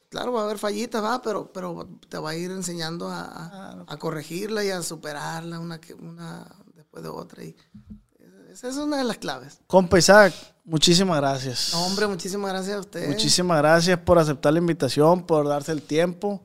[0.09, 3.85] claro, va a haber fallitas, va, pero, pero te va a ir enseñando a, a-
[3.87, 7.43] a corregirla y a superarla una, que- una después de otra.
[7.43, 7.55] Y
[8.69, 9.59] esa es una de las claves.
[9.67, 10.33] Compa Isaac,
[10.63, 11.69] muchísimas gracias.
[11.73, 13.07] No, hombre, muchísimas gracias a usted.
[13.07, 16.43] Muchísimas gracias por aceptar la invitación, por darse el tiempo.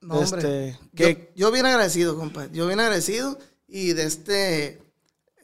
[0.00, 0.68] No, hombre.
[0.70, 2.46] Este, que- Yo, yo bien agradecido, compa.
[2.52, 3.38] Yo bien agradecido.
[3.66, 4.80] Y de este.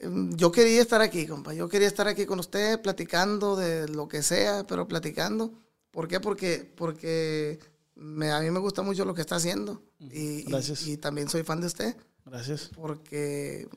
[0.01, 1.53] em, Yo quería estar aquí, compa.
[1.55, 5.53] Yo quería estar aquí con usted platicando de lo que sea, pero platicando.
[5.91, 6.21] ¿Por qué?
[6.21, 7.59] Porque, porque
[7.97, 9.83] me- a mí me gusta mucho lo que está haciendo.
[9.99, 10.87] Y, y- Gracias.
[10.87, 11.97] y también soy fan de usted.
[12.25, 12.71] Gracias.
[12.75, 13.69] Porque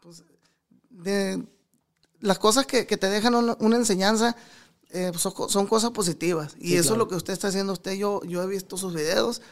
[0.00, 0.22] pues,
[0.90, 1.42] de,
[2.20, 4.36] las cosas que, que te dejan una, una enseñanza
[4.90, 6.54] eh, son, co- son cosas positivas.
[6.58, 6.94] Y Sí, eso claro.
[6.94, 7.92] es lo que usted está haciendo usted.
[7.92, 9.42] Yo, yo he visto sus videos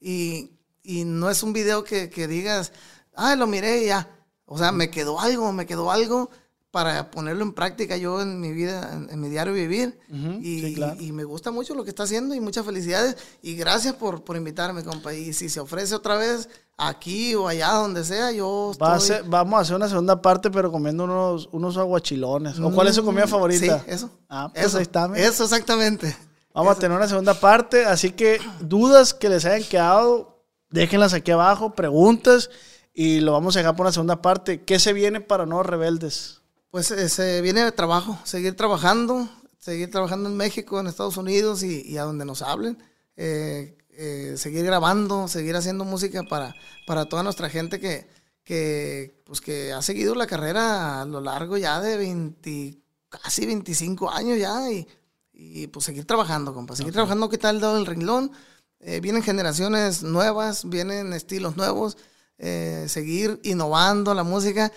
[0.00, 0.50] y,
[0.82, 2.72] y no es un video que, que digas,
[3.14, 4.08] ah, lo miré y ya.
[4.46, 6.30] O sea, me quedó algo, me quedó algo
[6.70, 9.98] para ponerlo en práctica yo en mi vida, en, en mi diario vivir.
[10.42, 10.96] Y, sí, claro.
[11.00, 13.16] y me gusta mucho lo que está haciendo y muchas felicidades.
[13.42, 15.14] Y gracias por, por invitarme, compa.
[15.14, 19.16] Y si se ofrece otra vez aquí o allá, donde sea, yo Va a estoy-
[19.16, 22.58] ser- vamos a hacer una segunda parte, pero comiendo unos, unos aguachilones.
[22.60, 23.78] ¿O cuál es su comida Mm, favorita?
[23.80, 24.10] Sí, eso.
[24.28, 25.08] Ah, pues eso, ahí está.
[25.08, 25.24] mira.
[25.26, 26.16] Eso, exactamente.
[26.54, 31.30] Vamos a tener una segunda parte, así que dudas que les hayan quedado, déjenlas aquí
[31.30, 32.50] abajo, preguntas,
[32.94, 34.62] y lo vamos a dejar por una segunda parte.
[34.64, 36.40] ¿Qué se viene para Nuevos Rebeldes?
[36.70, 39.28] Pues eh, se viene de trabajo, seguir trabajando,
[39.58, 42.78] seguir trabajando en México, en Estados Unidos y, y a donde nos hablen.
[43.16, 46.54] Eh, eh, seguir grabando, seguir haciendo música para,
[46.86, 48.06] para toda nuestra gente que,
[48.44, 52.78] que, pues que ha seguido la carrera a lo largo ya de 20,
[53.08, 54.86] casi 25 años ya y,
[55.32, 58.32] y, pues seguir trabajando, compa, seguir trabajando, ¿qué tal dado el renglón?
[58.80, 61.96] Eh, vienen generaciones nuevas, vienen estilos nuevos,
[62.38, 64.70] eh, seguir innovando la música,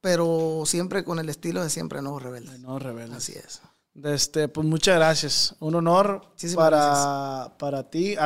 [0.00, 2.58] pero siempre con el estilo de siempre Nuevos Rebeldes.
[2.58, 3.18] Nuevos Rebeldes.
[3.18, 3.60] Así es.
[4.02, 5.54] Este, pues muchas gracias.
[5.60, 8.16] Un honor Muchísimas para, para ti.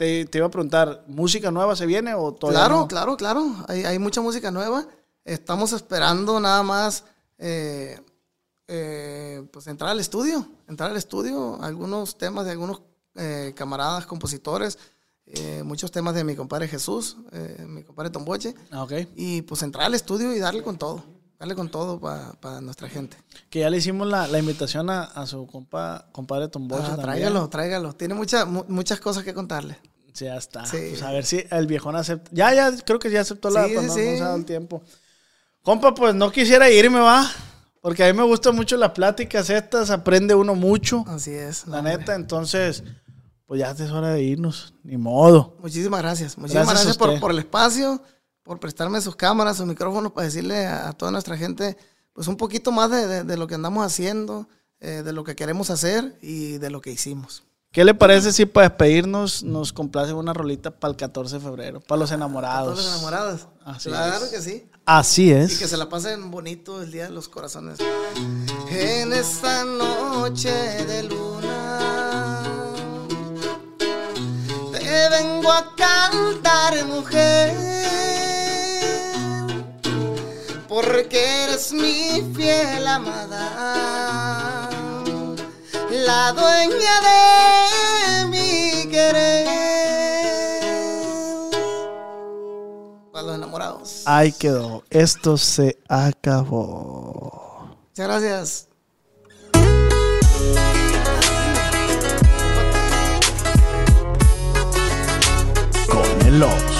[0.00, 2.88] Te, te iba a preguntar, ¿música nueva se viene o todavía Claro, no?
[2.88, 3.54] claro, claro.
[3.68, 4.86] Hay, hay mucha música nueva.
[5.26, 7.04] Estamos esperando nada más
[7.36, 8.00] eh,
[8.66, 10.46] eh, pues entrar al estudio.
[10.68, 11.58] Entrar al estudio.
[11.62, 12.80] Algunos temas de algunos
[13.14, 14.78] eh, camaradas, compositores.
[15.26, 18.54] eh, muchos temas de mi compadre Jesús, eh, mi compadre Tomboche.
[18.70, 18.92] Ah, ok.
[19.16, 21.04] Y pues entrar al estudio y darle con todo.
[21.38, 23.16] Darle con todo para nuestra gente.
[23.50, 27.48] Que ya le hicimos la, la invitación a, a su compa, compadre Tomboche Ah, tráigalo,
[27.50, 27.92] tráigalo.
[27.94, 29.78] Tiene mucha- mu- muchas cosas que contarle.
[30.20, 30.66] Sí, ya está.
[30.66, 30.76] Sí.
[30.90, 32.30] Pues a ver si el viejón acepta.
[32.32, 33.64] Ya, ya, creo que ya aceptó la.
[33.66, 34.82] Sí, sí, no, se ha dado el tiempo.
[35.62, 37.30] Compa, pues no quisiera irme, va.
[37.80, 41.66] Porque a mí me gustan mucho las pláticas estas, aprende uno mucho, Así es.
[41.66, 41.96] la hombre.
[41.96, 42.14] neta.
[42.14, 42.82] Entonces,
[43.46, 44.74] pues ya es hora de irnos.
[44.82, 45.56] Ni modo.
[45.60, 46.36] Muchísimas gracias.
[46.36, 48.02] Muchísimas Gracias gracias, por, por el espacio,
[48.42, 51.76] por prestarme sus cámaras, sus micrófonos para decirle a, a toda nuestra gente,
[52.12, 54.46] pues un poquito más de, de- de lo que andamos haciendo,
[54.80, 57.44] eh, de lo que queremos hacer y de lo que hicimos.
[57.72, 61.80] ¿Qué le parece si para despedirnos nos complace una rolita para el 14 de febrero?
[61.80, 62.74] Para los enamorados.
[62.74, 63.46] todos los enamorados.
[63.64, 64.30] Así claro es.
[64.32, 64.68] que sí.
[64.84, 65.56] Así Y es.
[65.56, 67.78] que se la pasen bonito el Día de los Corazones.
[68.70, 71.78] En esta noche de luna
[74.72, 77.54] te vengo a cantar, mujer,
[80.68, 84.49] porque eres mi fiel amada,
[86.10, 89.46] la dueña de mi querer.
[93.12, 94.02] Para los enamorados.
[94.06, 94.82] Ahí quedó.
[94.90, 97.68] Esto se acabó.
[97.90, 98.68] Muchas gracias.
[105.88, 106.79] Comelos.